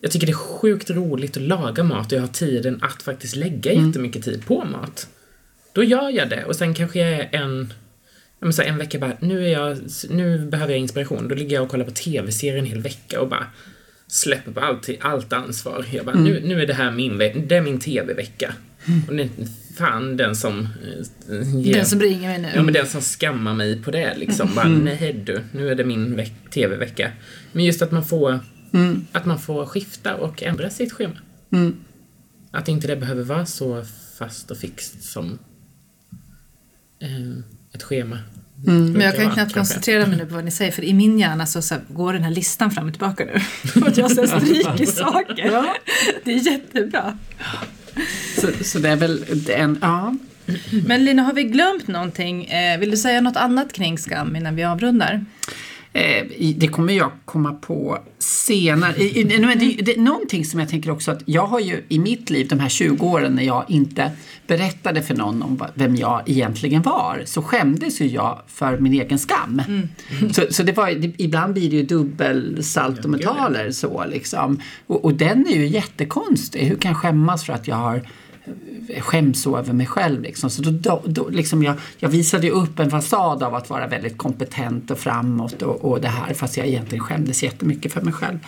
jag 0.00 0.10
tycker 0.10 0.26
det 0.26 0.32
är 0.32 0.34
sjukt 0.34 0.90
roligt 0.90 1.36
att 1.36 1.42
laga 1.42 1.82
mat 1.82 2.12
och 2.12 2.18
jag 2.18 2.22
har 2.22 2.28
tiden 2.28 2.78
att 2.82 3.02
faktiskt 3.02 3.36
lägga 3.36 3.72
Mm. 3.72 3.86
jättemycket 3.86 4.24
tid 4.24 4.46
på 4.46 4.64
mat. 4.64 5.08
Då 5.72 5.84
gör 5.84 6.10
jag 6.10 6.30
det 6.30 6.44
och 6.44 6.56
sen 6.56 6.74
kanske 6.74 6.98
jag 6.98 7.10
är 7.10 7.28
en 7.32 7.72
men 8.42 8.52
så 8.52 8.62
en 8.62 8.78
vecka 8.78 8.98
bara, 8.98 9.16
nu, 9.20 9.44
är 9.46 9.52
jag, 9.52 9.78
nu 10.10 10.38
behöver 10.38 10.72
jag 10.72 10.80
inspiration. 10.80 11.28
Då 11.28 11.34
ligger 11.34 11.54
jag 11.54 11.62
och 11.62 11.70
kollar 11.70 11.84
på 11.84 11.90
tv-serier 11.90 12.58
en 12.58 12.66
hel 12.66 12.80
vecka 12.80 13.20
och 13.20 13.28
bara 13.28 13.46
släpper 14.06 14.52
på 14.52 14.60
allt, 14.60 14.88
allt 15.00 15.32
ansvar. 15.32 15.84
Jag 15.90 16.04
bara, 16.04 16.16
nu, 16.16 16.40
nu 16.44 16.62
är 16.62 16.66
det 16.66 16.74
här 16.74 16.90
min, 16.90 17.18
det 17.18 17.56
är 17.56 17.60
min 17.60 17.80
tv-vecka. 17.80 18.54
Och 19.08 19.14
nu, 19.14 19.28
fan 19.76 20.16
den 20.16 20.36
som... 20.36 20.60
eh, 21.28 21.60
ger- 21.60 21.74
Den 21.74 21.86
som 21.86 22.00
ringer 22.00 22.28
mig 22.28 22.38
nu. 22.38 22.48
Ja, 22.54 22.62
men 22.62 22.74
den 22.74 22.86
som 22.86 23.00
skammar 23.00 23.54
mig 23.54 23.82
på 23.82 23.90
det 23.90 24.16
liksom. 24.16 24.54
Bara, 24.54 24.68
nej 24.68 25.22
du, 25.26 25.40
nu 25.52 25.68
är 25.68 25.74
det 25.74 25.84
min 25.84 26.16
veck- 26.16 26.50
tv-vecka. 26.54 27.12
Men 27.52 27.64
just 27.64 27.82
att 27.82 27.90
man 27.92 28.04
får, 28.04 28.40
att 29.12 29.24
man 29.26 29.38
får 29.38 29.66
skifta 29.66 30.14
och 30.14 30.42
ändra 30.42 30.70
sitt 30.70 30.92
schema. 30.92 31.14
Mm. 31.52 31.76
Att 32.50 32.68
inte 32.68 32.86
det 32.86 32.96
behöver 32.96 33.22
vara 33.22 33.46
så 33.46 33.84
fast 34.18 34.50
och 34.50 34.56
fixt 34.56 35.02
som 35.02 35.38
eh, 37.02 37.38
ett 37.74 37.82
schema. 37.82 38.18
Men 38.64 39.00
jag 39.00 39.16
kan 39.16 39.30
knappt 39.30 39.54
koncentrera 39.54 40.06
mig 40.06 40.16
nu 40.18 40.26
på 40.26 40.34
vad 40.34 40.44
ni 40.44 40.50
säger 40.50 40.72
för 40.72 40.82
i 40.84 40.94
min 40.94 41.18
hjärna 41.18 41.46
så, 41.46 41.62
så 41.62 41.74
här, 41.74 41.82
går 41.88 42.12
den 42.12 42.22
här 42.22 42.30
listan 42.30 42.70
fram 42.70 42.86
och 42.86 42.92
tillbaka 42.92 43.24
nu. 43.24 43.40
Att 43.86 43.96
jag 43.96 44.10
stryker 44.10 44.86
saker. 44.92 45.64
Det 46.24 46.30
är 46.32 46.46
jättebra. 46.52 47.18
Så, 48.40 48.64
så 48.64 48.78
det 48.78 48.88
är 48.88 48.96
väl 48.96 49.24
en, 49.48 49.78
ja. 49.80 50.14
Men 50.86 51.04
Lina, 51.04 51.22
har 51.22 51.32
vi 51.32 51.44
glömt 51.44 51.88
någonting? 51.88 52.44
Eh, 52.44 52.78
vill 52.78 52.90
du 52.90 52.96
säga 52.96 53.20
något 53.20 53.36
annat 53.36 53.72
kring 53.72 53.98
skam 53.98 54.36
innan 54.36 54.56
vi 54.56 54.64
avrundar? 54.64 55.24
Eh, 55.92 56.26
det 56.56 56.68
kommer 56.68 56.92
jag 56.92 57.10
komma 57.24 57.52
på 57.52 57.98
senare. 58.18 58.94
Men 59.40 59.58
det, 59.58 59.76
det 59.82 59.96
är 59.96 60.00
någonting 60.00 60.44
som 60.44 60.60
jag 60.60 60.68
tänker 60.68 60.90
också 60.90 61.10
att 61.10 61.22
jag 61.26 61.46
har 61.46 61.60
ju 61.60 61.84
i 61.88 61.98
mitt 61.98 62.30
liv, 62.30 62.48
de 62.48 62.60
här 62.60 62.68
20 62.68 63.06
åren 63.06 63.34
när 63.34 63.42
jag 63.42 63.64
inte 63.68 64.10
berättade 64.46 65.02
för 65.02 65.14
någon 65.14 65.42
om 65.42 65.64
vem 65.74 65.96
jag 65.96 66.22
egentligen 66.26 66.82
var, 66.82 67.22
så 67.24 67.42
skämdes 67.42 68.00
ju 68.00 68.06
jag 68.06 68.42
för 68.46 68.78
min 68.78 68.92
egen 68.92 69.18
skam. 69.18 69.62
Så, 70.32 70.42
så 70.50 70.62
det 70.62 70.72
var, 70.72 71.20
ibland 71.22 71.54
blir 71.54 71.70
det 71.70 71.76
ju 71.76 71.82
dubbelsaltometaler 71.82 73.70
så 73.70 74.04
liksom. 74.04 74.60
Och, 74.86 75.04
och 75.04 75.14
den 75.14 75.46
är 75.46 75.56
ju 75.56 75.66
jättekonstig. 75.66 76.60
Hur 76.60 76.76
kan 76.76 76.90
jag 76.90 76.98
skämmas 76.98 77.44
för 77.44 77.52
att 77.52 77.68
jag 77.68 77.76
har 77.76 78.02
skäms 79.00 79.42
så 79.42 79.58
över 79.58 79.72
mig 79.72 79.86
själv. 79.86 80.22
Liksom. 80.22 80.50
Så 80.50 80.62
då, 80.62 80.70
då, 80.70 81.02
då, 81.04 81.28
liksom 81.28 81.62
jag, 81.62 81.74
jag 81.98 82.08
visade 82.08 82.46
ju 82.46 82.52
upp 82.52 82.78
en 82.78 82.90
fasad 82.90 83.42
av 83.42 83.54
att 83.54 83.70
vara 83.70 83.86
väldigt 83.86 84.18
kompetent 84.18 84.90
och 84.90 84.98
framåt 84.98 85.62
och, 85.62 85.84
och 85.84 86.00
det 86.00 86.08
här 86.08 86.34
fast 86.34 86.56
jag 86.56 86.66
egentligen 86.66 87.04
skämdes 87.04 87.42
jättemycket 87.42 87.92
för 87.92 88.00
mig 88.00 88.12
själv. 88.12 88.38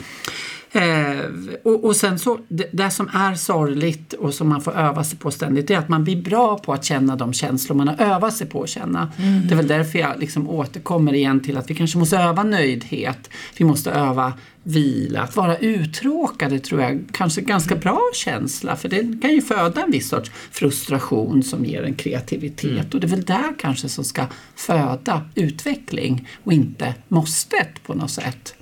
Eh, 0.75 1.25
och, 1.62 1.85
och 1.85 1.97
sen 1.97 2.18
så, 2.18 2.39
det, 2.49 2.68
det 2.72 2.91
som 2.91 3.09
är 3.09 3.35
sorgligt 3.35 4.12
och 4.12 4.35
som 4.35 4.49
man 4.49 4.61
får 4.61 4.72
öva 4.72 5.05
sig 5.05 5.18
på 5.18 5.31
ständigt 5.31 5.68
det 5.68 5.75
är 5.75 5.79
att 5.79 5.89
man 5.89 6.05
blir 6.05 6.22
bra 6.22 6.59
på 6.59 6.72
att 6.72 6.85
känna 6.85 7.16
de 7.16 7.33
känslor 7.33 7.77
man 7.77 7.89
har 7.89 8.01
övat 8.01 8.37
sig 8.37 8.47
på 8.47 8.62
att 8.62 8.68
känna. 8.68 9.12
Det 9.49 9.55
är 9.55 9.57
väl 9.57 9.66
därför 9.66 9.99
jag 9.99 10.18
liksom 10.18 10.51
återkommer 10.51 11.14
igen 11.14 11.41
till 11.41 11.57
att 11.57 11.70
vi 11.70 11.75
kanske 11.75 11.99
måste 11.99 12.18
öva 12.18 12.43
nöjdhet. 12.43 13.31
Vi 13.57 13.64
måste 13.64 13.91
öva 13.91 14.33
vila. 14.62 15.22
Att 15.22 15.37
vara 15.37 15.57
uttråkade 15.57 16.59
tror 16.59 16.83
jag 16.83 17.05
kanske 17.12 17.41
är 17.41 17.45
ganska 17.45 17.77
bra 17.77 18.01
känsla 18.14 18.77
för 18.77 18.89
det 18.89 19.20
kan 19.22 19.31
ju 19.31 19.43
föda 19.43 19.83
en 19.83 19.91
viss 19.91 20.09
sorts 20.09 20.31
frustration 20.51 21.43
som 21.43 21.64
ger 21.64 21.83
en 21.83 21.95
kreativitet 21.95 22.95
och 22.95 23.01
det 23.01 23.07
är 23.07 23.09
väl 23.09 23.25
där 23.25 23.59
kanske 23.59 23.89
som 23.89 24.05
ska 24.05 24.27
föda 24.57 25.22
utveckling 25.35 26.29
och 26.45 26.53
inte 26.53 26.95
måstet 27.09 27.83
på 27.87 27.95
något 27.95 28.11
sätt. 28.11 28.55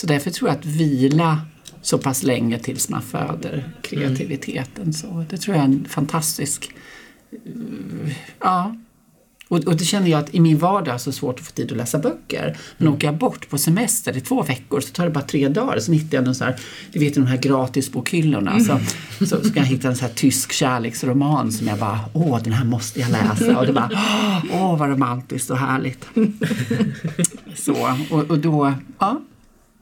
Så 0.00 0.06
därför 0.06 0.30
tror 0.30 0.50
jag 0.50 0.58
att 0.58 0.64
vila 0.66 1.40
så 1.82 1.98
pass 1.98 2.22
länge 2.22 2.58
tills 2.58 2.88
man 2.88 3.02
föder 3.02 3.70
kreativiteten. 3.82 4.92
Så 4.92 5.24
det 5.30 5.36
tror 5.38 5.56
jag 5.56 5.64
är 5.64 5.68
en 5.68 5.84
fantastisk... 5.88 6.70
eh, 7.32 8.12
Ja. 8.40 8.76
Och, 9.48 9.58
och 9.58 9.76
det 9.76 9.84
känner 9.84 10.08
jag 10.08 10.20
att 10.20 10.34
i 10.34 10.40
min 10.40 10.58
vardag 10.58 10.94
är 10.94 10.98
så 10.98 11.12
svårt 11.12 11.40
att 11.40 11.46
få 11.46 11.52
tid 11.52 11.70
att 11.72 11.76
läsa 11.78 11.98
böcker. 11.98 12.56
Men 12.78 12.88
åker 12.88 13.06
jag 13.06 13.16
bort 13.18 13.48
på 13.48 13.58
semester 13.58 14.16
i 14.16 14.20
två 14.20 14.42
veckor 14.42 14.80
så 14.80 14.92
tar 14.92 15.04
det 15.04 15.10
bara 15.10 15.24
tre 15.24 15.48
dagar. 15.48 15.78
Så 15.78 15.92
hittar 15.92 16.18
jag 16.18 16.24
någon 16.24 16.34
så 16.34 16.44
här, 16.44 16.56
du 16.92 16.98
vet 16.98 17.14
de 17.14 17.26
här 17.26 17.36
gratisbokhyllorna. 17.36 18.60
Så, 18.60 18.80
så 19.26 19.44
ska 19.44 19.60
jag 19.60 19.66
hitta 19.66 19.88
en 19.88 19.96
så 19.96 20.04
här 20.04 20.12
tysk 20.14 20.52
kärleksroman 20.52 21.52
som 21.52 21.66
jag 21.66 21.78
bara, 21.78 22.00
åh 22.12 22.42
den 22.42 22.52
här 22.52 22.64
måste 22.64 23.00
jag 23.00 23.10
läsa. 23.10 23.58
Och 23.58 23.66
det 23.66 23.72
bara, 23.72 23.90
åh 24.52 24.78
vad 24.78 24.88
romantiskt 24.90 25.50
och 25.50 25.58
härligt. 25.58 26.08
Så, 27.56 27.96
och, 28.10 28.30
och 28.30 28.38
då, 28.38 28.74
ja. 28.98 29.20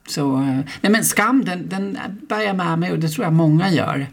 Så, 0.07 0.36
eh, 0.36 0.61
nej 0.80 0.92
men 0.92 1.04
skam 1.04 1.44
den, 1.44 1.68
den 1.68 1.98
bär 2.28 2.40
jag 2.40 2.57
med 2.57 2.78
mig 2.78 2.92
och 2.92 2.98
det 2.98 3.09
tror 3.09 3.24
jag 3.24 3.32
många 3.32 3.70
gör. 3.70 4.07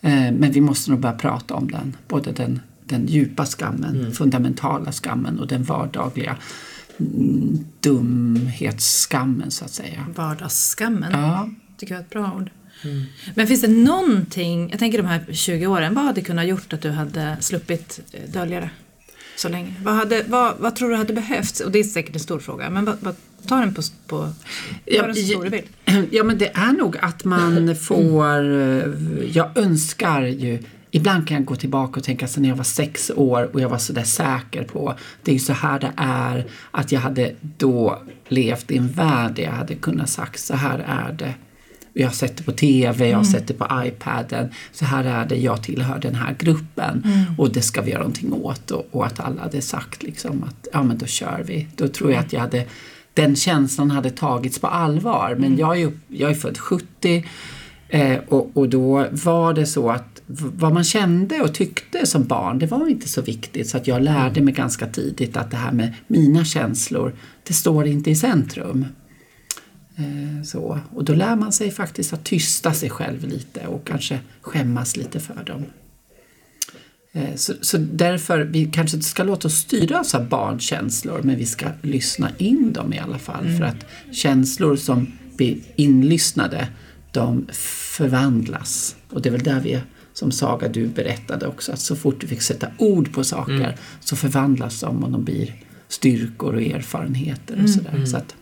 Eh, 0.00 0.32
Men 0.32 0.52
vi 0.52 0.60
måste 0.60 0.90
nog 0.90 1.00
börja 1.00 1.14
prata 1.14 1.54
om 1.54 1.70
den. 1.70 1.96
Både 2.08 2.32
den, 2.32 2.60
den 2.84 3.06
djupa 3.06 3.46
skammen, 3.46 4.12
fundamentala 4.12 4.92
skammen 4.92 5.38
och 5.38 5.46
den 5.46 5.62
vardagliga 5.64 6.36
mm, 6.98 7.58
dumhetsskammen 7.80 9.50
så 9.50 9.64
att 9.64 9.70
säga. 9.70 10.06
Vardagsskammen. 10.14 11.12
Ja. 11.12 11.48
tycker 11.76 11.94
jag 11.94 12.00
är 12.00 12.04
ett 12.04 12.10
bra 12.10 12.32
ord. 12.36 12.50
Men 13.34 13.46
finns 13.46 13.60
det 13.60 13.68
någonting, 13.68 14.70
jag 14.70 14.78
tänker 14.78 14.98
de 14.98 15.06
här 15.06 15.24
20 15.32 15.66
åren, 15.66 15.94
vad 15.94 16.04
hade 16.04 16.20
kunnat 16.20 16.46
gjort 16.46 16.72
att 16.72 16.82
du 16.82 16.90
hade 16.90 17.36
sluppit 17.40 18.00
eh, 18.12 18.30
dölja 18.32 18.60
det 18.60 18.70
så 19.36 19.48
länge? 19.48 19.74
Vad, 19.82 19.94
hade, 19.94 20.22
vad, 20.28 20.54
vad 20.58 20.76
tror 20.76 20.90
du 20.90 20.96
hade 20.96 21.12
behövts? 21.12 21.60
Och 21.60 21.72
det 21.72 21.78
är 21.78 21.84
säkert 21.84 22.14
en 22.14 22.20
stor 22.20 22.38
fråga, 22.38 22.70
men 22.70 22.84
vad, 22.84 22.96
vad, 23.00 23.14
ta 23.48 23.56
den 23.56 23.74
på, 23.74 23.82
på 24.06 24.32
gör 24.86 25.06
den 25.06 25.16
så 25.16 25.22
stor 25.22 25.44
du 25.44 25.50
vill. 25.50 25.64
Ja 26.10 26.24
men 26.24 26.38
det 26.38 26.50
är 26.54 26.72
nog 26.72 26.96
att 26.96 27.24
man 27.24 27.76
får, 27.80 28.60
eh, 28.60 28.86
jag 29.32 29.58
önskar 29.58 30.22
ju 30.22 30.58
Ibland 30.94 31.28
kan 31.28 31.36
jag 31.36 31.44
gå 31.44 31.56
tillbaka 31.56 32.00
och 32.00 32.04
tänka 32.04 32.28
sen 32.28 32.42
när 32.42 32.48
jag 32.48 32.56
var 32.56 32.64
sex 32.64 33.10
år 33.16 33.50
och 33.52 33.60
jag 33.60 33.68
var 33.68 33.78
så 33.78 33.92
där 33.92 34.04
säker 34.04 34.64
på 34.64 34.94
det 35.22 35.30
är 35.30 35.32
ju 35.32 35.38
så 35.38 35.52
här 35.52 35.80
det 35.80 35.92
är 35.96 36.46
att 36.70 36.92
jag 36.92 37.00
hade 37.00 37.34
då 37.40 38.02
levt 38.28 38.70
i 38.70 38.76
en 38.76 38.88
värld 38.88 39.32
där 39.34 39.42
jag 39.42 39.52
hade 39.52 39.74
kunnat 39.74 40.10
sagt 40.10 40.40
så 40.40 40.54
här 40.54 40.78
är 40.78 41.12
det. 41.12 41.34
Jag 41.92 42.06
har 42.06 42.14
sett 42.14 42.36
det 42.36 42.42
på 42.42 42.52
TV, 42.52 43.08
jag 43.08 43.16
har 43.16 43.24
sett 43.24 43.48
det 43.48 43.54
på 43.54 43.82
iPaden. 43.84 44.50
Så 44.72 44.84
här 44.84 45.04
är 45.04 45.26
det, 45.26 45.36
jag 45.36 45.62
tillhör 45.62 45.98
den 45.98 46.14
här 46.14 46.36
gruppen 46.38 47.06
och 47.38 47.52
det 47.52 47.62
ska 47.62 47.82
vi 47.82 47.90
göra 47.90 48.00
någonting 48.00 48.32
åt. 48.32 48.70
Och, 48.70 48.88
och 48.90 49.06
att 49.06 49.20
alla 49.20 49.42
hade 49.42 49.62
sagt 49.62 50.02
liksom 50.02 50.44
att 50.44 50.68
ja 50.72 50.82
men 50.82 50.98
då 50.98 51.06
kör 51.06 51.42
vi. 51.46 51.68
Då 51.76 51.88
tror 51.88 52.12
jag 52.12 52.20
att 52.20 52.32
jag 52.32 52.40
hade 52.40 52.66
den 53.14 53.36
känslan 53.36 53.90
hade 53.90 54.10
tagits 54.10 54.58
på 54.58 54.66
allvar. 54.66 55.36
Men 55.38 55.58
jag 55.58 55.80
är, 55.80 55.92
jag 56.08 56.30
är 56.30 56.34
född 56.34 56.58
70 56.58 57.24
eh, 57.88 58.18
och, 58.28 58.50
och 58.54 58.68
då 58.68 59.06
var 59.10 59.54
det 59.54 59.66
så 59.66 59.90
att 59.90 60.22
vad 60.28 60.74
man 60.74 60.84
kände 60.84 61.40
och 61.40 61.54
tyckte 61.54 62.06
som 62.06 62.24
barn, 62.24 62.58
det 62.58 62.66
var 62.66 62.88
inte 62.88 63.08
så 63.08 63.22
viktigt. 63.22 63.68
Så 63.68 63.76
att 63.76 63.86
jag 63.86 64.02
lärde 64.02 64.40
mig 64.40 64.54
ganska 64.54 64.86
tidigt 64.86 65.36
att 65.36 65.50
det 65.50 65.56
här 65.56 65.72
med 65.72 65.94
mina 66.06 66.44
känslor, 66.44 67.14
det 67.42 67.54
står 67.54 67.86
inte 67.86 68.10
i 68.10 68.16
centrum. 68.16 68.86
Eh, 69.96 70.42
Så. 70.44 70.78
Och 70.94 71.04
då 71.04 71.14
lär 71.14 71.36
man 71.36 71.52
sig 71.52 71.70
faktiskt 71.70 72.12
att 72.12 72.24
tysta 72.24 72.72
sig 72.72 72.90
själv 72.90 73.24
lite 73.24 73.66
och 73.66 73.86
kanske 73.86 74.18
skämmas 74.40 74.96
lite 74.96 75.20
för 75.20 75.44
dem. 75.44 75.64
Eh, 77.12 77.34
Så, 77.36 77.54
så 77.60 77.78
därför, 77.78 78.40
vi 78.40 78.64
kanske 78.64 78.96
inte 78.96 79.08
ska 79.08 79.22
låta 79.22 79.48
oss 79.48 79.54
styras 79.54 80.14
av 80.14 80.28
barnkänslor 80.28 81.20
men 81.22 81.36
vi 81.36 81.46
ska 81.46 81.66
lyssna 81.82 82.30
in 82.38 82.72
dem 82.72 82.92
i 82.92 82.98
alla 82.98 83.18
fall. 83.18 83.56
För 83.58 83.64
att 83.64 83.86
känslor 84.12 84.76
som 84.76 85.06
blir 85.36 85.58
inlyssnade, 85.76 86.68
de 87.12 87.46
förvandlas. 87.96 88.96
Och 89.10 89.22
det 89.22 89.28
är 89.28 89.30
väl 89.30 89.42
där 89.42 89.60
vi, 89.60 89.80
som 90.12 90.32
Saga 90.32 90.68
du 90.68 90.86
berättade 90.86 91.46
också, 91.46 91.72
att 91.72 91.80
så 91.80 91.96
fort 91.96 92.22
vi 92.24 92.26
fick 92.28 92.42
sätta 92.42 92.68
ord 92.78 93.12
på 93.12 93.24
saker 93.24 93.76
så 94.00 94.16
förvandlas 94.16 94.80
de 94.80 95.04
och 95.04 95.10
de 95.10 95.24
blir 95.24 95.54
styrkor 95.88 96.54
och 96.54 96.62
erfarenheter 96.62 97.60
och 97.62 97.70
sådär. 97.70 98.04
Så 98.06 98.16
att, 98.16 98.34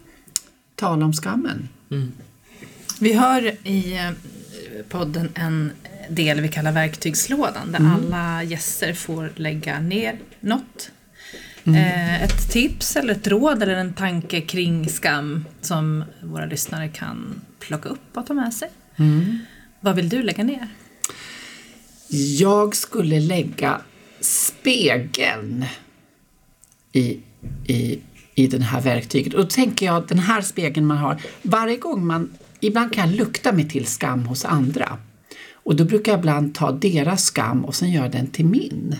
tala 0.77 1.05
om 1.05 1.13
skammen. 1.13 1.69
Vi 3.01 3.13
har 3.13 3.53
i 3.65 3.97
eh, 3.97 4.11
podden 4.89 5.29
en 5.35 5.71
del 6.11 6.41
vi 6.41 6.49
kallar 6.49 6.73
verktygslådan 6.73 7.73
där 7.73 7.81
alla 7.95 8.43
gäster 8.43 8.95
får 8.95 9.33
lägga 9.37 9.81
ner 9.81 10.19
något. 10.41 10.91
Eh, 11.65 12.23
ett 12.23 12.51
tips 12.51 12.97
eller 12.97 13.13
ett 13.13 13.27
råd 13.27 13.63
eller 13.63 13.75
en 13.75 13.93
tanke 13.93 14.41
kring 14.41 14.89
skam 14.89 15.45
som 15.61 16.05
våra 16.23 16.47
lyssnare 16.47 16.89
kan 16.89 17.41
plocka 17.59 17.89
upp 17.89 18.17
och 18.17 18.27
ta 18.27 18.35
med 18.35 18.55
sig. 18.55 18.69
Vad 19.81 19.97
vill 19.97 20.09
du 20.09 20.23
lägga 20.23 20.45
ner? 20.45 20.69
Jag 22.39 22.77
skulle 22.77 23.21
lägga 23.21 23.81
spegeln 24.21 25.65
i, 26.93 27.19
i, 27.67 27.99
i 28.35 28.47
den 28.47 28.63
här 28.63 28.81
verktyget. 28.81 29.35
Och 29.35 29.41
då 29.41 29.47
tänker 29.47 29.87
jag 29.87 30.09
den 30.09 30.19
här 30.19 30.43
spegeln 30.43 30.87
man 30.87 30.97
har, 30.97 31.23
varje 31.43 31.77
gång 31.77 32.07
man 32.07 32.31
ibland 32.61 32.93
kan 32.93 33.11
jag 33.11 33.17
lukta 33.17 33.53
mig 33.53 33.69
till 33.69 33.87
skam 33.87 34.27
hos 34.27 34.45
andra. 34.45 34.99
Och 35.71 35.77
då 35.77 35.85
brukar 35.85 36.13
jag 36.13 36.19
ibland 36.19 36.55
ta 36.55 36.73
deras 36.73 37.25
skam 37.25 37.65
och 37.65 37.75
sen 37.75 37.91
göra 37.91 38.09
den 38.09 38.27
till 38.27 38.47
min. 38.47 38.97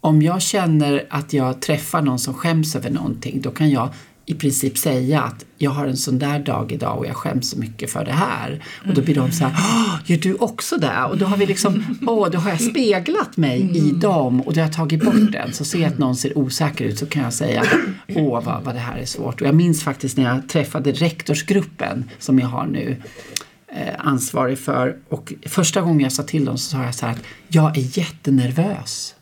Om 0.00 0.22
jag 0.22 0.42
känner 0.42 1.06
att 1.10 1.32
jag 1.32 1.62
träffar 1.62 2.02
någon 2.02 2.18
som 2.18 2.34
skäms 2.34 2.76
över 2.76 2.90
någonting, 2.90 3.40
då 3.40 3.50
kan 3.50 3.70
jag 3.70 3.88
i 4.26 4.34
princip 4.34 4.78
säga 4.78 5.22
att 5.22 5.44
jag 5.56 5.70
har 5.70 5.86
en 5.86 5.96
sån 5.96 6.18
där 6.18 6.38
dag 6.38 6.72
idag 6.72 6.98
och 6.98 7.06
jag 7.06 7.16
skäms 7.16 7.50
så 7.50 7.58
mycket 7.58 7.90
för 7.90 8.04
det 8.04 8.12
här. 8.12 8.64
Och 8.86 8.94
då 8.94 9.02
blir 9.02 9.14
de 9.14 9.32
så 9.32 9.44
här, 9.44 10.00
gör 10.06 10.18
du 10.18 10.34
också 10.34 10.76
det? 10.76 11.04
Och 11.10 11.18
då 11.18 11.26
har 11.26 11.36
vi 11.36 11.46
liksom, 11.46 11.98
åh, 12.06 12.30
då 12.30 12.38
har 12.38 12.50
jag 12.50 12.60
speglat 12.60 13.36
mig 13.36 13.76
i 13.76 13.90
dem 13.90 14.40
och 14.40 14.54
då 14.54 14.60
har 14.60 14.66
jag 14.66 14.76
tagit 14.76 15.04
bort 15.04 15.32
den. 15.32 15.52
Så 15.52 15.64
ser 15.64 15.78
jag 15.78 15.92
att 15.92 15.98
någon 15.98 16.16
ser 16.16 16.38
osäker 16.38 16.84
ut 16.84 16.98
så 16.98 17.06
kan 17.06 17.22
jag 17.22 17.32
säga, 17.32 17.64
åh 18.08 18.44
vad, 18.44 18.64
vad 18.64 18.74
det 18.74 18.80
här 18.80 18.98
är 18.98 19.06
svårt. 19.06 19.40
Och 19.40 19.46
jag 19.46 19.54
minns 19.54 19.82
faktiskt 19.82 20.16
när 20.16 20.24
jag 20.24 20.48
träffade 20.48 20.92
rektorsgruppen 20.92 22.04
som 22.18 22.38
jag 22.38 22.48
har 22.48 22.66
nu 22.66 22.96
Eh, 23.72 23.94
ansvarig 23.98 24.58
för 24.58 24.96
och 25.08 25.32
första 25.46 25.80
gången 25.80 26.00
jag 26.00 26.12
sa 26.12 26.22
till 26.22 26.44
dem 26.44 26.58
så 26.58 26.70
sa 26.70 26.84
jag 26.84 26.94
så 26.94 27.06
här 27.06 27.12
att 27.12 27.22
jag 27.48 27.78
är 27.78 27.98
jättenervös. 27.98 29.14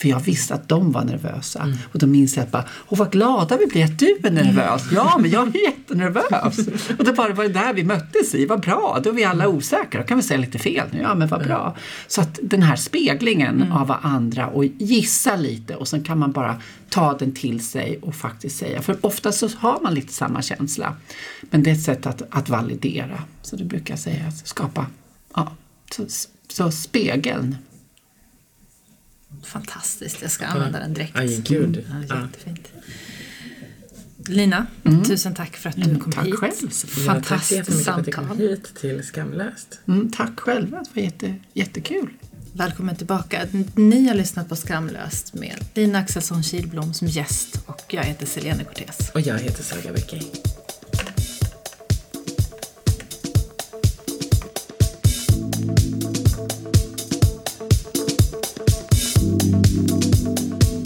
För 0.00 0.08
jag 0.08 0.20
visste 0.20 0.54
att 0.54 0.68
de 0.68 0.92
var 0.92 1.04
nervösa. 1.04 1.62
Mm. 1.62 1.76
Och 1.92 1.98
då 1.98 2.06
minns 2.06 2.36
jag 2.36 2.48
bara, 2.48 2.64
åh 2.88 2.98
vad 2.98 3.12
glada 3.12 3.56
vi 3.56 3.66
blir 3.66 3.84
att 3.84 3.98
du 3.98 4.18
är 4.24 4.30
nervös. 4.30 4.82
Ja, 4.92 5.18
men 5.20 5.30
jag 5.30 5.56
är 5.56 5.62
jättenervös. 5.62 6.58
Och 6.98 7.04
då 7.04 7.12
bara 7.12 7.32
var 7.32 7.44
det 7.44 7.50
där 7.52 7.72
vi 7.74 7.84
möttes 7.84 8.34
i, 8.34 8.46
vad 8.46 8.60
bra, 8.60 9.00
då 9.04 9.10
är 9.10 9.14
vi 9.14 9.24
alla 9.24 9.48
osäkra. 9.48 10.00
Då 10.00 10.06
kan 10.06 10.16
vi 10.16 10.22
säga 10.22 10.40
lite 10.40 10.58
fel 10.58 10.88
nu, 10.92 10.98
ja 11.00 11.14
men 11.14 11.28
vad 11.28 11.44
bra. 11.44 11.76
Så 12.06 12.20
att 12.20 12.38
den 12.42 12.62
här 12.62 12.76
speglingen 12.76 13.62
Mm. 13.62 13.72
av 13.72 13.86
vad 13.86 13.98
andra 14.02 14.46
och 14.46 14.64
gissa 14.64 15.36
lite 15.36 15.76
och 15.76 15.88
sen 15.88 16.04
kan 16.04 16.18
man 16.18 16.32
bara 16.32 16.56
ta 16.90 17.16
den 17.18 17.32
till 17.32 17.60
sig 17.66 17.98
och 18.02 18.14
faktiskt 18.14 18.58
säga. 18.58 18.82
För 18.82 18.96
ofta 19.00 19.32
så 19.32 19.48
har 19.58 19.80
man 19.82 19.94
lite 19.94 20.12
samma 20.12 20.42
känsla. 20.42 20.94
Men 21.50 21.62
det 21.62 21.70
är 21.70 21.74
ett 21.74 21.82
sätt 21.82 22.06
att, 22.06 22.22
att 22.30 22.48
validera. 22.48 23.22
Så 23.42 23.56
det 23.56 23.64
brukar 23.64 23.92
jag 23.92 23.98
säga, 23.98 24.24
att 24.28 24.48
skapa, 24.48 24.86
ja, 25.34 25.52
så, 25.90 26.06
så 26.48 26.70
spegeln. 26.70 27.56
Fantastiskt, 29.44 30.22
jag 30.22 30.30
ska 30.30 30.46
använda 30.46 30.78
den 30.78 30.94
direkt. 30.94 31.16
Aj, 31.16 31.40
gud. 31.44 31.84
Ja, 31.88 31.94
Ja. 32.16 32.22
jättefint. 32.22 32.68
Lina, 34.28 34.66
tusen 35.06 35.34
tack 35.34 35.56
för 35.56 35.68
att 35.70 35.76
du 35.76 35.82
Mm, 35.82 36.00
kom 36.00 36.12
tack 36.12 36.26
hit. 36.26 36.34
själv. 36.34 36.52
Ja, 36.60 36.68
tack 36.70 36.90
Fantastiskt 36.90 37.52
jättemycket 37.52 37.84
för 37.84 37.92
att 37.92 38.06
jag 38.06 38.14
kom 38.14 38.26
samtal. 38.28 38.48
hit 38.48 38.74
till 38.80 39.02
Skamlöst. 39.06 39.78
Mm, 39.88 40.10
tack 40.10 40.40
själva, 40.40 40.78
det 40.78 40.86
var 40.94 41.02
jätte, 41.02 41.34
jättekul. 41.52 42.08
Välkommen 42.52 42.96
tillbaka. 42.96 43.42
Ni 43.74 44.08
har 44.08 44.14
lyssnat 44.14 44.48
på 44.48 44.56
Skamlöst 44.56 45.34
med 45.34 45.54
Lina 45.74 45.98
Axelsson 45.98 46.42
Kilblom 46.42 46.94
som 46.94 47.08
gäst 47.08 47.60
och 47.66 47.84
jag 47.88 48.02
heter 48.04 48.26
Selene 48.26 48.64
Cortez. 48.64 49.10
Och 49.14 49.20
jag 49.20 49.38
heter 49.38 49.62
Saga 49.62 49.92
Beckey. 49.92 50.22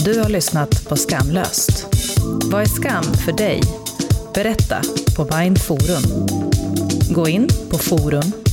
Du 0.05 0.21
har 0.21 0.29
lyssnat 0.29 0.89
på 0.89 0.97
Skamlöst. 0.97 1.87
Vad 2.45 2.63
är 2.63 2.67
skam 2.67 3.05
för 3.05 3.33
dig? 3.33 3.61
Berätta 4.35 4.83
på 5.17 5.37
Mind 5.37 5.59
Forum. 5.63 6.27
Gå 7.11 7.29
in 7.29 7.49
på 7.71 7.79
forum.mind.se. 7.79 8.53